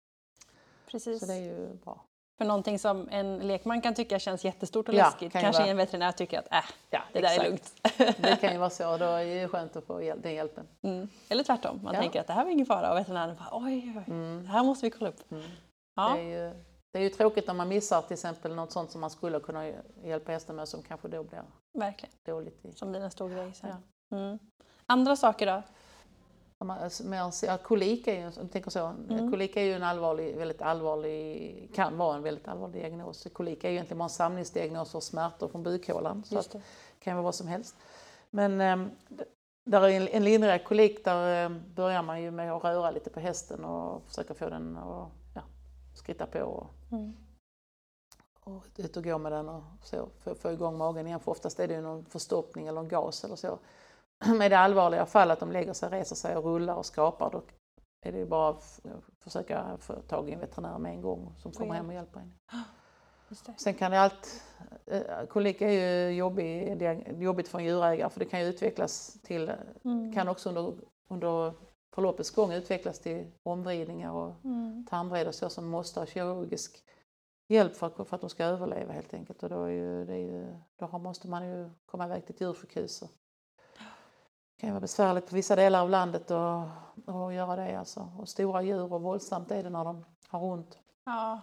Precis. 0.87 1.21
Så 1.21 1.27
det 1.27 1.35
är 1.35 1.41
ju 1.41 1.75
bra. 1.75 2.05
För 2.39 2.45
någonting 2.45 2.79
som 2.79 3.09
en 3.11 3.39
lekman 3.39 3.81
kan 3.81 3.95
tycka 3.95 4.19
känns 4.19 4.45
jättestort 4.45 4.89
och 4.89 4.95
Ja, 4.95 5.05
läskigt 5.05 5.33
kan 5.33 5.43
kanske 5.43 5.63
vara. 5.63 5.71
en 5.71 5.77
veterinär 5.77 6.13
tycker 6.13 6.39
att 6.39 6.53
äh, 6.53 6.59
Ja, 6.91 7.01
det 7.13 7.21
där 7.21 7.41
är 7.41 7.45
lugnt. 7.45 7.73
Det 8.19 8.41
kan 8.41 8.53
ju 8.53 8.59
vara 8.67 8.71
så. 8.71 8.97
Då 8.97 9.05
är 9.05 9.43
det 9.43 9.49
skönt 9.49 9.77
att 9.77 9.85
få 9.85 10.03
hjäl- 10.03 10.21
den 10.23 10.35
hjälpen. 10.35 10.67
Mm. 10.83 11.09
Eller 11.29 11.45
tvärtom, 11.45 11.81
man 11.83 11.95
Ja. 11.95 12.01
tänker 12.01 12.21
att 12.21 12.27
det 12.27 12.33
här 12.33 12.45
var 12.45 12.51
ingen 12.51 12.67
fara 12.67 12.91
och 12.93 12.97
veterinären 12.99 13.37
bara 13.37 13.49
oj, 13.53 13.93
oj, 13.97 14.03
oj, 14.07 14.43
det 14.43 14.49
här 14.49 14.65
måste 14.65 14.87
vi 14.87 14.91
kolla 14.91 15.09
upp. 15.11 15.31
Mm. 15.33 15.45
Ja, 15.97 16.13
Det, 16.17 16.21
är 16.21 16.25
ju, 16.49 16.55
det 16.93 16.99
är 16.99 17.03
ju 17.03 17.09
tråkigt 17.09 17.47
när 17.47 17.55
man 17.55 17.69
missar 17.69 18.03
till 18.03 18.15
exempel 18.15 18.55
något 18.55 18.73
sånt 18.73 18.91
som 18.91 19.01
man 19.01 19.11
skulle 19.11 19.41
kunna 19.41 19.67
hjälpa 20.05 20.33
hästen 20.33 20.57
med 20.57 20.69
som 20.69 20.83
kanske 20.83 21.09
då 21.09 21.23
blir 21.23 21.43
verkligen. 21.75 22.15
dåligt. 22.27 22.65
I. 22.65 22.73
Som 22.73 22.91
blir 22.91 23.01
en 23.01 23.11
stor 23.11 23.29
grej 23.29 23.53
sen. 23.55 23.77
Mm. 24.13 24.39
Andra 24.87 25.17
saker 25.17 25.47
då? 25.47 25.63
Alltså, 26.59 27.05
mer 27.07 27.57
kolik 27.57 28.07
är 28.07 28.25
ju, 28.25 28.49
tänker 28.49 28.71
så, 28.71 28.87
Mm. 28.87 29.31
kolik 29.31 29.57
är 29.57 29.61
ju 29.63 29.73
en 29.73 29.83
allvarlig, 29.83 30.37
väldigt 30.37 30.63
allvarlig, 30.63 31.71
kan 31.75 31.97
vara 31.99 32.17
en 32.17 32.23
väldigt 32.23 32.49
allvarlig 32.49 32.81
diagnos. 32.83 33.27
Kolik 33.33 33.65
är 33.65 33.69
ju 33.69 33.75
egentligen 33.75 33.99
bara 33.99 34.05
en 34.05 34.11
samlingsdiagnos 34.11 34.91
för 34.93 35.01
smärtor 35.01 35.49
från 35.49 35.63
bukhålan. 35.63 36.25
Så 36.25 36.39
att, 36.39 36.51
det. 36.51 36.61
kan 36.99 37.17
vara 37.17 37.25
vad 37.25 37.35
som 37.35 37.47
helst. 37.49 37.77
Men 38.31 38.61
äm, 38.61 38.91
d- 39.09 39.25
där 39.65 39.83
är 39.83 39.89
en, 39.89 40.09
en 40.09 40.25
lindrigare 40.25 40.59
kolik, 40.59 41.05
där 41.05 41.47
äm, 41.47 41.63
börjar 41.75 42.03
man 42.03 42.23
ju 42.23 42.31
med 42.31 42.53
att 42.53 42.65
röra 42.65 42.91
lite 42.91 43.11
på 43.11 43.21
hästen 43.21 43.65
och 43.65 44.03
försöka 44.09 44.35
få 44.35 44.49
den 44.49 44.77
att 44.77 45.09
ja, 45.35 45.43
skritta 45.95 46.27
på. 46.27 46.41
Och, 46.41 46.67
Mm. 46.93 47.17
och 48.45 48.65
ut 48.77 48.97
och 48.97 49.05
gå 49.05 49.19
med 49.19 49.33
den 49.33 49.49
och 49.49 49.63
så, 49.83 50.09
få, 50.19 50.35
få 50.35 50.53
igång 50.53 50.77
magen 50.79 51.07
igen. 51.07 51.21
För 51.21 51.31
oftast 51.33 51.61
är 51.61 51.69
det 51.69 51.75
ju 51.75 51.81
någon 51.81 52.05
förstoppning 52.05 52.67
eller 52.67 52.81
en 52.81 52.89
gas 52.89 53.25
eller 53.25 53.37
så. 53.37 53.59
Med 54.39 54.51
det 54.51 54.59
allvarliga 54.59 55.07
fall 55.07 55.31
att 55.31 55.41
de 55.41 55.53
lägger 55.53 55.73
sig, 55.73 55.89
reser 55.91 56.17
sig 56.17 56.37
och 56.37 56.45
rullar 56.45 56.75
och 56.75 56.87
skrapar 56.87 57.31
då 57.31 57.43
är 58.07 58.13
det 58.13 58.19
ju 58.19 58.27
bara 58.27 58.51
att 58.51 58.81
försöka 59.21 59.77
få 59.81 59.93
tag 59.95 60.29
i 60.29 60.33
en 60.33 60.41
veterinär 60.41 60.79
med 60.79 60.93
en 60.93 61.03
gång 61.03 61.35
som 61.37 61.53
kommer 61.53 61.75
hem 61.75 61.89
och 61.89 61.95
hjälper 61.95 62.21
en. 62.21 62.35
Sen 63.57 63.75
kan 63.75 63.91
det 63.91 64.01
allt, 64.01 64.43
eh, 64.87 65.27
kolik 65.29 65.61
är 65.61 65.69
ju 65.71 66.17
jobbig, 66.17 66.83
jobbigt 67.23 67.49
för 67.49 67.59
en 67.59 67.65
djurägare 67.65 68.11
för 68.11 68.21
det 68.21 68.27
kan 68.27 68.41
ju 68.41 68.47
utvecklas 68.47 69.21
till, 69.23 69.53
Mm. 69.85 70.13
kan 70.13 70.29
också 70.29 70.49
under, 70.49 70.75
under 71.09 71.53
förloppets 71.95 72.31
gång 72.31 72.53
utvecklas 72.53 72.99
till 72.99 73.33
omvridningar 73.43 74.13
och 74.13 74.35
Mm. 74.45 74.87
tarmvred 74.91 75.29
och 75.29 75.35
så 75.35 75.49
som 75.49 75.67
måste 75.69 76.01
ha 76.01 76.07
kirurgisk 76.07 76.85
hjälp 77.49 77.77
för 77.77 77.87
att, 77.87 78.09
för 78.09 78.15
att 78.15 78.21
de 78.21 78.31
ska 78.31 78.45
överleva 78.45 78.93
helt 78.93 79.15
enkelt. 79.15 79.43
Och 79.43 79.49
då, 79.49 79.63
är 79.63 79.69
ju, 79.71 80.05
det 80.05 80.13
är 80.13 80.17
ju, 80.19 80.57
då 80.77 80.99
måste 80.99 81.29
man 81.29 81.49
ju 81.49 81.71
komma 81.87 82.05
iväg 82.07 82.27
till 82.27 82.35
ett 82.35 82.41
djursjukhus. 82.41 83.03
Och 83.03 83.11
det 84.57 84.61
kan 84.61 84.71
vara 84.71 84.81
besvärligt 84.81 85.29
på 85.29 85.35
vissa 85.35 85.57
delar 85.57 85.83
av 85.83 85.91
landet 85.91 86.31
att 86.31 86.69
att 87.09 87.35
göra 87.35 87.57
det. 87.57 87.75
Alltså. 87.79 88.09
Och 88.19 88.29
stora 88.29 88.63
djur 88.63 88.93
och 88.93 89.03
våldsamt 89.03 89.51
är 89.51 89.63
det 89.63 89.71
när 89.71 89.85
de 89.85 90.05
har 90.29 90.45
ont. 90.45 90.79
Ja. 91.05 91.41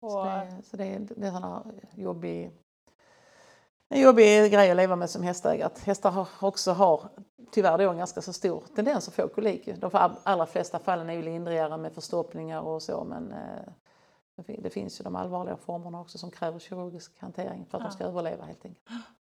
Så 0.00 0.18
Och, 0.18 0.24
det, 0.24 0.30
är- 0.30 0.62
så 0.62 0.76
det, 0.76 0.84
är, 0.84 0.98
det 1.16 1.26
är 1.26 1.30
här 1.30 1.62
jobbig, 1.94 2.50
en 3.88 4.00
jobbig 4.00 4.52
grej 4.52 4.70
att 4.70 4.76
leva 4.76 4.96
med 4.96 5.10
som 5.10 5.22
hästägare. 5.22 5.66
Att 5.66 5.78
hästar 5.78 6.10
har, 6.10 6.28
också 6.40 6.72
har 6.72 7.08
tyvärr 7.52 7.78
då 7.78 7.90
en 7.90 7.98
ganska 7.98 8.22
så 8.22 8.32
stor 8.32 8.62
tendens 8.76 9.08
att 9.08 9.14
få 9.14 9.28
kolik. 9.28 9.68
De 9.80 9.90
allra 10.22 10.46
flesta 10.46 10.78
fallen 10.78 11.10
är 11.10 11.14
ju 11.14 11.22
lindrigare 11.22 11.76
med 11.76 11.92
förstoppningar 11.92 12.60
och 12.60 12.82
så 12.82 13.04
men 13.04 13.32
eh, 13.32 13.72
Det 14.46 14.56
Det 14.62 14.70
finns 14.70 15.00
ju 15.00 15.04
de 15.04 15.16
allvarliga 15.16 15.56
formerna 15.56 16.00
också 16.00 16.18
som 16.18 16.30
kräver 16.30 16.58
kirurgisk 16.58 17.20
hantering 17.20 17.66
för 17.70 17.78
att 17.78 17.82
Ja. 17.84 17.88
de 17.88 17.94
ska 17.94 18.04
överleva 18.04 18.44
helt 18.44 18.64
enkelt. 18.64 18.88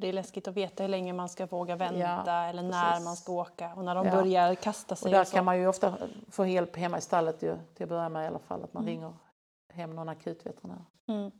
Det 0.00 0.06
är 0.08 0.12
läskigt 0.12 0.48
att 0.48 0.54
veta 0.56 0.82
hur 0.82 0.88
länge 0.88 1.12
man 1.12 1.28
ska 1.28 1.46
våga 1.46 1.76
vänta 1.76 1.98
Ja, 2.26 2.44
eller 2.44 2.62
när 2.62 2.90
precis. 2.90 3.04
man 3.04 3.16
ska 3.16 3.32
åka 3.32 3.74
och 3.74 3.84
när 3.84 3.94
de 3.94 4.06
Ja. 4.06 4.12
börjar 4.12 4.54
kasta 4.54 4.94
Och 4.94 4.98
sig. 4.98 5.12
där 5.12 5.20
och 5.20 5.26
kan 5.26 5.44
man 5.44 5.58
ju 5.58 5.66
ofta 5.66 5.98
få 6.30 6.46
hjälp 6.46 6.76
hemma 6.76 6.98
i 6.98 7.00
stallet 7.00 7.42
ju, 7.42 7.56
till 7.74 7.82
att 7.84 7.88
börja 7.88 8.08
med 8.08 8.24
i 8.24 8.26
alla 8.26 8.38
fall, 8.38 8.64
att 8.64 8.72
man 8.74 8.82
Mm. 8.82 8.94
ringer 8.94 9.12
hem 9.72 9.96
någon 9.96 10.08
akutveterinär. 10.08 10.84
mm. 11.08 11.30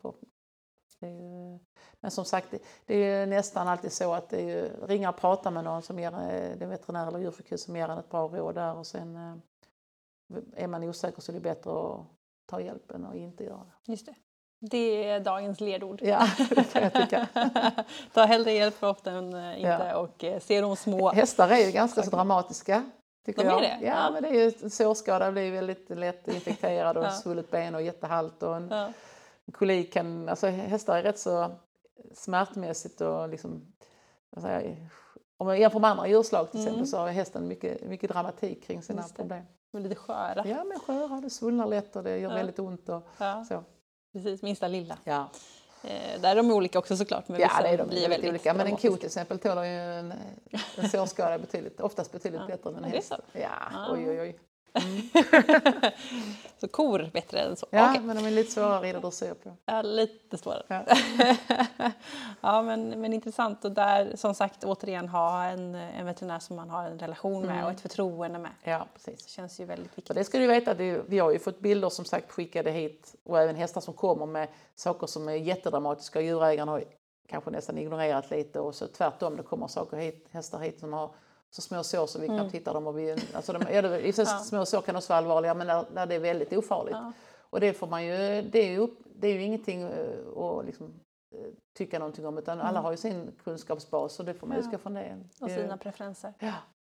Ju, 1.01 1.59
men 2.01 2.11
som 2.11 2.25
sagt, 2.25 2.55
det, 2.87 2.95
är 2.95 3.21
ju 3.21 3.27
nästan 3.27 3.69
alltid 3.69 3.93
så 3.93 4.13
att 4.15 4.29
det 4.29 4.41
är 4.43 4.49
ju, 4.49 4.87
ringa 4.87 5.09
och 5.11 5.17
prata 5.17 5.51
med 5.51 5.65
någon 5.65 5.83
som 5.83 5.99
ger, 5.99 6.13
eh, 6.13 6.19
det 6.59 6.63
är 6.65 6.67
veterinär 6.67 7.07
eller 7.07 7.19
djursjukhus 7.19 7.63
som 7.65 7.77
ger 7.77 7.89
en 7.89 7.99
ett 7.99 8.11
bra 8.11 8.29
råd 8.29 8.55
där 8.55 8.75
och 8.77 8.87
sen 8.87 9.17
eh, 9.17 9.37
är 10.55 10.67
man 10.67 10.85
osäker 10.85 11.21
så 11.23 11.33
är 11.33 11.35
det 11.35 11.41
bättre 11.41 11.71
att 11.71 12.01
ta 12.47 12.61
hjälpen 12.61 13.07
och 13.07 13.15
inte 13.17 13.45
göra 13.45 13.59
det. 13.85 13.93
Just 13.93 14.07
det. 14.07 14.15
Det 14.61 15.05
är 15.11 15.21
dagens 15.21 15.61
ledord. 15.61 16.01
Ja, 16.03 16.27
det 16.51 16.73
kan 16.73 16.83
jag 16.83 16.93
tycka. 16.93 17.27
Ta 18.15 18.25
hellre 18.25 18.53
hjälp 18.53 18.75
för 18.75 18.91
ofta 18.91 19.11
än 19.11 19.35
eh, 19.35 19.57
inte 19.61 19.87
Ja. 19.91 19.97
och 19.97 20.25
eh, 20.25 20.41
se 20.41 20.61
de 20.61 20.77
små. 20.77 21.09
Hästar 21.11 21.49
är 21.49 21.67
ju 21.67 21.73
ganska 21.73 22.03
så 22.03 22.11
dramatiska. 22.11 22.91
Tycker 23.27 23.43
De 23.45 23.49
är 23.49 23.53
jag. 23.53 23.63
det? 23.63 23.79
Ja, 23.87 23.89
Ja. 24.05 24.11
men 24.11 24.23
det 24.23 24.29
är 24.29 24.33
ju 24.35 24.53
en 24.63 24.71
sårskada 24.71 25.33
blir 25.33 25.53
väldigt 25.53 25.91
lätt 25.91 26.29
infekterad 26.29 26.97
och 26.97 27.05
Ja. 27.07 27.11
svullet 27.11 27.51
ben 27.51 27.75
och 27.75 27.83
jättehalt 27.83 28.43
och 28.43 28.57
en 28.57 28.69
Ja. 28.71 28.89
kolik 29.53 29.93
kan, 29.93 30.29
alltså 30.29 30.47
hästar 30.47 30.99
är 30.99 31.03
rätt 31.03 31.19
så 31.19 31.51
smärtmässigt 32.15 33.01
och 33.01 33.29
liksom, 33.29 33.73
säger 34.41 34.77
om 35.37 35.47
man 35.47 35.61
jämför 35.61 35.79
med 35.79 35.91
andra 35.91 36.07
djurslag 36.09 36.51
till 36.51 36.61
Mm. 36.61 36.69
exempel 36.69 36.87
så 36.89 36.99
har 36.99 37.09
hästen 37.09 37.49
mycket, 37.49 37.83
mycket 37.89 38.11
dramatik 38.11 38.65
kring 38.67 38.83
sina 38.83 39.03
problem. 39.17 39.45
De 39.73 39.79
är 39.79 39.83
lite 39.83 39.95
sköra. 39.95 40.47
Ja 40.47 40.65
men 40.65 40.79
sköra, 40.81 41.21
det 41.21 41.31
svullnar 41.31 41.67
lätt 41.67 41.97
och 41.97 42.03
det 42.03 42.19
gör 42.19 42.31
Ja. 42.31 42.35
väldigt 42.37 42.59
ont 42.59 42.89
och 42.89 43.03
så. 43.49 43.65
Precis, 44.13 44.43
minsta 44.43 44.69
lilla. 44.69 44.99
Ja, 45.05 45.29
Eh, 45.85 46.21
där 46.21 46.31
är 46.31 46.35
de 46.37 46.51
olika 46.51 46.79
också 46.79 46.97
såklart. 46.97 47.29
Men 47.29 47.41
ja 47.41 47.51
det 47.63 47.69
är 47.69 47.79
de 47.79 47.89
blir 47.89 48.09
väldigt 48.09 48.31
olika. 48.31 48.55
Men 48.55 48.67
en 48.67 48.77
ko 48.77 48.97
till 48.97 49.07
exempel 49.07 49.39
tålar 49.39 49.65
ju 49.65 49.71
en, 49.71 50.13
en 50.77 50.89
sårskada 50.89 51.39
betydligt, 51.39 51.81
oftast 51.81 52.13
betydligt 52.13 52.41
Ja. 52.41 52.57
bättre 52.57 52.71
än 52.71 52.77
en 52.77 52.85
häst. 52.85 53.13
Ja, 53.33 53.49
Ah. 53.75 53.93
oj 53.93 54.21
oj 54.21 54.39
oj. 54.75 55.11
så 56.61 56.69
kor 56.69 57.11
bättre 57.13 57.41
än 57.41 57.57
så? 57.57 57.67
Ja, 57.71 57.91
Okej. 57.91 58.03
men 58.03 58.17
de 58.17 58.27
är 58.27 58.31
lite 58.31 58.51
svårare 58.53 58.97
att 58.97 59.03
dressyr 59.03 59.35
på. 59.35 59.57
Ja, 59.67 59.83
lite 59.83 60.39
svårare. 60.39 60.63
Ja. 60.69 60.85
ja, 62.41 62.63
men, 62.63 63.01
men 63.01 63.13
intressant. 63.13 63.65
Och 63.65 63.73
där 63.73 64.17
som 64.17 64.35
sagt 64.35 64.65
återigen 64.65 65.09
ha 65.09 65.45
en, 65.45 65.75
en 65.75 66.07
veterinär 66.07 66.39
som 66.39 66.57
man 66.57 66.71
har 66.71 66.85
en 66.85 66.99
relation 66.99 67.43
med 67.47 67.53
Mm. 67.59 67.65
och 67.65 67.71
ett 67.71 67.81
förtroende 67.81 68.39
med. 68.39 68.51
Ja, 68.65 68.87
precis. 68.95 69.25
Det 69.25 69.31
känns 69.31 69.61
ju 69.61 69.65
väldigt 69.65 69.93
Och 69.93 69.99
viktigt. 69.99 70.17
det 70.17 70.25
ska 70.25 70.39
du 70.39 70.47
veta, 70.47 70.75
det 70.75 71.03
vi 71.07 71.19
har 71.19 71.31
ju 71.31 71.39
fått 71.39 71.61
bilder 71.61 71.89
som 71.89 72.05
sagt 72.05 72.31
skickade 72.31 72.71
hit 72.71 73.15
och 73.25 73.41
även 73.41 73.57
hästar 73.57 73.81
som 73.81 73.95
kommer 73.95 74.27
med 74.27 74.49
saker 74.75 75.07
som 75.07 75.29
är 75.29 75.33
jättedramatiska. 75.33 76.21
Djurägaren 76.21 76.69
har 76.69 76.85
kanske 77.29 77.51
nästan 77.51 77.79
ignorerat 77.79 78.31
lite 78.31 78.61
och 78.61 78.75
så 78.75 78.87
tvärtom, 78.87 79.37
det 79.37 79.43
kommer 79.43 79.67
saker 79.67 79.97
hit, 79.97 80.29
hästar 80.31 80.59
hit 80.59 80.81
som 80.81 80.93
har 80.93 81.11
så 81.51 81.63
små 81.63 81.83
sår 81.83 82.07
så 82.07 82.19
vi 82.19 82.27
Mm. 82.27 82.39
knappt 82.39 82.55
hittar 82.55 82.75
dem. 82.75 82.87
Och 82.87 82.99
vi, 82.99 83.17
alltså 83.35 83.53
de, 83.53 83.63
ja, 83.75 83.83
det, 83.83 84.01
Ja. 84.19 84.25
små 84.25 84.67
sår 84.67 84.81
kan 84.81 84.97
också 84.97 85.09
vara 85.13 85.19
allvarliga 85.19 85.55
men 85.55 85.67
där, 85.67 85.85
där 85.95 86.07
det 86.07 86.15
är 86.15 86.19
väldigt 86.21 86.53
ofarligt. 86.53 86.95
Ja. 86.97 87.13
Och 87.51 87.61
det 87.61 87.73
får 87.73 87.87
man 87.87 88.05
ju, 88.07 88.43
det 88.43 88.59
är 88.59 88.71
ju, 88.71 88.79
upp, 88.79 88.99
det 89.05 89.29
är 89.29 89.33
ju 89.35 89.43
ingenting 89.43 89.83
eh, 89.83 90.39
att 90.43 90.67
liksom, 90.67 90.87
eh, 91.35 91.41
tycka 91.79 91.99
någonting 91.99 92.27
om 92.27 92.39
utan 92.39 92.61
alla 92.61 92.81
har 92.81 92.91
ju 92.91 92.97
sin 92.97 93.33
kunskapsbas 93.45 94.19
och 94.21 94.25
det 94.27 94.35
får 94.35 94.47
man 94.47 94.57
Mm. 94.57 94.65
Ja. 94.65 94.69
utgå 94.77 94.83
från 94.83 94.95
det. 94.95 95.19
Och 95.41 95.51
sina 95.51 95.77
preferenser. 95.77 96.35
Ja, 96.39 96.53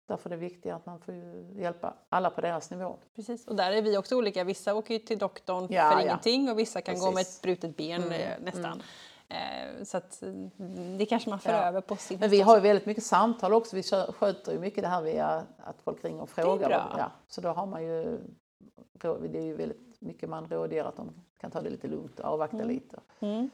därför 0.08 0.30
är 0.30 0.36
det 0.36 0.38
viktigt 0.42 0.72
att 0.74 0.86
man 0.86 1.00
får 1.00 1.14
hjälpa 1.56 1.94
alla 2.10 2.30
på 2.30 2.42
deras 2.42 2.72
nivå. 2.72 2.98
Precis. 3.16 3.48
Och 3.48 3.56
där 3.56 3.72
är 3.72 3.82
vi 3.82 3.98
också 3.98 4.16
olika. 4.18 4.44
Vissa 4.44 4.74
åker 4.76 4.94
ju 4.94 5.00
till 5.00 5.18
doktorn 5.18 5.68
Ja, 5.70 5.90
för 5.92 5.98
ja. 6.00 6.02
ingenting 6.02 6.50
och 6.52 6.60
vissa 6.60 6.82
kan 6.82 7.00
gå 7.00 7.06
med 7.06 7.16
Precis. 7.16 7.36
ett 7.38 7.42
brutet 7.44 7.78
ben 7.78 8.04
Mm, 8.04 8.14
eh, 8.14 8.40
nästan. 8.42 8.82
Eh, 9.30 9.84
så 9.84 9.98
att 9.98 10.22
mm, 10.22 10.98
det 10.98 11.06
kanske 11.06 11.30
man 11.30 11.40
för 11.40 11.52
Ja. 11.52 11.58
över 11.64 11.82
på 11.82 11.96
sin 11.96 12.20
Men 12.20 12.30
vi 12.30 12.42
har 12.42 12.56
ju 12.56 12.62
väldigt 12.62 12.86
mycket 12.86 13.04
samtal 13.04 13.54
också. 13.54 13.76
Vi 13.76 13.84
kö- 13.84 14.12
sköter 14.12 14.52
ju 14.52 14.60
mycket 14.60 14.84
det 14.84 14.88
här 14.88 15.02
via 15.02 15.46
att 15.58 15.82
folk 15.82 16.04
ringer 16.06 16.22
och 16.22 16.30
frågar. 16.30 16.70
bra. 16.70 16.96
Ja, 16.98 17.12
så 17.28 17.42
då 17.42 17.50
har 17.50 17.66
man 17.66 17.84
ju, 17.84 18.18
det 19.30 19.40
är 19.40 19.44
ju 19.44 19.56
väldigt 19.56 20.02
mycket 20.02 20.30
man 20.30 20.48
rådger 20.48 20.86
att 20.86 20.96
de 20.96 21.14
kan 21.38 21.52
ta 21.52 21.62
det 21.62 21.70
lite 21.70 21.88
lugnt 21.88 22.20
och 22.20 22.26
avvakta 22.26 22.56
Mm. 22.58 22.68
lite. 22.70 23.00
Mm. 23.20 23.50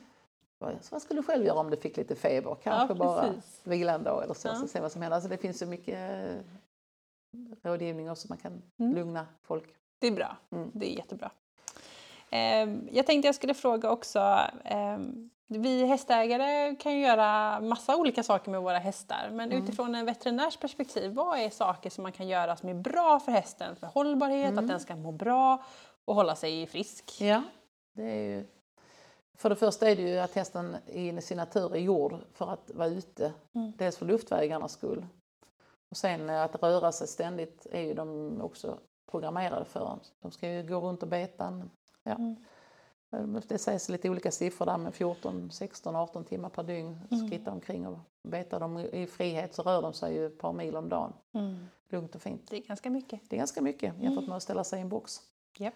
Så 0.60 0.96
vad 0.96 1.02
skulle 1.02 1.20
du 1.20 1.24
själv 1.24 1.46
göra 1.46 1.60
om 1.60 1.70
du 1.70 1.78
fick 1.78 1.98
lite 1.98 2.16
feber? 2.16 2.56
Kanske 2.64 2.94
Ja, 2.94 2.98
bara 3.00 3.34
vila 3.64 3.94
en 3.94 4.04
dag 4.04 4.24
eller 4.24 4.34
så, 4.34 4.48
Ja. 4.48 4.56
så 4.56 4.68
se 4.68 4.80
vad 4.80 4.92
som 4.92 5.02
händer. 5.02 5.16
Alltså 5.16 5.30
det 5.30 5.38
finns 5.38 5.60
så 5.60 5.66
mycket 5.66 5.98
eh, 5.98 6.36
rådgivning 7.64 8.12
också, 8.12 8.28
man 8.30 8.38
kan 8.38 8.62
Mm. 8.80 8.96
lugna 8.96 9.26
folk. 9.42 9.76
Det 10.00 10.08
är 10.08 10.12
bra. 10.12 10.38
Mm. 10.52 10.72
Det 10.74 10.92
är 10.94 10.98
jättebra. 10.98 11.32
Ehm, 12.30 12.90
jag 12.92 13.06
tänkte 13.06 13.28
jag 13.28 13.36
skulle 13.36 13.54
fråga 13.54 13.90
också. 13.92 14.20
ehm, 14.64 15.30
vi 15.48 15.86
hästägare 15.86 16.76
kan 16.76 16.92
ju 16.94 17.00
göra 17.00 17.60
massa 17.60 17.96
olika 17.96 18.24
saker 18.24 18.52
med 18.52 18.62
våra 18.62 18.78
hästar. 18.78 19.30
Men 19.32 19.52
Mm. 19.52 19.64
utifrån 19.64 19.96
en 19.96 20.06
veterinärs 20.06 20.58
perspektiv, 20.58 21.14
vad 21.14 21.40
är 21.40 21.50
saker 21.50 21.90
som 21.90 22.02
man 22.04 22.12
kan 22.12 22.28
göra 22.28 22.56
som 22.56 22.70
är 22.70 22.74
bra 22.74 23.20
för 23.20 23.32
hästen? 23.32 23.76
För 23.76 23.88
hållbarhet, 23.88 24.52
Mm. 24.52 24.60
att 24.64 24.68
den 24.68 24.80
ska 24.80 24.96
må 24.96 25.12
bra 25.12 25.64
och 26.06 26.16
hålla 26.16 26.36
sig 26.36 26.68
frisk. 26.68 27.22
Ja, 27.22 27.44
det 27.94 28.04
är 28.04 28.24
ju... 28.24 28.46
För 29.38 29.50
det 29.50 29.56
första 29.56 29.90
är 29.90 29.96
det 29.96 30.02
ju 30.02 30.18
att 30.20 30.36
hästen 30.36 30.76
i 30.88 31.22
sin 31.22 31.38
natur 31.38 31.76
är 31.76 31.80
gjord 31.80 32.16
för 32.34 32.54
att 32.54 32.72
vara 32.74 32.88
ute. 32.88 33.34
Mm. 33.56 33.74
Dels 33.78 33.98
för 33.98 34.06
luftvägarnas 34.06 34.72
skull. 34.72 35.06
Och 35.90 35.98
sen 35.98 36.30
att 36.30 36.64
röra 36.64 36.92
sig 36.92 37.08
ständigt 37.08 37.68
är 37.72 37.82
ju 37.82 37.94
de 37.94 38.42
också 38.42 38.78
programmerade 39.12 39.66
för. 39.66 40.00
De 40.22 40.32
ska 40.32 40.50
ju 40.50 40.64
gå 40.64 40.80
runt 40.80 41.04
och 41.04 41.10
beta. 41.10 41.62
Ja. 42.06 42.16
Mm. 43.12 43.42
Det 43.48 43.58
sägs 43.58 43.90
lite 43.90 44.10
olika 44.10 44.32
siffror 44.32 44.66
där 44.66 44.78
med 44.78 44.94
14, 44.94 45.52
16, 45.52 45.96
18 45.96 46.24
timmar 46.24 46.50
per 46.50 46.64
dygn. 46.64 47.00
Mm. 47.12 47.28
Skritta 47.28 47.52
omkring 47.52 47.88
och 47.88 47.98
beta. 48.24 48.60
De 48.60 48.80
i 48.80 49.08
frihet 49.08 49.54
så 49.54 49.62
rör 49.62 49.82
de 49.82 49.94
sig 49.94 50.14
ju 50.14 50.26
ett 50.26 50.38
par 50.40 50.54
mil 50.54 50.76
om 50.76 50.90
dagen. 50.90 51.14
Mm. 51.34 51.68
Lugnt 51.90 52.16
och 52.16 52.22
fint. 52.22 52.42
Det 52.50 52.58
är 52.58 52.62
ganska 52.62 52.90
mycket. 52.90 53.20
Det 53.30 53.36
är 53.36 53.38
ganska 53.38 53.62
mycket 53.62 53.84
jämfört 53.84 54.12
Mm. 54.18 54.26
med 54.26 54.38
att 54.38 54.44
ställa 54.44 54.64
sig 54.64 54.80
i 54.80 54.82
en 54.82 54.90
box. 54.90 55.22
Japp. 55.58 55.74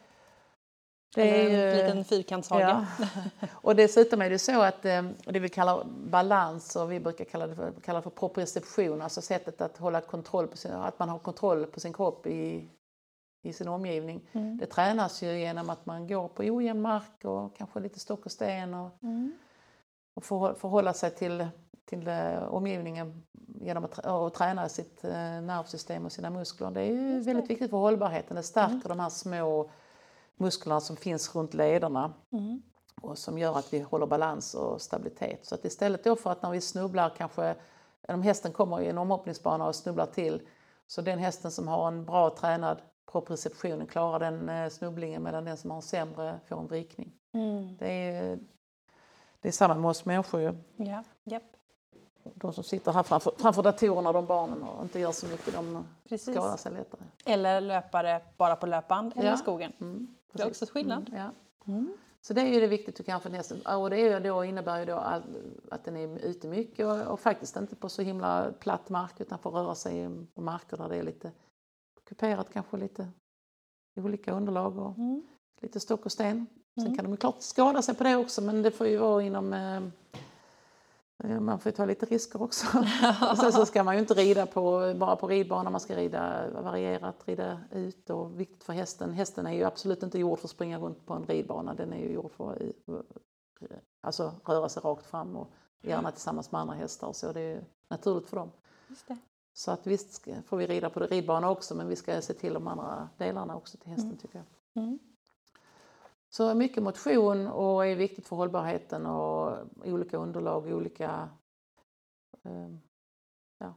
Det 1.15 1.41
är 1.41 1.45
en 1.49 1.77
ju- 1.77 1.83
liten 1.83 2.05
fyrkantshage. 2.05 2.61
Ja. 2.61 2.85
Och 3.53 3.75
dessutom 3.75 4.21
är 4.21 4.29
det 4.29 4.39
så 4.39 4.61
att 4.61 4.85
eh, 4.85 5.09
det 5.25 5.39
vi 5.39 5.49
kallar 5.49 5.83
balans 5.85 6.75
och 6.75 6.91
vi 6.91 6.99
brukar 6.99 7.25
kalla 7.25 7.47
det 7.47 7.55
för, 7.55 7.71
kalla 7.83 8.01
för 8.01 8.09
proprioception, 8.09 9.01
alltså 9.01 9.21
sättet 9.21 9.61
att 9.61 9.77
hålla 9.77 10.01
kontroll 10.01 10.47
på 10.47 10.57
sin, 10.57 10.71
att 10.71 10.99
man 10.99 11.09
har 11.09 11.19
kontroll 11.19 11.65
på 11.65 11.79
sin 11.79 11.93
kropp 11.93 12.27
i, 12.27 12.69
i 13.41 13.53
sin 13.53 13.67
omgivning. 13.67 14.29
Mm. 14.31 14.57
Det 14.57 14.65
tränas 14.65 15.23
ju 15.23 15.39
genom 15.39 15.69
att 15.69 15.85
man 15.85 16.07
går 16.07 16.27
på 16.27 16.43
ojämn 16.43 16.81
mark 16.81 17.25
och 17.25 17.55
kanske 17.55 17.79
lite 17.79 17.99
stock 17.99 18.25
och 18.25 18.31
sten 18.31 18.73
och, 18.73 19.03
Mm. 19.03 19.31
och 20.13 20.23
förhå- 20.23 20.53
förhålla 20.55 20.93
sig 20.93 21.11
till, 21.15 21.47
till 21.85 22.07
eh, 22.07 22.43
omgivningen 22.43 23.23
genom 23.61 23.83
att 23.85 23.97
och 23.99 24.33
träna 24.33 24.69
sitt 24.69 25.03
eh, 25.03 25.11
nervsystem 25.41 26.05
och 26.05 26.11
sina 26.11 26.29
muskler. 26.29 26.71
Det 26.71 26.81
är 26.81 26.85
ju 26.85 27.11
Just 27.13 27.25
det. 27.25 27.33
väldigt 27.33 27.49
viktigt 27.51 27.69
för 27.69 27.77
hållbarheten. 27.77 28.35
Det 28.35 28.43
stärker 28.43 28.71
Mm. 28.73 28.81
de 28.87 28.99
här 28.99 29.09
små 29.09 29.69
musklerna 30.35 30.79
som 30.81 30.95
finns 30.95 31.35
runt 31.35 31.53
lederna 31.53 32.13
Mm. 32.31 32.61
och 33.01 33.17
som 33.17 33.37
gör 33.37 33.57
att 33.57 33.73
vi 33.73 33.79
håller 33.79 34.05
balans 34.05 34.53
och 34.55 34.81
stabilitet. 34.81 35.45
Så 35.45 35.55
att 35.55 35.65
istället 35.65 36.03
då 36.03 36.15
för 36.15 36.31
att 36.31 36.41
när 36.43 36.51
vi 36.51 36.61
snubblar 36.61 37.09
kanske, 37.17 37.55
om 38.07 38.21
hästen 38.21 38.51
kommer 38.51 38.81
i 38.81 38.87
en 38.87 38.97
omhoppningsbana 38.97 39.67
och 39.67 39.75
snubblar 39.75 40.05
till, 40.05 40.41
så 40.87 41.01
den 41.01 41.19
hästen 41.19 41.51
som 41.51 41.67
har 41.67 41.87
en 41.87 42.05
bra 42.05 42.29
tränad 42.29 42.81
proprioception 43.11 43.85
klarar 43.87 44.19
den 44.19 44.49
eh, 44.49 44.69
snubblingen 44.69 45.23
medan 45.23 45.45
den 45.45 45.57
som 45.57 45.69
har 45.69 45.77
en 45.77 45.81
sämre 45.81 46.39
får 46.47 46.59
en 46.59 46.67
vrikning. 46.67 47.11
Mm. 47.33 47.77
Det 47.77 47.87
är, 47.91 48.39
det 49.41 49.47
är 49.47 49.51
samma 49.51 49.73
med 49.75 49.89
oss 49.89 50.05
människor 50.05 50.41
ju. 50.41 50.53
Ja. 50.75 51.03
Japp. 51.23 51.43
De 52.23 52.53
som 52.53 52.63
sitter 52.63 52.91
här 52.91 53.03
framför, 53.03 53.33
framför 53.37 53.63
datorerna, 53.63 54.11
de 54.11 54.25
barnen, 54.25 54.63
och 54.63 54.83
inte 54.83 54.99
gör 54.99 55.11
så 55.11 55.27
mycket, 55.27 55.53
de 55.53 55.85
Precis. 56.09 56.35
skadar 56.35 56.57
sig 56.57 56.71
lättare. 56.71 57.01
Eller 57.25 57.61
löpare 57.61 58.21
bara 58.37 58.55
på 58.55 58.65
löpband 58.67 59.13
eller 59.15 59.27
Ja. 59.27 59.33
i 59.33 59.37
skogen. 59.37 59.71
Mm, 59.81 60.07
Det 60.31 60.43
är 60.43 60.47
också 60.47 60.65
skillnad. 60.65 61.09
Mm, 61.09 61.19
ja. 61.21 61.31
Mm. 61.73 61.93
Så 62.21 62.33
det 62.33 62.41
är 62.41 62.53
ju 62.53 62.59
det 62.59 62.67
viktigt 62.67 63.07
jag 63.07 63.21
för 63.23 63.29
hästen. 63.29 63.61
Och 63.65 63.89
det 63.89 63.99
är 63.99 64.19
då, 64.19 64.43
innebär 64.43 64.79
ju 64.79 64.85
då 64.85 64.95
all, 64.95 65.23
att 65.71 65.83
den 65.85 65.97
är 65.97 66.19
ute 66.25 66.47
mycket 66.47 66.85
och, 66.85 67.01
och 67.13 67.19
faktiskt 67.19 67.55
inte 67.55 67.75
på 67.75 67.89
så 67.89 68.01
himla 68.01 68.51
platt 68.59 68.89
mark 68.89 69.13
utan 69.21 69.39
får 69.39 69.51
röra 69.51 69.75
sig 69.75 70.09
på 70.35 70.41
marker 70.41 70.77
där 70.77 70.89
det 70.89 70.95
är 70.97 71.03
lite 71.03 71.31
kuperat 72.09 72.53
kanske 72.53 72.77
lite 72.77 73.07
i 73.95 74.01
olika 74.01 74.31
underlag 74.33 74.77
och 74.77 74.97
Mm. 74.97 75.23
lite 75.61 75.79
stock 75.79 76.05
och 76.05 76.11
sten. 76.11 76.45
Sen 76.75 76.85
Mm. 76.87 76.95
kan 76.97 77.05
de 77.05 77.17
klart 77.17 77.41
skada 77.41 77.81
sig 77.81 77.95
på 77.95 78.03
det 78.03 78.15
också 78.15 78.41
men 78.41 78.61
det 78.61 78.71
får 78.71 78.87
ju 78.87 78.97
vara 78.97 79.23
inom 79.23 79.53
eh, 79.53 79.77
eh, 81.23 81.39
man 81.39 81.59
får 81.59 81.69
ju 81.71 81.75
ta 81.75 81.85
lite 81.85 82.05
risker 82.05 82.41
också. 82.41 82.65
och 83.31 83.37
sen 83.37 83.51
så 83.51 83.65
ska 83.65 83.83
man 83.83 83.95
ju 83.95 83.99
inte 83.99 84.13
rida 84.13 84.45
på, 84.45 84.93
bara 84.99 85.15
på 85.15 85.27
ridbana, 85.27 85.69
man 85.69 85.79
ska 85.79 85.95
rida 85.95 86.49
varierat, 86.61 87.27
rida 87.27 87.59
ut 87.71 88.09
och 88.09 88.39
viktigt 88.39 88.63
för 88.63 88.73
hästen. 88.73 89.13
Hästen 89.13 89.47
är 89.47 89.53
ju 89.53 89.63
absolut 89.63 90.03
inte 90.03 90.19
gjord 90.19 90.39
för 90.39 90.47
att 90.47 90.51
springa 90.51 90.79
runt 90.79 91.05
på 91.05 91.13
en 91.13 91.25
ridbana, 91.25 91.73
den 91.73 91.93
är 91.93 91.97
ju 91.99 92.11
gjord 92.13 92.31
för 92.31 92.51
att 92.51 92.61
eh, 93.71 93.77
alltså, 94.01 94.31
röra 94.45 94.69
sig 94.69 94.81
rakt 94.83 95.05
fram 95.05 95.35
och 95.35 95.47
gärna 95.81 96.11
tillsammans 96.11 96.51
med 96.51 96.61
andra 96.61 96.75
hästar 96.75 97.13
så. 97.13 97.31
Det 97.33 97.41
är 97.41 97.63
naturligt 97.89 98.29
för 98.29 98.37
dem. 98.37 98.51
Så 99.53 99.71
att 99.71 99.87
visst 99.87 100.27
får 100.45 100.57
vi 100.57 100.67
rida 100.67 100.89
på 100.89 100.99
ridbana 100.99 101.49
också 101.49 101.75
men 101.75 101.87
vi 101.87 101.95
ska 101.95 102.21
se 102.21 102.33
till 102.33 102.53
de 102.53 102.67
andra 102.67 103.09
delarna 103.17 103.55
också 103.55 103.77
till 103.77 103.89
hästen 103.89 104.07
Mm. 104.07 104.17
tycker 104.17 104.37
jag. 104.37 104.83
Mm. 104.83 104.99
Så 106.29 106.53
mycket 106.53 106.83
motion 106.83 107.47
och 107.47 107.85
är 107.85 107.95
viktigt 107.95 108.27
för 108.27 108.35
hållbarheten 108.35 109.05
och 109.05 109.57
olika 109.85 110.17
underlag, 110.17 110.65
olika... 110.67 111.29
Eh, 112.43 112.69
ja, 113.57 113.73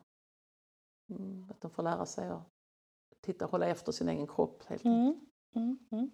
mm, 1.10 1.46
att 1.50 1.60
de 1.60 1.70
får 1.70 1.82
lära 1.82 2.06
sig 2.06 2.28
att 2.28 2.42
titta, 3.20 3.44
hålla 3.46 3.66
efter 3.66 3.92
sin 3.92 4.08
egen 4.08 4.26
kropp 4.26 4.62
helt 4.66 4.86
enkelt. 4.86 5.18
Mm. 5.54 5.66
Mm. 5.66 5.78
Mm. 5.90 6.10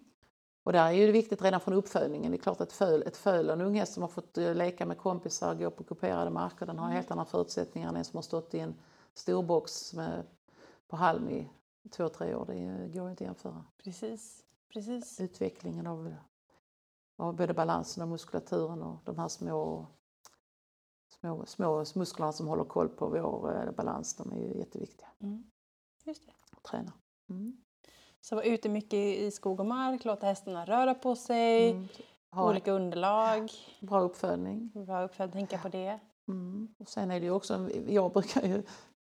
Och 0.63 0.73
där 0.73 0.85
är 0.87 0.91
ju 0.91 1.05
det 1.05 1.11
viktigt 1.11 1.41
redan 1.41 1.59
från 1.59 1.73
uppfödningen. 1.73 2.31
Det 2.31 2.37
är 2.37 2.41
klart 2.41 2.61
att 2.61 2.71
föl, 2.71 3.03
ett 3.03 3.17
föl 3.17 3.47
och 3.47 3.53
en 3.53 3.61
unghäst 3.61 3.93
som 3.93 4.03
har 4.03 4.07
fått 4.07 4.37
eh, 4.37 4.55
leka 4.55 4.85
med 4.85 4.97
kompisar, 4.97 5.55
gå 5.55 5.71
på 5.71 5.83
kuperade 5.83 6.29
marker, 6.29 6.65
den 6.65 6.77
har 6.79 6.85
Mm. 6.85 6.95
helt 6.95 7.11
andra 7.11 7.25
förutsättningar 7.25 7.89
än 7.89 7.95
en 7.95 8.05
som 8.05 8.17
har 8.17 8.21
stått 8.21 8.53
i 8.53 8.59
en 8.59 8.75
stor 9.19 9.43
box 9.43 9.93
med, 9.93 10.25
på 10.87 10.97
i 11.81 11.89
två, 11.89 12.09
tre 12.09 12.35
år. 12.35 12.45
Det 12.45 12.87
går 12.99 13.09
inte 13.09 13.23
att 13.23 13.27
jämföra. 13.27 13.65
Precis. 13.83 14.45
Precis. 14.73 15.19
Utvecklingen 15.19 15.87
av, 15.87 16.15
av 17.17 17.35
både 17.35 17.53
balansen 17.53 18.03
och 18.03 18.09
muskulaturen 18.09 18.81
och 18.83 19.01
de 19.05 19.17
här 19.19 19.27
små, 19.27 19.87
små, 21.19 21.45
små 21.45 21.85
musklerna 21.95 22.31
som 22.31 22.47
håller 22.47 22.63
koll 22.63 22.89
på 22.89 23.07
vår 23.09 23.67
eh, 23.67 23.71
balans, 23.71 24.15
de 24.15 24.31
är 24.31 24.37
ju 24.37 24.57
jätteviktiga 24.57 25.07
Mm. 25.21 25.43
Just 26.05 26.25
det. 26.25 26.33
att 26.51 26.63
träna. 26.63 26.93
Mm. 27.29 27.57
Så 28.21 28.35
vara 28.35 28.45
ute 28.45 28.69
mycket 28.69 28.93
i 28.99 29.31
skog 29.31 29.59
och 29.59 29.65
mark, 29.65 30.05
låta 30.05 30.25
hästarna 30.25 30.65
röra 30.65 30.95
på 30.95 31.15
sig, 31.15 31.71
Mm. 31.71 31.87
Ha 32.31 32.49
olika 32.49 32.71
underlag. 32.71 33.51
bra 33.79 34.01
uppfödning. 34.01 34.71
Bra 34.73 35.03
uppfödd, 35.03 35.31
tänka 35.31 35.57
på 35.57 35.69
det. 35.69 35.99
Mm. 36.27 36.75
Och 36.77 36.89
sen 36.89 37.11
är 37.11 37.19
det 37.19 37.25
ju 37.25 37.31
också, 37.31 37.69
jag 37.87 38.13
brukar 38.13 38.41
ju, 38.41 38.63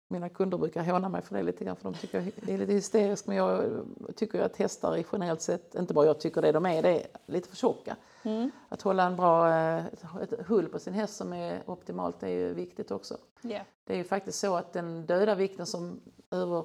mina 0.09 0.29
kunder 0.29 0.59
brukar 0.59 0.85
håna 0.85 1.09
mig 1.09 1.23
för 1.23 1.35
det 1.35 1.43
lite 1.43 1.65
grann 1.65 1.77
för 1.77 1.85
de 1.85 1.95
tycker 1.95 2.19
jag 2.19 2.55
är 2.55 2.59
lite 2.59 2.73
hysterisk 2.73 3.27
men 3.27 3.37
jag 3.37 3.85
tycker 4.17 4.43
att 4.43 4.57
hästar 4.57 4.97
är 4.97 5.05
generellt 5.13 5.41
sett, 5.41 5.75
inte 5.75 5.95
bara 5.95 6.07
jag 6.07 6.21
tycker 6.21 6.43
det, 6.43 6.53
de 6.53 6.67
är, 6.67 6.83
det 6.83 7.01
är 7.01 7.07
lite 7.27 7.49
för 7.49 7.57
tjocka. 7.57 7.97
Mm. 8.23 8.51
Att 8.69 8.83
hålla 8.83 9.03
en 9.03 9.17
bra 9.17 9.49
eh, 9.49 9.85
ett 10.23 10.47
hull 10.47 10.69
på 10.69 10.79
sin 10.79 10.95
häst 10.95 11.17
som 11.17 11.33
är 11.33 11.63
optimalt 11.67 12.23
är 12.23 12.29
ju 12.29 12.55
viktigt 12.55 12.91
också. 12.91 13.17
Ja. 13.43 13.61
Det 13.85 13.93
är 13.93 13.97
ju 13.97 14.05
faktiskt 14.05 14.39
så 14.39 14.57
att 14.57 14.73
den 14.73 15.07
döda 15.07 15.35
vikten 15.35 15.67
som 15.67 16.01
över, 16.31 16.65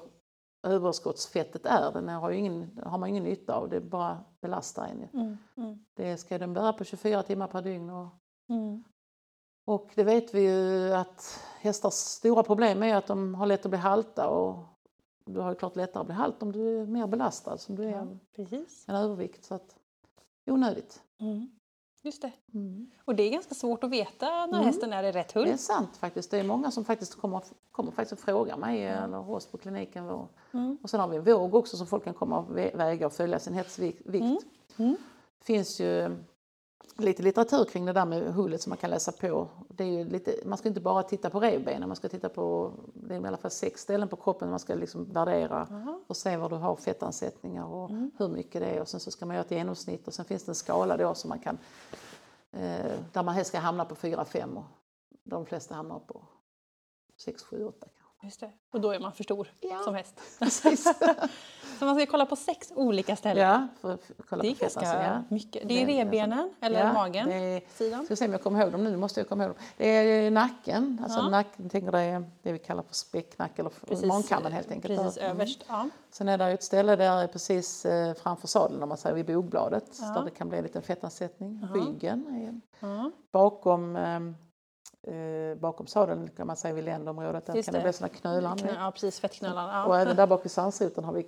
överskottsfettet 0.62 1.66
är, 1.66 1.92
den 1.92 2.08
har, 2.08 2.30
ingen, 2.30 2.80
har 2.86 2.98
man 2.98 3.08
ingen 3.08 3.24
nytta 3.24 3.54
av, 3.54 3.68
det 3.68 3.80
bara 3.80 4.18
belastar 4.40 4.86
en. 4.86 5.20
Mm. 5.20 5.38
Mm. 5.56 5.84
Det 5.94 6.16
ska 6.16 6.38
den 6.38 6.54
bära 6.54 6.72
på 6.72 6.84
24 6.84 7.22
timmar 7.22 7.46
per 7.46 7.62
dygn 7.62 7.90
och 7.90 8.08
Mm. 8.48 8.84
Och 9.64 9.90
det 9.94 10.04
vet 10.04 10.34
vi 10.34 10.40
ju 10.40 10.92
att 10.94 11.40
hästars 11.60 11.92
stora 11.94 12.42
problem 12.42 12.82
är 12.82 12.94
att 12.96 13.06
de 13.06 13.34
har 13.34 13.46
lätt 13.46 13.64
att 13.66 13.70
bli 13.70 13.78
halta 13.78 14.28
och 14.28 14.56
du 15.24 15.40
har 15.40 15.48
ju 15.50 15.54
klart 15.54 15.76
lättare 15.76 16.00
att 16.00 16.06
bli 16.06 16.14
halt 16.14 16.42
om 16.42 16.52
du 16.52 16.80
är 16.80 16.86
mer 16.86 17.06
belastad 17.06 17.58
som 17.58 17.76
du 17.76 17.84
är 17.84 17.90
Ja, 17.90 18.06
precis. 18.36 18.84
en 18.88 18.96
övervikt. 18.96 19.44
Så 19.44 19.54
att, 19.54 19.76
onödigt. 20.46 21.02
Mm. 21.20 21.50
Just 22.02 22.22
det. 22.22 22.32
Mm. 22.54 22.90
Och 23.04 23.14
det 23.14 23.22
är 23.22 23.30
ganska 23.30 23.54
svårt 23.54 23.84
att 23.84 23.90
veta 23.90 24.26
när 24.26 24.44
Mm. 24.54 24.64
hästen 24.64 24.92
är 24.92 25.02
i 25.04 25.12
rätt 25.12 25.34
Det 25.34 25.50
är 25.50 25.56
sant 25.56 25.96
faktiskt. 25.96 26.30
Det 26.30 26.38
är 26.38 26.44
många 26.44 26.70
som 26.70 26.84
faktiskt 26.84 27.14
kommer, 27.20 27.42
kommer 27.70 27.90
faktiskt 27.90 28.12
och 28.12 28.18
frågar 28.18 28.56
mig 28.56 28.84
eller 28.86 29.30
oss 29.30 29.46
på 29.46 29.58
kliniken. 29.58 30.06
Vår. 30.06 30.28
Mm. 30.52 30.78
Och 30.82 30.90
sen 30.90 31.00
har 31.00 31.08
vi 31.08 31.16
en 31.16 31.24
våg 31.24 31.54
också 31.54 31.76
som 31.76 31.86
folk 31.86 32.04
kan 32.04 32.14
komma 32.14 32.38
och 32.38 32.48
vä- 32.56 32.76
väga 32.76 33.06
och 33.06 33.12
följa 33.12 33.38
sin 33.38 33.54
hästs 33.54 33.78
vikt. 33.78 34.06
Mm. 34.08 34.38
Mm. 34.76 34.96
Finns 35.42 35.80
ju 35.80 36.16
lite 36.96 37.22
litteratur 37.22 37.64
kring 37.64 37.84
det 37.86 37.92
där 37.92 38.04
med 38.06 38.34
hullet 38.34 38.62
som 38.62 38.70
man 38.70 38.76
kan 38.76 38.90
läsa 38.90 39.12
på. 39.12 39.48
Det 39.68 39.84
är 39.84 39.88
ju 39.88 40.04
lite, 40.04 40.34
man 40.44 40.58
ska 40.58 40.68
inte 40.68 40.80
bara 40.80 41.02
titta 41.02 41.30
på 41.30 41.40
revbenen, 41.40 41.88
man 41.88 41.96
ska 41.96 42.08
titta 42.08 42.28
på, 42.28 42.72
det 42.94 43.14
är 43.14 43.20
i 43.20 43.26
alla 43.26 43.36
fall 43.36 43.50
sex 43.50 43.80
ställen 43.80 44.08
på 44.08 44.16
kroppen 44.16 44.50
man 44.50 44.58
ska 44.58 44.74
liksom 44.74 45.12
värdera 45.12 45.66
Aha. 45.70 46.00
och 46.06 46.16
se 46.16 46.36
var 46.36 46.48
du 46.48 46.56
har 46.56 46.76
fettansättningar 46.76 47.64
och 47.64 47.90
Mm. 47.90 48.10
hur 48.18 48.28
mycket 48.28 48.60
det 48.60 48.66
är 48.66 48.80
och 48.80 48.88
sen 48.88 49.00
så 49.00 49.10
ska 49.10 49.26
man 49.26 49.36
göra 49.36 49.44
ett 49.44 49.50
genomsnitt 49.50 50.06
och 50.08 50.14
sen 50.14 50.24
finns 50.24 50.44
det 50.44 50.50
en 50.50 50.54
skala 50.54 50.96
då 50.96 51.14
som 51.14 51.28
man 51.28 51.38
kan, 51.38 51.58
eh, 52.52 52.92
där 53.12 53.22
man 53.22 53.34
helst 53.34 53.48
ska 53.48 53.58
hamna 53.58 53.84
på 53.84 53.94
4-5 53.94 54.56
och 54.56 54.64
de 55.24 55.46
flesta 55.46 55.74
hamnar 55.74 55.98
på 55.98 56.24
6, 57.16 57.42
7, 57.42 57.64
8 57.64 57.76
kanske. 57.80 58.03
Just 58.24 58.40
det. 58.40 58.50
Och 58.72 58.80
då 58.80 58.90
är 58.90 59.00
man 59.00 59.12
för 59.12 59.24
stor 59.24 59.48
Ja. 59.60 59.78
som 59.84 59.94
häst. 59.94 60.20
Så 61.78 61.84
man 61.84 61.94
ska 61.96 62.06
kolla 62.06 62.26
på 62.26 62.36
sex 62.36 62.72
olika 62.76 63.16
ställen. 63.16 63.42
ja, 63.48 63.68
för 63.80 63.98
kolla 64.28 64.42
Det 64.42 64.48
är 64.48 64.54
på 64.54 64.60
ganska 64.62 65.04
Ja. 65.04 65.22
mycket. 65.28 65.68
Det 65.68 65.82
är 65.82 65.86
rebenen 65.86 66.54
eller 66.60 66.80
Ja, 66.86 66.92
magen? 66.92 67.28
Det 67.28 67.34
är, 67.34 67.62
Sidan? 67.74 68.04
ska 68.04 68.16
se 68.16 68.24
om 68.26 68.32
jag 68.32 68.42
kommer 68.42 68.62
ihåg 68.62 68.72
dem 68.72 68.84
nu, 68.84 68.96
måste 68.96 69.20
jag 69.20 69.28
komma 69.28 69.44
ihåg 69.44 69.52
dem. 69.54 69.62
Det 69.76 69.88
är 69.88 70.30
nacken, 70.30 71.00
alltså 71.02 71.18
Ja. 71.18 71.28
nacken, 71.28 71.68
tänker 71.70 71.92
det 71.92 72.24
det 72.42 72.52
vi 72.52 72.58
kallar 72.58 72.82
för 72.82 72.94
späcknack 72.94 73.58
eller 73.58 73.70
Precis, 73.70 74.30
helt 74.30 74.70
enkelt. 74.70 75.00
Precis 75.00 75.18
Mm. 75.18 75.30
överst. 75.30 75.64
Ja. 75.68 75.88
Sen 76.10 76.28
är 76.28 76.38
det 76.38 76.44
ett 76.44 76.62
ställe 76.62 76.96
där 76.96 77.22
är 77.22 77.26
precis 77.26 77.84
eh, 77.84 78.14
framför 78.14 78.48
sadeln 78.48 78.82
om 78.82 78.88
man 78.88 78.98
säger 78.98 79.16
vid 79.16 79.26
bogbladet 79.26 79.98
Ja. 80.00 80.06
där 80.06 80.24
det 80.24 80.30
kan 80.30 80.48
bli 80.48 80.58
en 80.58 80.64
liten 80.64 80.82
fettansättning. 80.82 81.68
Ryggen 81.74 82.26
är 82.26 82.60
bakom, 83.32 83.96
ehm, 83.96 84.36
eh, 85.06 85.54
bakom 85.60 85.86
sadeln 85.86 86.28
kan 86.36 86.46
man 86.46 86.56
säga 86.56 86.74
vid 86.74 86.84
ländområdet. 86.84 87.46
Där 87.46 87.54
Just 87.54 87.66
kan 87.66 87.72
det 87.72 87.78
det. 87.78 87.82
bli 87.82 87.92
sådana 87.92 88.14
knölar. 88.14 88.56
Knö, 88.56 88.72
ja, 88.78 88.90
precis. 88.90 89.20
Fettknölarna. 89.20 89.86
Och 89.86 89.94
Ja. 89.94 90.00
även 90.00 90.16
där 90.16 90.26
bak 90.26 90.44
vid 90.44 90.50
svansroten 90.50 91.04
har 91.04 91.12
vi 91.12 91.26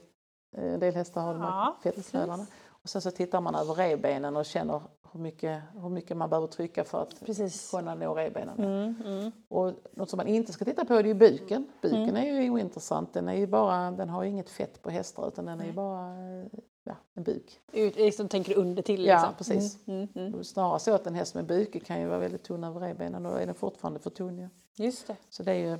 eh, 0.56 0.74
en 0.74 0.80
del 0.80 0.94
hästar 0.94 1.20
har 1.20 1.32
de 1.32 1.42
här 1.42 1.48
Ja, 1.48 1.76
fettknölarna. 1.82 2.46
Och 2.68 2.88
sen 2.90 3.02
så 3.02 3.10
tittar 3.10 3.40
man 3.40 3.54
över 3.54 3.74
revbenen 3.74 4.36
och 4.36 4.44
känner 4.44 4.82
hur 5.12 5.20
mycket, 5.20 5.62
hur 5.74 5.88
mycket 5.88 6.16
man 6.16 6.30
behöver 6.30 6.46
trycka 6.46 6.84
för 6.84 7.02
att 7.02 7.20
Precis. 7.26 7.70
kunna 7.70 7.94
nå 7.94 8.14
revbenen. 8.14 8.58
Mm, 8.58 8.94
mm. 9.06 9.32
Och 9.48 9.72
något 9.92 10.10
som 10.10 10.16
man 10.16 10.26
inte 10.26 10.52
ska 10.52 10.64
titta 10.64 10.84
på 10.84 10.94
är 10.94 11.04
ju 11.04 11.14
buken. 11.14 11.66
Buken 11.82 12.16
är 12.16 12.40
ju 12.42 12.50
ointressant. 12.50 13.12
Den, 13.14 13.28
är 13.28 13.34
ju 13.34 13.46
bara, 13.46 13.90
den 13.90 14.08
har 14.08 14.22
ju 14.22 14.30
inget 14.30 14.50
fett 14.50 14.82
på 14.82 14.90
hästar 14.90 15.28
utan 15.28 15.44
den 15.44 15.60
är 15.60 15.64
ju 15.64 15.72
bara 15.72 16.08
eh, 16.10 16.46
ja, 16.86 16.96
en 17.14 17.22
buk. 17.22 17.60
Ut, 17.72 17.96
liksom, 17.96 18.28
tänker 18.28 18.54
du 18.54 18.60
under 18.60 18.82
till? 18.82 19.04
Ja, 19.04 19.14
Liksom. 19.16 19.34
precis. 19.34 19.86
Mm, 19.88 20.08
mm, 20.14 20.26
mm. 20.26 20.44
Snarare 20.44 20.78
så 20.78 20.94
att 20.94 21.06
en 21.06 21.14
häst 21.14 21.34
med 21.34 21.46
buke 21.46 21.80
kan 21.80 22.00
ju 22.00 22.06
vara 22.06 22.18
väldigt 22.18 22.42
tunn 22.42 22.64
över 22.64 22.80
revbenen 22.80 23.26
och 23.26 23.32
då 23.32 23.38
är 23.38 23.46
den 23.46 23.54
fortfarande 23.54 24.00
för 24.00 24.10
tunn. 24.10 24.38
ju. 24.38 24.48
Just 24.84 25.06
det. 25.06 25.16
Så 25.28 25.42
det 25.42 25.52
är 25.52 25.70
ju 25.70 25.78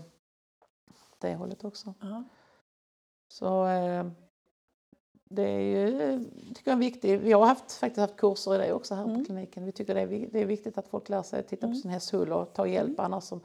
det 1.19 1.35
hållet 1.35 1.65
också. 1.65 1.95
Ja. 2.01 2.25
Så 3.29 3.67
eh, 3.67 4.07
det 5.29 5.43
är 5.43 5.61
ju, 5.61 6.03
eh, 6.03 6.21
tycker 6.55 6.71
jag, 6.71 6.77
är 6.77 6.81
viktigt. 6.81 7.21
Vi 7.21 7.33
har 7.33 7.47
haft, 7.47 7.73
faktiskt 7.73 8.01
haft 8.01 8.17
kurser 8.17 8.55
i 8.55 8.59
det 8.59 8.73
också 8.73 8.95
här 8.95 9.05
Mm. 9.05 9.19
på 9.19 9.25
kliniken. 9.25 9.65
Vi 9.65 9.73
tycker 9.73 9.95
det 9.95 10.01
är, 10.01 10.29
det 10.33 10.41
är 10.41 10.45
viktigt 10.47 10.79
att 10.79 10.89
folk 10.89 11.09
lär 11.09 11.23
sig 11.23 11.41
att 11.41 11.49
titta 11.49 11.67
Mm. 11.67 11.77
på 11.79 11.81
sin 11.83 11.91
hästhull 11.91 12.33
och 12.33 12.53
ta 12.55 12.67
hjälp. 12.67 13.01
Annars 13.01 13.25
som, 13.25 13.41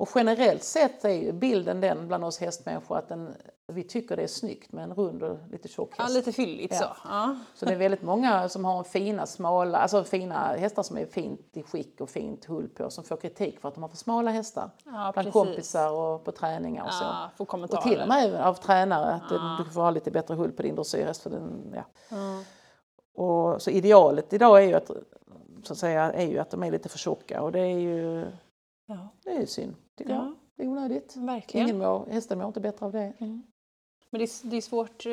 och 0.00 0.08
generellt 0.14 0.62
sett 0.62 1.04
är 1.04 1.08
ju 1.08 1.32
bilden 1.32 1.80
den 1.80 2.08
bland 2.08 2.24
oss 2.24 2.38
hästmänniskor 2.40 2.98
att 2.98 3.08
den, 3.08 3.34
vi 3.72 3.82
tycker 3.84 4.16
det 4.16 4.22
är 4.22 4.26
snyggt 4.26 4.72
med 4.72 4.84
en 4.84 4.94
rund 4.94 5.22
och 5.22 5.38
lite 5.50 5.68
tjock 5.68 5.94
ja, 5.98 6.02
häst. 6.02 6.14
lite 6.16 6.32
fylligt 6.32 6.74
Ja. 6.74 6.78
så. 6.80 7.08
Ja. 7.08 7.36
Så 7.54 7.64
det 7.66 7.72
är 7.72 7.76
väldigt 7.76 8.02
många 8.02 8.48
som 8.48 8.64
har 8.64 8.84
fina, 8.84 9.26
smala, 9.26 9.78
alltså 9.78 10.04
fina 10.04 10.38
hästar 10.46 10.82
som 10.82 10.98
är 10.98 11.06
fint 11.06 11.40
i 11.52 11.62
skick 11.62 12.00
och 12.00 12.10
fint 12.10 12.44
hull 12.44 12.68
på 12.68 12.90
som 12.90 13.04
får 13.04 13.16
kritik 13.16 13.60
för 13.60 13.68
att 13.68 13.74
de 13.74 13.82
har 13.82 13.88
för 13.88 13.96
smala 13.96 14.30
hästar. 14.30 14.70
Ja, 14.84 14.90
Bland 14.92 15.14
precis. 15.14 15.32
kompisar 15.32 15.92
och 15.92 16.24
på 16.24 16.32
träningar 16.32 16.84
och 16.84 16.92
så. 16.92 17.04
Ja, 17.04 17.30
får 17.36 17.64
Och 17.74 17.82
till 17.82 18.00
och 18.00 18.08
med 18.08 18.34
av 18.34 18.54
tränare 18.54 19.14
att 19.14 19.30
Ja. 19.30 19.56
du 19.64 19.70
får 19.70 19.80
ha 19.80 19.90
lite 19.90 20.10
bättre 20.10 20.34
hull 20.34 20.52
på 20.52 20.62
din 20.62 20.74
dressyrhäst. 20.74 21.22
För 21.22 21.30
den, 21.30 21.72
ja. 21.74 21.84
Ja. 22.10 22.42
och, 23.24 23.62
så 23.62 23.70
idealet 23.70 24.32
idag 24.32 24.62
är 24.62 24.66
ju 24.68 24.74
att, 24.74 24.90
så 25.64 25.72
att, 25.72 25.78
säga, 25.78 26.12
är 26.12 26.26
ju 26.26 26.38
att 26.38 26.50
de 26.50 26.62
är 26.62 26.70
lite 26.70 26.88
för 26.88 26.98
tjocka 26.98 27.42
och 27.42 27.52
det 27.52 27.60
är 27.60 27.78
ju, 27.78 28.26
Ja, 28.86 29.08
det 29.24 29.30
är 29.30 29.40
ju 29.40 29.46
synd. 29.46 29.74
Tycker 30.00 30.14
jag. 30.14 30.22
ja 30.24 30.34
Det 30.56 30.62
är 30.62 30.68
onödigt. 30.68 31.16
verkligen. 31.16 31.66
Ingen 31.66 31.78
mår, 31.78 32.06
hästen 32.10 32.38
mår 32.38 32.46
inte 32.46 32.60
bättre 32.60 32.86
av 32.86 32.92
det. 32.92 33.12
Mm. 33.18 33.42
Men 34.10 34.18
det 34.18 34.24
är, 34.24 34.50
det 34.50 34.56
är 34.56 34.60
svårt, 34.60 35.06
eh, 35.06 35.12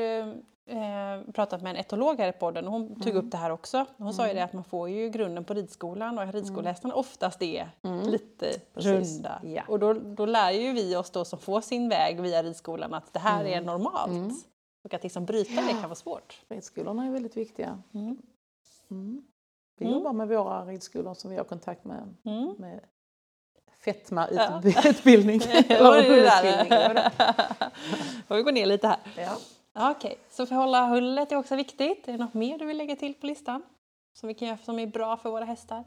eh, 0.77 1.31
pratat 1.33 1.61
med 1.61 1.69
en 1.69 1.75
etolog 1.75 2.19
här 2.19 2.29
i 2.29 2.31
podden 2.33 2.65
och 2.65 2.71
hon 2.71 2.95
tog 2.95 3.13
Mm. 3.13 3.25
upp 3.25 3.31
det 3.31 3.37
här 3.37 3.49
också. 3.49 3.85
Hon 3.97 4.13
sa 4.13 4.23
ju 4.23 4.31
Mm. 4.31 4.35
det 4.35 4.43
att 4.43 4.53
man 4.53 4.63
får 4.63 4.89
ju 4.89 5.09
grunden 5.09 5.43
på 5.45 5.53
ridskolan 5.53 6.19
och 6.19 6.33
ridskolehästarna 6.33 6.93
oftast 6.95 7.41
är 7.41 7.69
Mm. 7.83 8.07
lite 8.07 8.59
Precis. 8.73 9.13
runda. 9.15 9.41
Ja. 9.43 9.63
Och 9.67 9.79
då, 9.79 9.93
då 9.93 10.25
lär 10.25 10.51
ju 10.51 10.73
vi 10.73 10.95
oss 10.95 11.09
då 11.11 11.25
som 11.25 11.39
får 11.39 11.61
sin 11.61 11.89
väg 11.89 12.21
via 12.21 12.43
ridskolan 12.43 12.93
att 12.93 13.13
det 13.13 13.19
här 13.19 13.45
är 13.45 13.51
Mm. 13.57 13.65
normalt. 13.65 14.11
Mm. 14.11 14.31
Och 14.83 14.93
att 14.93 15.03
liksom 15.03 15.25
bryta 15.25 15.61
det 15.61 15.71
kan 15.71 15.81
vara 15.81 15.95
svårt. 15.95 16.41
Ridskolorna 16.49 17.05
är 17.05 17.11
väldigt 17.11 17.37
viktiga. 17.37 17.83
Mm. 17.93 18.17
Mm. 18.91 19.23
Vi 19.79 19.85
Mm. 19.85 19.97
jobbar 19.97 20.13
med 20.13 20.27
våra 20.27 20.65
ridskolor 20.65 21.13
som 21.13 21.31
vi 21.31 21.37
har 21.37 21.43
kontakt 21.43 21.85
med. 21.85 22.15
Mm. 22.25 22.53
med 22.57 22.79
Ja. 22.83 22.87
Fetmautbildning. 23.93 25.41
Ja, 25.69 26.01
vi 28.37 28.43
gå 28.43 28.51
ner 28.51 28.65
lite 28.65 28.87
här. 28.87 28.99
Ja. 29.15 29.37
Okej, 29.91 30.19
så 30.29 30.45
för 30.45 30.55
att 30.55 30.61
hålla 30.61 30.87
hullet 30.87 31.31
är 31.31 31.35
också 31.35 31.55
viktigt. 31.55 32.07
Är 32.07 32.11
det 32.11 32.17
något 32.17 32.33
mer 32.33 32.57
du 32.57 32.65
vill 32.65 32.77
lägga 32.77 32.95
till 32.95 33.13
på 33.13 33.25
listan? 33.25 33.63
Som 34.13 34.27
vi 34.27 34.33
kan 34.33 34.47
göra 34.47 34.57
som 34.65 34.79
är 34.79 34.87
bra 34.87 35.17
för 35.17 35.29
våra 35.29 35.45
hästar? 35.45 35.83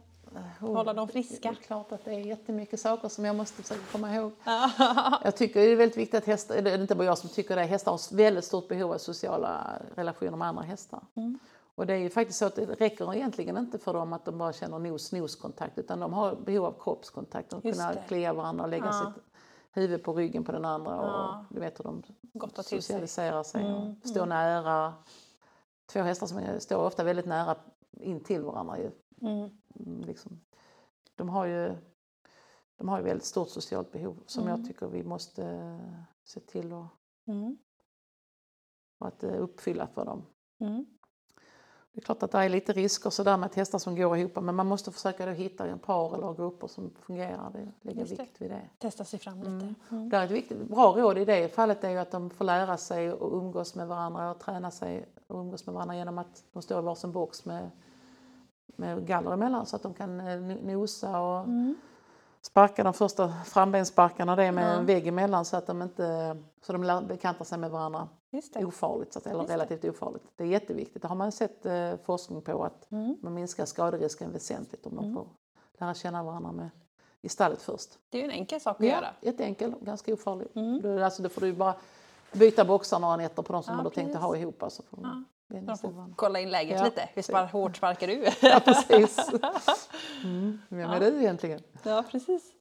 Hålla 0.60 0.92
dem 0.92 1.08
friska. 1.08 1.50
Det 1.50 1.56
är 1.58 1.66
klart 1.66 1.92
att 1.92 2.04
det 2.04 2.14
är 2.14 2.18
jättemycket 2.18 2.80
saker 2.80 3.08
som 3.08 3.24
jag 3.24 3.36
måste 3.36 3.62
försöka 3.62 3.80
komma 3.92 4.14
ihåg. 4.14 4.32
Ja. 4.44 4.70
Jag 5.24 5.36
tycker 5.36 5.60
det 5.60 5.66
är 5.66 5.76
väldigt 5.76 5.98
viktigt 5.98 6.18
att 6.18 6.26
hästar, 6.26 6.62
det 6.62 6.70
är 6.70 6.80
inte 6.80 6.94
bara 6.94 7.04
jag 7.04 7.18
som 7.18 7.28
tycker 7.28 7.56
det, 7.56 7.62
hästar 7.62 7.90
har 7.92 8.16
väldigt 8.16 8.44
stort 8.44 8.68
behov 8.68 8.92
av 8.92 8.98
sociala 8.98 9.66
relationer 9.94 10.36
med 10.36 10.48
andra 10.48 10.62
hästar. 10.62 11.00
Mm. 11.14 11.38
Och 11.80 11.86
det 11.86 11.92
är 11.94 11.98
ju 11.98 12.10
faktiskt 12.10 12.38
så 12.38 12.44
att 12.44 12.54
det 12.56 12.66
räcker 12.66 13.14
egentligen 13.14 13.56
inte 13.56 13.78
för 13.78 13.92
dem 13.92 14.12
att 14.12 14.24
de 14.24 14.38
bara 14.38 14.52
känner 14.52 14.78
nos-nos-kontakt 14.78 15.78
utan 15.78 16.00
de 16.00 16.12
har 16.12 16.36
behov 16.36 16.64
av 16.66 16.82
kroppskontakt. 16.82 17.50
De 17.50 17.60
Just 17.64 17.78
kunna 17.80 17.94
klia 18.02 18.32
varandra 18.32 18.64
och 18.64 18.70
lägga 18.70 18.86
Ja. 18.86 18.92
sitt 19.14 19.24
huvud 19.72 20.02
på 20.04 20.12
ryggen 20.12 20.44
på 20.44 20.52
den 20.52 20.64
andra 20.64 20.90
Ja. 20.96 21.38
och 21.48 21.54
du 21.54 21.60
vet 21.60 21.78
hur 21.78 21.84
de 21.84 22.02
att 22.40 22.66
sig. 22.66 22.82
socialiserar 22.82 23.42
sig 23.42 23.66
Mm, 23.66 23.94
och 24.02 24.08
står 24.08 24.26
nära. 24.26 24.94
Två 25.92 26.00
hästar 26.00 26.26
som 26.26 26.60
står 26.60 26.76
ofta 26.84 27.04
väldigt 27.04 27.26
nära 27.26 27.56
in 27.92 28.20
till 28.24 28.42
varandra. 28.42 28.78
Ju. 28.78 28.90
Mm. 29.20 29.50
Mm, 29.80 30.00
Liksom. 30.00 30.40
De, 31.14 31.28
har 31.28 31.44
ju, 31.46 31.76
de 32.76 32.88
har 32.88 32.98
ju 32.98 33.04
väldigt 33.04 33.26
stort 33.26 33.48
socialt 33.48 33.92
behov 33.92 34.22
som 34.26 34.42
Mm. 34.44 34.56
jag 34.58 34.68
tycker 34.68 34.86
vi 34.86 35.02
måste 35.02 35.44
eh, 35.46 36.02
se 36.24 36.40
till 36.40 36.72
att, 36.72 36.86
Mm. 37.26 37.58
att 38.98 39.22
eh, 39.22 39.42
uppfylla 39.42 39.86
för 39.86 40.04
dem. 40.04 40.26
Mm. 40.60 40.86
Det 41.92 42.00
är 42.00 42.04
klart 42.04 42.22
att 42.22 42.30
det 42.32 42.38
är 42.38 42.48
lite 42.48 42.72
risker 42.72 43.10
sådär 43.10 43.36
med 43.36 43.54
hästar 43.54 43.78
som 43.78 43.96
går 43.96 44.16
ihop 44.16 44.36
men 44.40 44.54
man 44.54 44.66
måste 44.66 44.90
försöka 44.92 45.26
då 45.26 45.32
hitta 45.32 45.66
en 45.66 45.78
par 45.78 46.14
eller 46.14 46.34
grupper 46.34 46.66
som 46.66 46.90
fungerar. 47.06 47.50
Det, 47.82 47.90
Just 47.92 48.16
det. 48.16 48.22
vikt 48.22 48.40
vid 48.40 48.50
det. 48.50 48.60
Testa 48.78 49.04
sig 49.04 49.18
fram 49.18 49.38
lite. 49.38 49.50
Mm. 49.50 49.74
Mm. 49.90 50.08
Det 50.08 50.16
är 50.16 50.24
ett 50.24 50.30
viktigt, 50.30 50.58
bra 50.68 50.92
råd 50.96 51.18
i 51.18 51.24
det 51.24 51.54
fallet 51.54 51.84
är 51.84 51.90
ju 51.90 51.98
att 51.98 52.10
de 52.10 52.30
får 52.30 52.44
lära 52.44 52.76
sig 52.76 53.08
att 53.08 53.18
umgås 53.20 53.74
med 53.74 53.88
varandra 53.88 54.30
och 54.30 54.38
träna 54.38 54.70
sig 54.70 55.08
och 55.26 55.40
umgås 55.40 55.66
med 55.66 55.74
varandra 55.74 55.96
genom 55.96 56.18
att 56.18 56.42
de 56.52 56.62
står 56.62 56.78
i 56.78 56.82
varsin 56.82 57.12
box 57.12 57.44
med, 57.44 57.70
med 58.66 59.06
galler 59.06 59.32
emellan 59.32 59.66
så 59.66 59.76
att 59.76 59.82
de 59.82 59.94
kan 59.94 60.20
eh, 60.20 60.24
no- 60.24 60.66
nosa 60.72 61.20
och 61.20 61.44
Mm. 61.44 61.74
sparka 62.42 62.84
de 62.84 62.92
första 62.92 63.32
frambensparkarna 63.46 64.36
det 64.36 64.52
med 64.52 64.64
Ja. 64.64 64.78
en 64.78 64.86
vägg 64.86 65.06
emellan 65.06 65.44
så 65.44 65.56
att 65.56 65.66
de 65.66 65.82
inte 65.82 66.36
så 66.62 66.72
de 66.72 67.06
bekantar 67.08 67.44
sig 67.44 67.58
med 67.58 67.70
varandra 67.70 68.08
Just 68.32 68.54
det. 68.54 68.64
ofarligt, 68.64 69.12
så 69.12 69.18
att, 69.18 69.26
eller 69.26 69.36
Just 69.38 69.48
det. 69.48 69.54
relativt 69.54 69.84
ofarligt. 69.84 70.22
Det 70.36 70.44
är 70.44 70.48
jätteviktigt. 70.48 71.02
Det 71.02 71.08
har 71.08 71.16
man 71.16 71.32
sett 71.32 71.66
eh, 71.66 71.96
forskning 72.04 72.42
på 72.42 72.64
att 72.64 72.90
Mm. 72.92 73.16
man 73.22 73.34
minskar 73.34 73.64
skaderisken 73.64 74.32
väsentligt 74.32 74.86
om 74.86 74.94
de 74.96 75.04
Mm. 75.04 75.14
får 75.16 75.26
lära 75.78 75.94
känna 75.94 76.22
varandra 76.22 76.52
med, 76.52 76.70
i 77.22 77.28
stallet 77.28 77.62
först. 77.62 77.98
Det 78.08 78.18
är 78.18 78.22
ju 78.22 78.24
en 78.24 78.34
enkel 78.34 78.60
sak 78.60 78.80
att 78.80 78.86
göra. 78.86 79.08
jätteenkel 79.20 79.74
och 79.74 79.80
ganska 79.86 80.14
ofarlig. 80.14 80.48
Mm. 80.54 80.80
Då, 80.82 81.04
alltså, 81.04 81.22
då 81.22 81.28
får 81.28 81.40
du 81.40 81.52
bara 81.52 81.74
byta 82.32 82.64
boxar 82.64 82.98
några 82.98 83.16
nätter 83.16 83.42
på 83.42 83.52
de 83.52 83.62
som 83.62 83.72
Ja, 83.72 83.76
man 83.76 83.84
då 83.84 83.90
tänkte 83.90 84.18
ha 84.18 84.36
ihop. 84.36 84.62
Alltså, 84.62 84.82
för 84.82 84.98
Ja. 85.02 85.22
De 85.60 85.78
får 85.78 86.14
kolla 86.16 86.40
in 86.40 86.50
läget 86.50 86.78
Ja, 86.78 86.84
lite. 86.84 87.08
Hur 87.14 87.22
spar, 87.22 87.44
hårt 87.46 87.76
sparkar 87.76 88.06
du? 88.06 88.26
Ja, 88.48 88.60
precis. 88.64 89.18
Mm. 90.24 90.58
Vem 90.68 90.80
Ja. 90.80 90.94
är 90.94 91.00
du 91.00 91.18
egentligen? 91.20 91.60
ja, 91.82 92.04
precis. 92.10 92.52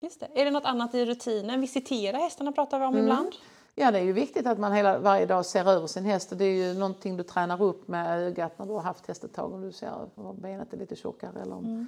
Just 0.00 0.20
det. 0.20 0.28
Är 0.34 0.44
det 0.44 0.50
något 0.50 0.64
annat 0.64 0.94
i 0.94 1.04
rutinen? 1.06 1.60
Visitera 1.60 2.16
hästarna 2.16 2.52
pratar 2.52 2.78
vi 2.78 2.84
om 2.84 2.94
Mm. 2.94 3.04
ibland. 3.06 3.32
Ja, 3.74 3.90
det 3.90 3.98
är 3.98 4.02
ju 4.02 4.12
viktigt 4.12 4.46
att 4.46 4.58
man 4.58 4.72
hela, 4.72 4.98
varje 4.98 5.26
dag 5.26 5.46
ser 5.46 5.68
över 5.68 5.86
sin 5.86 6.04
häst. 6.04 6.32
Och 6.32 6.38
det 6.38 6.44
är 6.44 6.66
ju 6.72 6.78
någonting 6.78 7.16
du 7.16 7.22
tränar 7.22 7.62
upp 7.62 7.88
med 7.88 8.18
ögat 8.18 8.58
när 8.58 8.66
du 8.66 8.72
har 8.72 8.80
haft 8.80 9.06
häst 9.06 9.24
ett 9.24 9.34
tag. 9.34 9.52
Om 9.52 9.60
du 9.62 9.72
ser 9.72 10.08
om 10.14 10.40
benet 10.40 10.72
är 10.72 10.76
lite 10.76 10.96
tjockare 10.96 11.40
eller 11.42 11.54
om, 11.54 11.64
Mm. 11.64 11.86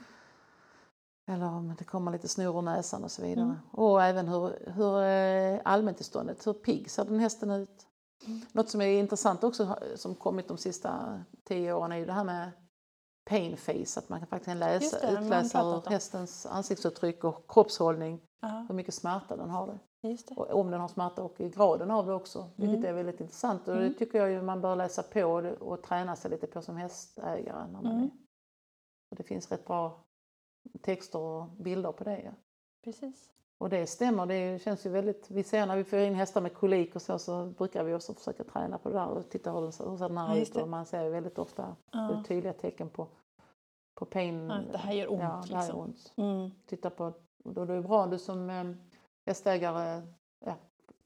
eller 1.30 1.46
om 1.46 1.74
det 1.78 1.84
kommer 1.84 2.12
lite 2.12 2.28
snor 2.28 2.58
ur 2.58 2.62
näsan 2.62 3.04
och 3.04 3.10
så 3.10 3.22
vidare. 3.22 3.44
Mm. 3.44 3.56
Och 3.70 4.02
även 4.02 4.28
hur, 4.28 4.72
hur 4.72 5.02
eh, 5.02 5.60
allmäntillståndet, 5.64 6.46
hur 6.46 6.52
pigg 6.52 6.90
ser 6.90 7.04
den 7.04 7.18
hästen 7.18 7.50
ut? 7.50 7.86
Mm. 8.26 8.40
Något 8.52 8.68
som 8.70 8.80
är 8.80 8.86
intressant 9.00 9.44
också 9.44 9.76
som 9.96 10.14
kommit 10.14 10.48
de 10.48 10.58
sista 10.58 11.20
tio 11.44 11.72
åren 11.72 11.92
är 11.92 11.96
ju 11.96 12.06
det 12.06 12.12
här 12.12 12.24
med 12.24 12.50
pain 13.30 13.56
face, 13.56 13.98
att 14.00 14.08
man 14.08 14.18
kan 14.18 14.28
faktiskt 14.28 14.56
läsa, 14.56 15.06
det, 15.06 15.12
utläsa 15.12 15.62
ur 15.62 15.90
hästens 15.90 16.46
ansiktsuttryck 16.46 17.24
och 17.24 17.44
kroppshållning 17.48 18.20
Ja, 18.40 18.64
hur 18.68 18.74
mycket 18.74 18.94
smärta 18.94 19.36
den 19.36 19.50
har. 19.50 19.66
Det. 19.66 19.78
Och 20.36 20.50
om 20.60 20.70
den 20.70 20.80
har 20.80 20.88
smärta 20.88 21.22
och 21.22 21.36
graden 21.36 21.90
av 21.90 22.06
det 22.06 22.12
också, 22.14 22.50
vilket 22.56 22.76
Mm. 22.78 22.88
är 22.90 22.92
väldigt 22.92 23.20
intressant. 23.20 23.68
Och 23.68 23.74
det 23.74 23.80
Mm. 23.80 23.94
tycker 23.94 24.18
jag 24.18 24.30
ju 24.30 24.42
man 24.42 24.60
bör 24.60 24.76
läsa 24.76 25.02
på 25.02 25.24
och, 25.60 25.82
träna 25.82 26.16
sig 26.16 26.30
lite 26.30 26.46
på 26.46 26.62
som 26.62 26.76
hästägare. 26.76 27.66
När 27.72 27.82
man 27.82 27.86
Mm. 27.92 28.04
är. 28.04 28.10
Och 29.10 29.16
det 29.16 29.22
finns 29.22 29.50
rätt 29.50 29.64
bra 29.66 30.04
texter 30.80 31.18
och 31.18 31.46
bilder 31.48 31.92
på 31.92 32.04
det. 32.04 32.22
Ja. 32.22 32.30
Precis. 32.84 33.30
Och 33.58 33.68
det 33.68 33.86
stämmer, 33.86 34.26
det 34.26 34.62
känns 34.62 34.86
ju 34.86 34.90
väldigt, 34.90 35.30
vi 35.30 35.42
ser 35.42 35.66
när 35.66 35.76
vi 35.76 35.84
får 35.84 35.98
in 35.98 36.14
hästar 36.14 36.40
med 36.40 36.54
kolik 36.54 36.96
och 36.96 37.02
så, 37.02 37.18
så 37.18 37.46
brukar 37.46 37.84
vi 37.84 37.94
också 37.94 38.14
försöka 38.14 38.44
träna 38.44 38.78
på 38.78 38.88
det 38.88 38.94
där 38.94 39.06
och 39.08 39.28
titta 39.30 39.52
hur, 39.52 39.60
den, 39.60 39.72
ser- 39.72 39.90
hur 39.90 39.96
ser 39.96 40.08
den 40.08 40.18
här 40.18 40.36
Ja, 40.36 40.42
ut. 40.42 40.56
Och 40.56 40.68
man 40.68 40.86
ser 40.86 41.02
ju 41.04 41.10
väldigt 41.10 41.38
ofta 41.38 41.76
Ja. 41.90 42.24
tydliga 42.28 42.52
tecken 42.52 42.90
på, 42.90 43.08
på 43.98 44.04
pain. 44.06 44.46
Ja, 44.50 44.60
det 44.72 44.78
här 44.78 44.92
gör 44.92 45.12
ont, 45.12 45.20
Ja, 45.22 45.42
det 45.48 45.56
här 45.56 45.62
gör 45.62 45.62
liksom. 45.62 45.80
ont. 45.80 46.12
Mm. 46.16 46.50
Titta 46.66 46.90
på, 46.90 47.12
då 47.44 47.62
är 47.62 47.66
det 47.66 47.82
bra 47.82 48.06
du 48.06 48.18
som 48.18 48.50
eh, 48.50 48.64
hästägare 49.26 50.02
ja, 50.44 50.54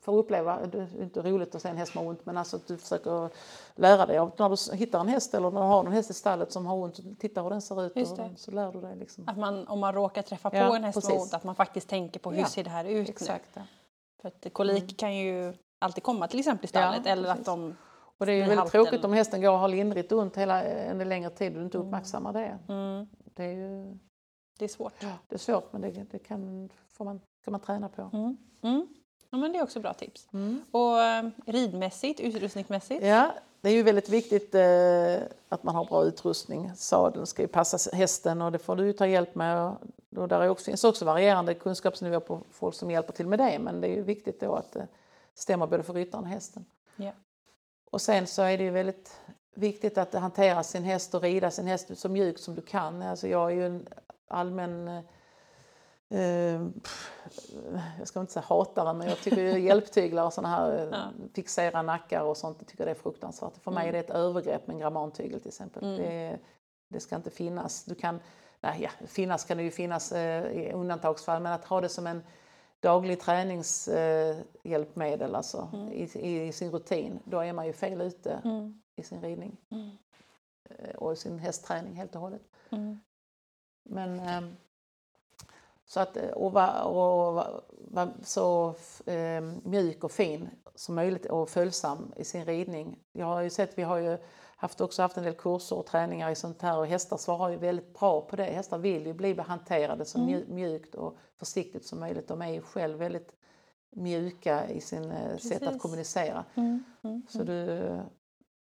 får 0.00 0.12
uppleva, 0.16 0.66
det 0.66 0.78
är 0.78 1.02
inte 1.02 1.22
roligt 1.22 1.54
att 1.54 1.62
se 1.62 1.68
en 1.68 1.76
häst 1.76 1.92
som 1.92 2.00
har 2.02 2.08
ont, 2.10 2.26
men 2.26 2.36
alltså 2.36 2.56
att 2.56 2.66
du 2.66 2.76
försöker 2.78 3.30
lära 3.74 4.06
dig 4.06 4.18
av 4.18 4.32
när 4.38 4.48
du 4.70 4.76
hittar 4.76 5.00
en 5.00 5.08
häst 5.08 5.34
eller 5.34 5.50
när 5.50 5.60
du 5.60 5.66
har 5.66 5.84
en 5.86 5.92
häst 5.92 6.10
i 6.10 6.14
stallet 6.14 6.52
som 6.52 6.66
har 6.66 6.76
ont, 6.76 7.20
titta 7.20 7.42
hur 7.42 7.50
den 7.50 7.62
ser 7.62 7.86
ut 7.86 7.96
och 7.96 8.18
så 8.38 8.50
lär 8.50 8.72
du 8.72 8.80
dig. 8.80 8.96
Liksom. 8.96 9.28
Att 9.28 9.38
man, 9.38 9.68
om 9.68 9.80
man 9.80 9.94
råkar 9.94 10.22
träffa 10.22 10.50
på 10.50 10.56
Ja, 10.56 10.76
en 10.76 10.84
häst 10.84 10.96
med 10.96 11.04
precis. 11.04 11.22
ont, 11.22 11.34
att 11.34 11.44
man 11.44 11.54
faktiskt 11.54 11.88
tänker 11.88 12.20
på 12.20 12.30
hur 12.30 12.38
Ja, 12.40 12.46
ser 12.46 12.64
det 12.64 12.70
här 12.70 12.84
ut 12.84 13.06
nu. 13.06 13.10
Exakt. 13.12 13.48
Ja. 13.54 13.62
För 14.22 14.28
att 14.28 14.46
kolik 14.52 14.82
Mm. 14.82 14.94
kan 14.94 15.16
ju 15.16 15.54
alltid 15.78 16.02
komma 16.02 16.28
till 16.28 16.38
exempel 16.38 16.64
i 16.64 16.68
stallet 16.68 17.06
eller 17.06 17.28
att 17.28 17.34
precis. 17.36 17.46
de... 17.46 17.76
Och 18.18 18.26
det 18.26 18.32
är 18.32 18.36
ju 18.36 18.40
väldigt 18.40 18.58
halten. 18.58 18.84
tråkigt 18.84 19.04
om 19.04 19.12
hästen 19.12 19.40
går 19.42 19.50
och 19.52 19.58
har 19.58 19.68
lindrigt 19.68 20.12
ont 20.12 20.36
hela 20.36 20.62
en 20.62 21.08
längre 21.08 21.30
tid 21.30 21.52
och 21.52 21.58
du 21.58 21.64
inte 21.64 21.78
Mm. 21.78 21.86
uppmärksammar 21.88 22.32
det. 22.32 22.58
Mm, 22.68 23.06
Det 23.24 23.44
är 23.44 23.52
ju 23.52 23.98
det 24.58 24.64
är 24.64 24.68
svårt. 24.68 25.00
det 25.28 25.34
är 25.34 25.38
svårt 25.38 25.72
men 25.72 25.80
det, 25.80 25.90
det 25.90 26.18
kan, 26.18 26.68
får 26.92 27.04
man, 27.04 27.20
kan 27.44 27.52
man 27.52 27.60
träna 27.60 27.88
på. 27.88 28.10
Mm. 28.12 28.36
Mm. 28.62 28.86
Ja, 29.30 29.38
men 29.38 29.52
det 29.52 29.58
är 29.58 29.62
också 29.62 29.80
bra 29.80 29.94
tips. 29.94 30.28
Mm. 30.32 30.64
Och 30.70 31.02
eh, 31.02 31.28
ridmässigt, 31.46 32.20
utrustningsmässigt? 32.20 33.06
Ja, 33.06 33.34
det 33.60 33.68
är 33.68 33.72
ju 33.72 33.82
väldigt 33.82 34.08
viktigt 34.08 34.54
eh, 34.54 35.16
att 35.48 35.62
man 35.62 35.74
har 35.74 35.84
bra 35.84 36.04
utrustning. 36.04 36.72
Sadeln 36.76 37.26
ska 37.26 37.42
ju 37.42 37.48
passa 37.48 37.96
hästen 37.96 38.42
och 38.42 38.52
det 38.52 38.58
får 38.58 38.76
du 38.76 38.86
ju 38.86 38.92
ta 38.92 39.06
hjälp 39.06 39.34
med. 39.34 39.76
Och, 40.16 40.28
där 40.28 40.40
är 40.40 40.48
också, 40.48 40.64
finns 40.64 40.84
också 40.84 41.04
varierande 41.04 41.54
kunskapsnivå 41.54 42.20
på 42.20 42.40
folk 42.50 42.74
som 42.74 42.90
hjälper 42.90 43.12
till 43.12 43.26
med 43.26 43.38
det 43.38 43.58
men 43.58 43.80
det 43.80 43.88
är 43.88 43.94
ju 43.94 44.02
viktigt 44.02 44.40
då 44.40 44.54
att 44.54 44.72
det 44.72 44.88
stämmer 45.34 45.66
både 45.66 45.82
för 45.82 45.94
ryttaren 45.94 46.24
och 46.24 46.30
hästen. 46.30 46.64
Ja. 46.96 47.12
Och 47.90 48.00
sen 48.00 48.26
så 48.26 48.42
är 48.42 48.58
det 48.58 48.64
ju 48.64 48.70
väldigt 48.70 49.20
viktigt 49.54 49.98
att 49.98 50.14
hantera 50.14 50.62
sin 50.62 50.84
häst 50.84 51.14
och 51.14 51.22
rida 51.22 51.50
sin 51.50 51.66
häst 51.66 51.98
så 51.98 52.08
mjukt 52.08 52.40
som 52.40 52.54
du 52.54 52.62
kan. 52.62 53.02
Alltså 53.02 53.28
jag 53.28 53.50
är 53.50 53.54
ju 53.54 53.66
en 53.66 53.88
allmän 54.28 54.88
eh, 54.88 54.96
eh, 54.96 55.02
jag 57.98 58.08
ska 58.08 58.20
inte 58.20 58.32
säga 58.32 58.44
hatare, 58.48 58.92
men 58.94 59.08
jag 59.08 59.18
tycker 59.18 59.56
hjälptyglar 59.56 60.24
och 60.24 60.32
sådana 60.32 60.56
här 60.56 60.78
eh, 60.78 60.88
Ja. 60.92 61.10
fixera 61.34 61.82
nackar 61.82 62.22
och 62.22 62.36
sånt, 62.36 62.56
jag 62.60 62.68
tycker 62.68 62.84
det 62.84 62.90
är 62.90 62.94
fruktansvärt. 62.94 63.56
För 63.56 63.70
mig 63.70 63.88
är 63.88 63.92
Mm. 63.92 63.92
det 63.92 63.98
ett 63.98 64.10
övergrepp 64.16 64.66
med 64.66 64.74
en 64.74 64.80
grammantygel 64.80 65.40
till 65.40 65.48
exempel. 65.48 65.84
Mm. 65.84 65.96
Det, 65.96 66.38
det 66.88 67.00
ska 67.00 67.16
inte 67.16 67.30
finnas. 67.30 67.84
Du 67.84 67.94
kan, 67.94 68.20
nej, 68.60 68.82
ja, 68.82 68.90
finnas 69.06 69.44
kan 69.44 69.56
det 69.56 69.62
ju 69.62 69.70
finnas 69.70 70.12
eh, 70.12 70.46
i 70.52 70.72
undantagsfall, 70.72 71.42
men 71.42 71.52
att 71.52 71.64
ha 71.64 71.80
det 71.80 71.88
som 71.88 72.06
en 72.06 72.22
daglig 72.80 73.20
träningshjälpmedel 73.20 75.30
eh, 75.30 75.36
alltså, 75.36 75.68
Mm. 75.72 75.92
i, 75.92 76.10
i, 76.14 76.46
i 76.48 76.52
sin 76.52 76.70
rutin, 76.70 77.18
då 77.24 77.40
är 77.40 77.52
man 77.52 77.66
ju 77.66 77.72
fel 77.72 78.00
ute 78.00 78.40
Mm. 78.44 78.82
i 78.96 79.02
sin 79.02 79.22
ridning 79.22 79.56
Mm. 79.70 79.90
och 80.96 81.18
sin 81.18 81.38
hästträning 81.38 81.94
helt 81.94 82.14
och 82.14 82.20
hållet. 82.20 82.42
Mm. 82.70 83.00
Men 83.88 84.20
ehm, 84.20 84.56
så 85.92 86.00
att 86.00 86.16
eh, 86.16 86.28
och 86.30 86.52
vara 86.52 86.84
och 86.84 87.34
va, 87.34 87.62
va, 87.90 88.08
så 88.22 88.74
eh, 89.06 89.40
mjuk 89.64 90.04
och 90.04 90.12
fin 90.12 90.48
som 90.74 90.94
möjligt 90.94 91.26
och 91.26 91.48
följsam 91.48 92.12
i 92.16 92.24
sin 92.24 92.44
ridning. 92.44 92.98
Jag 93.12 93.26
har 93.26 93.40
ju 93.40 93.50
sett, 93.50 93.78
vi 93.78 93.82
har 93.82 93.96
ju 93.96 94.18
haft, 94.56 94.80
också 94.80 95.02
haft 95.02 95.16
en 95.16 95.24
del 95.24 95.34
kurser 95.34 95.76
och 95.76 95.86
träningar 95.86 96.30
i 96.30 96.34
sånt 96.34 96.62
här 96.62 96.78
och 96.78 96.86
hästar 96.86 97.16
svarar 97.16 97.48
ju 97.50 97.56
väldigt 97.56 97.98
bra 97.98 98.20
på 98.20 98.36
det. 98.36 98.42
Hästar 98.44 98.78
vill 98.78 99.06
ju 99.06 99.12
bli 99.14 99.34
hanterade 99.40 100.04
så 100.04 100.18
Mm. 100.18 100.28
mju- 100.30 100.52
mjukt 100.54 100.94
och 100.94 101.16
försiktigt 101.38 101.86
som 101.86 102.00
möjligt. 102.00 102.28
De 102.28 102.42
är 102.42 102.48
ju 102.48 102.62
själv 102.62 102.98
väldigt 102.98 103.32
mjuka 103.96 104.68
i 104.68 104.80
sin 104.80 105.10
eh, 105.10 105.36
sätt 105.36 105.52
att 105.52 105.60
Precis. 105.60 105.82
kommunicera. 105.82 106.44
Mm. 106.54 106.84
Mm. 107.02 107.22
Så 107.28 107.42
du, 107.42 107.80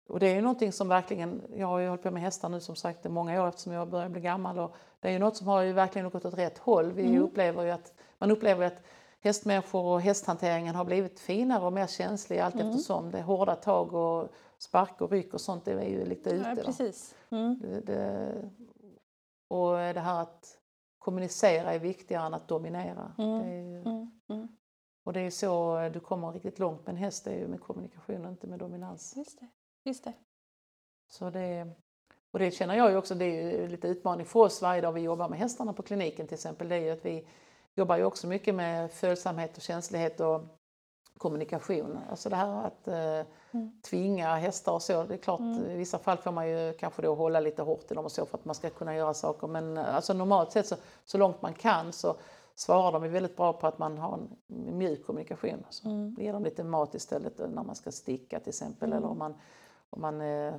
och 0.09 0.19
det 0.19 0.27
är 0.27 0.36
ju 0.36 0.41
någonting 0.41 0.71
som 0.71 0.88
verkligen, 0.88 1.41
jag 1.55 1.67
har 1.67 1.80
ju 1.80 1.88
hållit 1.88 2.03
på 2.03 2.11
med 2.11 2.21
hästar 2.21 2.49
nu 2.49 2.59
som 2.59 2.75
sagt 2.75 3.05
i 3.05 3.09
många 3.09 3.43
år 3.43 3.47
eftersom 3.47 3.73
jag 3.73 3.89
börjar 3.89 4.09
bli 4.09 4.21
gammal 4.21 4.59
och 4.59 4.75
det 5.00 5.08
är 5.08 5.12
ju 5.12 5.20
något 5.20 5.38
som 5.38 5.47
har 5.47 5.62
ju 5.62 5.74
verkligen 5.74 6.10
gått 6.10 6.26
åt 6.26 6.34
rätt 6.34 6.58
håll. 6.58 6.91
Vi 6.91 7.06
Mm. 7.08 7.24
upplever 7.24 7.64
ju 7.64 7.70
att, 7.72 7.93
man 8.18 8.32
upplever 8.32 8.66
att 8.66 8.84
hästmänniskor 9.22 9.84
och 9.86 10.02
hästhanteringen 10.02 10.76
har 10.76 10.86
blivit 10.86 11.20
finare 11.20 11.66
och 11.66 11.74
mer 11.74 11.88
känslig 11.88 12.39
allt 12.39 12.56
Mm. 12.56 12.70
eftersom. 12.70 13.12
Det 13.12 13.18
är 13.20 13.24
hårda 13.24 13.56
tag 13.56 13.93
och 13.93 14.30
spark 14.58 15.02
och 15.02 15.12
ryck 15.12 15.34
och 15.34 15.41
sånt 15.41 15.66
det 15.66 15.72
är 15.72 15.89
ju 15.89 16.06
lite 16.06 16.30
ute. 16.30 16.50
Ja, 16.58 16.64
precis. 16.66 17.16
Mm. 17.32 17.60
Det, 17.60 17.82
det, 17.82 18.50
och 19.47 19.72
det 19.78 20.00
här 20.00 20.22
att 20.22 20.58
kommunicera 21.00 21.74
är 21.74 21.80
viktigare 21.80 22.26
än 22.26 22.34
att 22.34 22.47
dominera. 22.47 23.14
Mm. 23.18 23.39
Det 23.39 23.45
är 23.45 23.62
ju, 23.64 23.82
Mm. 23.82 24.12
Mm. 24.30 24.47
och 25.04 25.14
det 25.14 25.20
är 25.20 25.30
så 25.32 25.80
du 25.93 26.00
kommer 26.00 26.32
riktigt 26.32 26.60
långt 26.60 26.86
med 26.86 26.89
en 26.93 26.97
häst, 26.97 27.26
det 27.26 27.32
är 27.32 27.38
ju 27.39 27.47
med 27.47 27.62
kommunikation 27.62 28.26
och 28.26 28.32
inte 28.32 28.47
med 28.47 28.60
dominans. 28.60 29.14
Just 29.18 29.39
det. 29.39 29.47
Just 29.84 30.04
det. 30.04 30.14
Så 31.08 31.30
det, 31.30 31.68
och 32.32 32.39
det 32.39 32.51
känner 32.51 32.75
jag 32.75 32.91
ju 32.91 32.97
också, 32.97 33.15
det 33.15 33.25
är 33.25 33.51
ju 33.61 33.67
lite 33.67 33.88
utmaning 33.88 34.25
för 34.25 34.39
oss 34.39 34.61
varje 34.61 34.82
dag 34.82 34.91
vi 34.91 35.01
jobbar 35.01 35.30
med 35.30 35.39
hästarna 35.39 35.73
på 35.73 35.84
kliniken 35.84 36.27
till 36.27 36.36
exempel. 36.36 36.69
Det 36.69 36.75
är 36.75 36.80
ju 36.80 36.89
att 36.91 37.05
vi 37.05 37.27
jobbar 37.75 37.97
ju 37.97 38.03
också 38.03 38.27
mycket 38.27 38.55
med 38.55 38.91
följsamhet 38.91 39.57
och 39.57 39.63
känslighet 39.63 40.19
och 40.19 40.41
kommunikation. 41.17 41.99
Alltså 42.09 42.30
det 42.30 42.36
här 42.36 42.65
att 42.67 42.88
eh, 42.88 43.27
Mm. 43.51 43.82
tvinga 43.82 44.36
hästar 44.36 44.71
och 44.71 44.82
så. 44.82 45.03
Det 45.03 45.13
är 45.13 45.17
klart, 45.17 45.39
Mm. 45.39 45.65
i 45.65 45.77
vissa 45.77 45.97
fall 45.99 46.17
får 46.17 46.32
man 46.32 46.49
ju 46.49 46.73
kanske 46.73 47.01
då 47.01 47.15
hålla 47.15 47.39
lite 47.39 47.61
hårt 47.61 47.91
i 47.91 47.93
dem 47.93 48.05
och 48.05 48.11
så 48.11 48.25
för 48.25 48.38
att 48.38 48.45
man 48.45 48.55
ska 48.55 48.69
kunna 48.69 48.95
göra 48.95 49.13
saker. 49.13 49.47
Men 49.47 49.77
eh, 49.77 49.95
alltså 49.95 50.13
normalt 50.13 50.51
sett 50.51 50.67
så, 50.67 50.75
så 51.05 51.17
långt 51.17 51.41
man 51.41 51.53
kan 51.53 51.93
så 51.93 52.15
svarar 52.55 52.91
de 52.91 53.11
väldigt 53.11 53.36
bra 53.38 53.53
på 53.53 53.67
att 53.67 53.80
man 53.80 53.97
har 53.97 54.13
en 54.13 54.77
mjuk 54.77 55.05
kommunikation. 55.05 55.65
Så 55.69 55.89
Mm. 55.89 56.15
Ge 56.19 56.32
dem 56.32 56.43
lite 56.43 56.63
mat 56.63 56.95
istället 56.95 57.38
när 57.38 57.63
man 57.63 57.75
ska 57.75 57.91
sticka 57.91 58.39
till 58.39 58.49
exempel. 58.49 58.89
Mm. 58.89 58.97
Eller 58.97 59.07
om 59.11 59.17
man, 59.17 59.34
om 59.89 60.01
man 60.01 60.21
eh, 60.21 60.53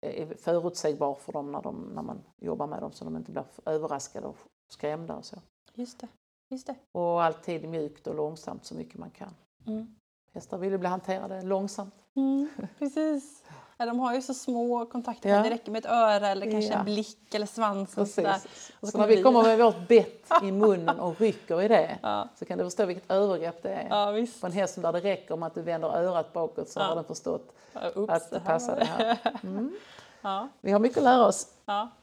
är 0.00 0.34
förutsägbar 0.34 1.14
för 1.14 1.32
dem 1.32 1.52
när, 1.52 1.62
de 1.62 1.92
när 1.94 2.02
man 2.02 2.22
jobbar 2.36 2.66
med 2.66 2.82
dem 2.82 2.92
så 2.92 3.04
de 3.04 3.16
inte 3.16 3.32
blir 3.32 3.44
överraskade 3.66 4.26
och 4.26 4.36
skrämda 4.68 5.16
och 5.16 5.24
så. 5.24 5.36
Just 5.74 6.00
det. 6.00 6.08
Just 6.48 6.66
det. 6.66 6.74
Och 6.92 7.22
alltid 7.22 7.68
mjukt 7.68 8.06
och 8.06 8.14
långsamt 8.14 8.64
så 8.64 8.74
mycket 8.74 8.98
man 8.98 9.10
kan. 9.10 9.34
Mm. 9.66 9.94
Hästar 10.32 10.58
vill 10.58 10.72
ju 10.72 10.78
bli 10.78 10.88
hanterade 10.88 11.42
långsamt. 11.42 11.94
Mm, 12.16 12.48
precis. 12.78 13.36
Ja, 13.76 13.86
de 13.86 13.98
har 14.00 14.14
ju 14.14 14.22
så 14.22 14.34
små 14.34 14.86
kontakter, 14.86 15.28
Ja. 15.30 15.42
det 15.42 15.50
räcker 15.50 15.72
med 15.72 15.84
ett 15.84 15.90
öra 15.92 16.28
eller 16.28 16.50
kanske 16.50 16.72
Ja. 16.72 16.78
en 16.78 16.84
blick 16.84 17.34
eller 17.34 17.46
svansen. 17.46 18.04
Precis. 18.04 18.70
Och 18.80 18.88
så 18.88 18.92
Så 18.92 18.98
när 18.98 19.06
vi 19.06 19.22
kommer 19.22 19.42
med 19.42 19.58
vårt 19.58 19.88
bett 19.88 20.26
i 20.42 20.52
munnen 20.52 21.00
och 21.00 21.20
rycker 21.20 21.62
i 21.62 21.68
det 21.68 21.98
Ja, 22.02 22.28
så 22.38 22.44
kan 22.44 22.58
du 22.58 22.64
förstå 22.64 22.84
vilket 22.86 23.10
övergrepp 23.10 23.62
det 23.62 23.68
är. 23.70 23.86
ja 23.90 24.10
visst. 24.10 24.40
På 24.40 24.46
en 24.46 24.52
häst 24.52 24.82
där 24.82 24.92
det 24.92 25.00
räcker 25.00 25.34
om 25.34 25.42
att 25.42 25.54
du 25.54 25.62
vänder 25.62 25.88
örat 25.88 26.32
bakåt 26.32 26.68
så 26.68 26.80
har 26.80 26.94
den 26.94 27.04
förstått 27.04 27.52
Ups, 27.94 28.12
att 28.12 28.30
det 28.30 28.40
passar 28.40 28.76
det 28.76 28.84
här. 28.84 29.18
Mm. 29.42 30.48
Vi 30.60 30.72
har 30.72 30.78
mycket 30.78 30.98
att 30.98 31.04
lära 31.04 31.26
oss. 31.26 31.46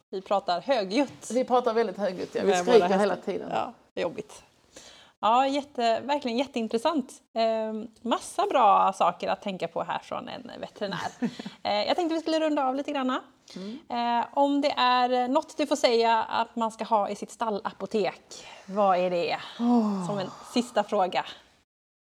vi 0.09 0.21
pratar 0.21 0.61
högljutt. 0.61 1.31
Vi 1.31 1.43
pratar 1.43 1.73
väldigt 1.73 1.97
högljutt, 1.97 2.35
ja. 2.35 2.41
vi 2.41 2.47
Med 2.47 2.57
skriker 2.65 2.87
hela 2.99 3.15
tiden. 3.15 3.49
Ja, 3.53 3.73
jobbigt. 4.01 4.43
Ja, 5.19 5.47
jätte, 5.47 5.99
verkligen 6.01 6.37
jätteintressant. 6.37 7.13
Eh, 7.33 7.73
massa 8.01 8.45
bra 8.45 8.93
saker 8.93 9.27
att 9.29 9.41
tänka 9.41 9.67
på 9.67 9.83
här 9.83 9.99
från 9.99 10.27
en 10.27 10.51
veterinär. 10.59 11.11
Eh, 11.63 11.83
jag 11.87 11.95
tänkte 11.95 12.15
vi 12.15 12.21
skulle 12.21 12.39
runda 12.39 12.67
av 12.67 12.75
lite 12.75 12.91
grann. 12.91 13.19
Mm. 13.55 13.79
Eh, 14.19 14.25
om 14.33 14.61
det 14.61 14.71
är 14.71 15.27
något 15.27 15.57
du 15.57 15.67
får 15.67 15.75
säga 15.75 16.23
att 16.23 16.55
man 16.55 16.71
ska 16.71 16.83
ha 16.83 17.09
i 17.09 17.15
sitt 17.15 17.31
stallapotek, 17.31 18.45
vad 18.65 18.97
är 18.97 19.09
det? 19.09 19.37
Som 20.07 20.19
en 20.19 20.29
sista 20.53 20.83
fråga. 20.83 21.25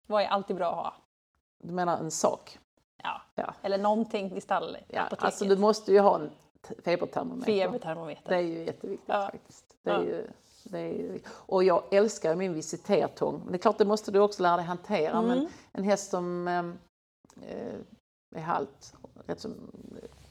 Vad 0.06 0.22
är 0.22 0.26
alltid 0.26 0.56
bra 0.56 0.68
att 0.70 0.76
ha? 0.76 0.94
Du 1.62 1.72
menar 1.72 1.98
en 1.98 2.10
sak? 2.10 2.58
Ja. 3.02 3.20
Ja. 3.34 3.54
Eller 3.62 3.78
någonting 3.78 4.36
i 4.36 4.40
stallapoteket. 4.40 4.88
Ja, 5.10 5.16
alltså 5.18 5.44
du 5.44 5.56
måste 5.56 5.92
ju 5.92 6.00
ha 6.00 6.14
en 6.14 6.30
febertermometer. 6.84 7.52
Febertermometer. 7.52 8.28
Det 8.30 8.36
är 8.36 8.40
ju 8.40 8.64
jätteviktigt 8.64 9.08
Ja. 9.08 9.30
faktiskt. 9.32 9.64
Det 9.82 9.90
är 9.90 9.94
Ja. 9.94 10.02
ju, 10.02 10.30
är 10.72 11.20
och 11.30 11.64
jag 11.64 11.82
älskar 11.90 12.34
min 12.36 12.54
visitertång. 12.54 13.46
Det 13.48 13.56
är 13.56 13.58
klart, 13.58 13.78
det 13.78 13.84
måste 13.84 14.10
du 14.10 14.18
också 14.20 14.42
lära 14.42 14.56
dig 14.56 14.64
hantera. 14.66 15.18
Mm. 15.18 15.26
Men 15.28 15.48
en 15.72 15.84
häst 15.84 16.10
som 16.10 16.48
ehm, 16.48 16.78
eh, 17.48 17.74
är 18.36 18.40
halt, 18.42 18.94
som, 19.36 19.54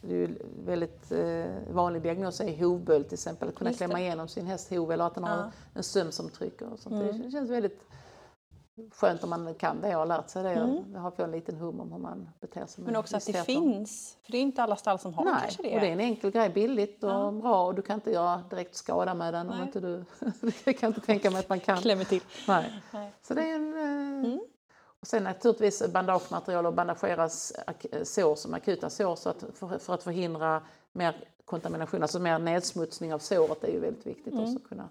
det 0.02 0.08
är 0.14 0.18
ju 0.18 0.36
väldigt 0.66 1.12
eh, 1.12 1.46
vanlig 1.72 2.02
diagnos 2.02 2.42
är 2.42 2.58
hovböld 2.64 3.06
till 3.08 3.14
exempel. 3.16 3.50
Att 3.50 3.56
kunna 3.56 3.70
Just 3.70 3.80
det. 3.80 3.86
klämma 3.86 4.00
igenom 4.02 4.28
sin 4.28 4.46
häst 4.46 4.70
hov 4.70 4.92
eller 4.92 5.06
att 5.06 5.16
den 5.16 5.24
har 5.24 5.38
Ja. 5.38 5.52
en 5.74 5.84
söm 5.84 6.12
som 6.12 6.30
trycker. 6.30 6.74
Och 6.74 6.80
sånt. 6.80 6.94
Mm. 6.94 7.22
Det 7.22 7.32
känns 7.32 7.50
väldigt 7.50 7.82
skönt 8.92 9.24
om 9.24 9.30
man 9.30 9.56
kan 9.56 9.82
det 9.82 9.88
och 9.88 10.00
har 10.00 10.06
lärt 10.06 10.30
sig 10.30 10.44
det. 10.44 10.50
Mm. 10.50 10.84
Jag 10.94 11.00
har 11.00 11.12
fått 11.12 11.20
en 11.20 11.32
liten 11.32 11.56
hum 11.56 11.80
om 11.80 11.92
hur 11.92 12.00
man 12.00 12.30
beter 12.40 12.66
sig 12.66 12.84
Men 12.84 12.96
också 12.96 13.18
att 13.18 13.26
det 13.26 13.44
finns. 13.44 14.18
För 14.24 14.32
det 14.32 14.38
är 14.38 14.42
inte 14.42 14.64
alla 14.64 14.76
stall 14.76 15.00
som 15.00 15.14
har 15.14 15.26
Nej, 15.26 15.34
kanske 15.42 15.64
det. 15.64 15.76
och 15.76 15.82
det 15.82 15.88
är 15.88 15.92
en 15.92 16.00
enkel 16.00 16.32
grej, 16.32 16.50
billigt 16.50 17.04
och 17.04 17.10
Ja. 17.10 17.32
bra 17.32 17.66
och 17.66 17.76
du 17.76 17.82
kan 17.82 17.96
inte 17.96 18.12
göra 18.12 18.44
direkt 18.50 18.76
skada 18.76 19.14
med 19.14 19.34
den 19.34 19.50
om 19.50 19.62
inte 19.64 19.80
du... 19.80 20.06
jag 20.64 20.78
kan 20.78 20.88
inte 20.88 21.02
tänka 21.02 21.32
mig 21.32 21.40
att 21.40 21.50
man 21.50 21.60
kan. 21.60 21.78
Klämmer 21.78 22.04
till. 22.06 22.22
Nej. 22.48 22.82
Nej. 22.92 23.12
Så 23.22 23.34
det 23.34 23.42
är 23.50 23.56
en... 23.56 23.74
eh, 23.74 24.10
Mm. 24.30 24.40
Och 25.02 25.08
sen 25.08 25.24
naturligtvis 25.24 25.88
bandagematerial 25.94 26.66
och 26.66 26.74
bandageras 26.74 27.54
sår 28.04 28.36
som 28.36 28.54
akuta 28.54 28.90
sår 28.90 29.16
så 29.16 29.30
att 29.30 29.44
för, 29.54 29.78
för 29.78 29.94
att 29.94 30.04
förhindra 30.04 30.62
mer 30.92 31.24
kontamination, 31.46 32.02
alltså 32.02 32.20
mer 32.20 32.40
nedsmutsning 32.40 33.14
av 33.14 33.20
såret 33.20 33.64
är 33.64 33.72
ju 33.72 33.80
väldigt 33.80 34.08
viktigt 34.08 34.34
Mm. 34.34 34.44
också 34.46 34.56
att 34.58 34.70
kunna 34.70 34.90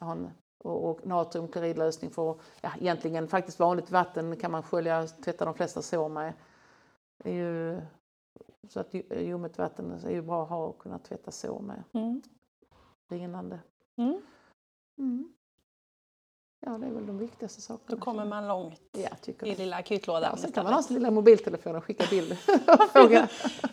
ha 0.00 0.12
en 0.12 0.30
och, 0.64 0.90
och 0.90 1.06
natriumkloridlösning 1.06 2.10
för 2.10 2.40
ja, 2.60 2.70
egentligen 2.80 3.28
faktiskt 3.28 3.58
vanligt 3.58 3.90
vatten 3.90 4.36
kan 4.36 4.50
man 4.50 4.62
skölja, 4.62 5.06
tvätta 5.06 5.44
de 5.44 5.54
flesta 5.54 5.82
sår 5.82 6.08
med. 6.08 6.32
Det 7.24 7.30
är 7.30 7.34
ju, 7.34 7.80
så 8.68 8.80
att 8.80 8.94
ju- 8.94 9.20
ljummet 9.20 9.58
vatten 9.58 9.92
är 10.04 10.10
ju 10.10 10.22
bra 10.22 10.42
att 10.42 10.48
ha 10.48 10.64
och 10.66 10.78
kunna 10.78 10.98
tvätta 10.98 11.30
sår 11.30 11.60
med 11.60 11.82
Mm. 11.92 12.22
rinnande. 13.12 13.58
Mm. 13.96 14.22
Mm. 14.98 15.32
Ja, 16.66 16.78
det 16.78 16.86
är 16.86 16.90
väl 16.90 17.06
de 17.06 17.18
viktigaste 17.18 17.60
sakerna. 17.60 17.96
Då 17.96 18.04
kommer 18.04 18.24
man 18.24 18.48
långt 18.48 18.80
Ja, 18.92 19.08
tycker 19.22 19.46
i 19.46 19.56
lilla 19.56 19.76
akutlådan. 19.76 20.30
Ja, 20.30 20.36
sen 20.36 20.52
kan 20.52 20.64
man 20.64 20.72
ha 20.74 20.82
sin 20.82 20.94
lilla 20.94 21.10
mobiltelefon 21.10 21.76
och 21.76 21.84
skicka 21.84 22.04
bild 22.10 22.32
och 22.66 22.90
fråga. 22.92 23.28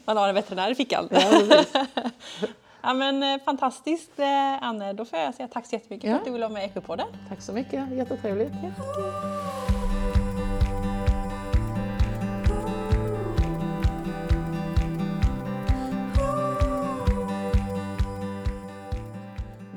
Man 0.06 0.18
har 0.18 0.30
en 0.30 0.36
veterinär 0.36 0.72
i 0.72 0.76
fickan. 0.76 1.08
Ja. 1.12 1.64
ja, 2.82 2.94
men, 2.94 3.24
eh, 3.24 3.44
fantastiskt 3.46 4.20
eh, 4.20 4.64
Anne, 4.64 4.94
då 4.94 5.06
får 5.06 5.20
jag 5.20 5.36
säga 5.36 5.48
tack 5.48 5.66
så 5.66 5.76
jättemycket 5.76 6.10
Ja. 6.10 6.14
för 6.14 6.20
att 6.20 6.26
du 6.26 6.32
ville 6.32 6.46
vara 6.46 6.54
med 6.54 6.64
i 6.64 6.66
Ekopodden. 6.66 7.08
Tack 7.30 7.42
så 7.42 7.54
mycket, 7.54 7.92
jättetrevligt. 7.92 8.54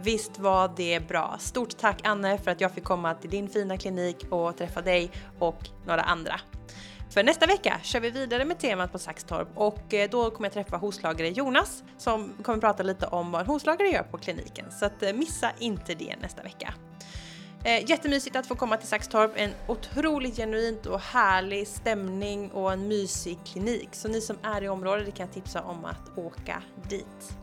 Visst 0.03 0.38
var 0.38 0.70
det 0.76 1.09
bra. 1.09 1.36
Stort 1.38 1.76
tack 1.78 2.07
Anne 2.07 2.38
för 2.38 2.51
att 2.51 2.61
jag 2.61 2.72
fick 2.72 2.84
komma 2.84 3.14
till 3.14 3.30
din 3.30 3.48
fina 3.48 3.76
klinik 3.76 4.26
och 4.30 4.57
träffa 4.57 4.82
dig 4.82 5.11
och 5.38 5.68
några 5.86 6.03
andra. 6.03 6.40
För 7.11 7.23
nästa 7.23 7.47
vecka 7.47 7.81
kör 7.83 8.01
vi 8.01 8.11
vidare 8.11 8.45
med 8.45 8.59
temat 8.59 8.93
på 8.93 8.99
Saxtorp 8.99 9.49
och 9.55 9.95
eh, 9.95 10.11
då 10.11 10.31
kommer 10.31 10.47
jag 10.47 10.53
träffa 10.53 10.77
hovslagare 10.77 11.29
Jonas 11.29 11.83
som 11.99 12.33
kommer 12.43 12.59
prata 12.59 12.83
lite 12.83 13.07
om 13.07 13.33
vad 13.33 13.41
en 13.41 13.47
hovslagare 13.47 13.89
gör 13.89 14.03
på 14.03 14.19
kliniken. 14.19 14.67
Så 14.71 14.85
att 14.85 15.03
eh, 15.03 15.13
missa 15.13 15.51
inte 15.59 15.95
det 15.95 16.17
nästa 16.17 16.43
vecka. 16.43 16.75
Eh, 17.65 17.91
jättemysigt 17.91 18.37
att 18.37 18.47
få 18.47 18.55
komma 18.55 18.77
till 18.77 18.89
Saxtorp, 18.89 19.31
en 19.37 19.51
otroligt 19.69 20.37
genuint 20.37 20.87
och 20.87 21.01
härlig 21.01 21.69
stämning 21.69 22.51
och 22.51 22.73
en 22.73 22.89
mysig 22.89 23.39
klinik. 23.45 23.89
Så 23.93 24.09
ni 24.09 24.21
som 24.21 24.39
är 24.43 24.63
i 24.63 24.69
området 24.69 25.15
kan 25.15 25.27
jag 25.27 25.35
tipsa 25.35 25.63
om 25.63 25.85
att 25.85 26.19
åka 26.19 26.63
dit. 26.89 27.37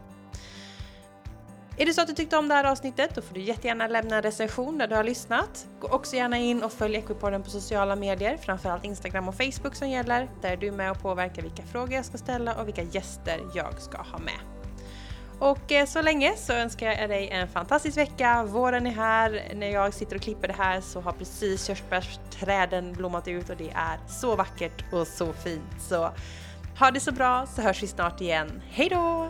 Är 1.80 1.86
det 1.86 1.94
så 1.94 2.02
att 2.02 2.08
du 2.08 2.14
tyckte 2.14 2.38
om 2.38 2.48
det 2.48 2.54
här 2.54 2.64
avsnittet 2.64 3.16
då 3.16 3.22
får 3.22 3.36
du 3.36 3.42
jättegärna 3.42 3.88
lämna 3.88 4.16
en 4.16 4.22
recension 4.22 4.78
där 4.78 4.88
du 4.88 4.96
har 4.96 5.04
lyssnat. 5.04 5.68
Gå 5.80 5.88
också 5.88 6.16
gärna 6.16 6.38
in 6.38 6.64
och 6.64 6.72
följ 6.72 6.96
Equipodden 6.96 7.44
på 7.44 7.50
sociala 7.50 7.96
medier, 7.96 8.38
framförallt 8.38 8.86
Instagram 8.86 9.28
och 9.28 9.36
Facebook 9.36 9.76
som 9.76 9.90
gäller, 9.90 10.30
där 10.42 10.58
du 10.58 10.68
är 10.68 10.72
med 10.72 10.92
och 10.92 11.02
påverkar 11.02 11.42
vilka 11.42 11.64
frågor 11.64 11.94
jag 11.94 12.06
ska 12.06 12.18
ställa 12.18 12.56
och 12.56 12.68
vilka 12.68 12.82
gäster 12.82 13.40
jag 13.56 13.82
ska 13.82 13.98
ha 13.98 14.18
med. 14.20 14.40
Och 15.40 15.72
eh, 15.72 15.86
så 15.86 16.02
länge 16.02 16.34
så 16.38 16.54
önskar 16.54 16.92
jag 16.92 17.10
dig 17.10 17.30
en 17.30 17.48
fantastisk 17.48 17.98
vecka. 17.98 18.44
Våren 18.44 18.88
är 18.88 18.92
här. 18.92 19.42
När 19.56 19.70
jag 19.70 19.94
sitter 19.94 20.16
och 20.16 20.22
klipper 20.22 20.48
det 20.48 20.54
här 20.54 20.82
så 20.82 21.02
har 21.02 21.12
precis 21.12 21.66
körsbärsträden 21.66 22.94
blommat 22.94 23.28
ut 23.28 23.50
och 23.50 23.58
det 23.58 23.70
är 23.70 24.00
så 24.08 24.36
vackert 24.36 24.94
och 24.94 25.08
så 25.08 25.34
fint. 25.34 25.82
Så 25.90 26.12
ha 26.80 26.92
det 26.92 27.00
så 27.00 27.12
bra 27.12 27.48
så 27.56 27.62
hörs 27.62 27.84
vi 27.84 27.88
snart 27.88 28.22
igen. 28.22 28.62
Hej 28.70 28.90
då! 28.90 29.30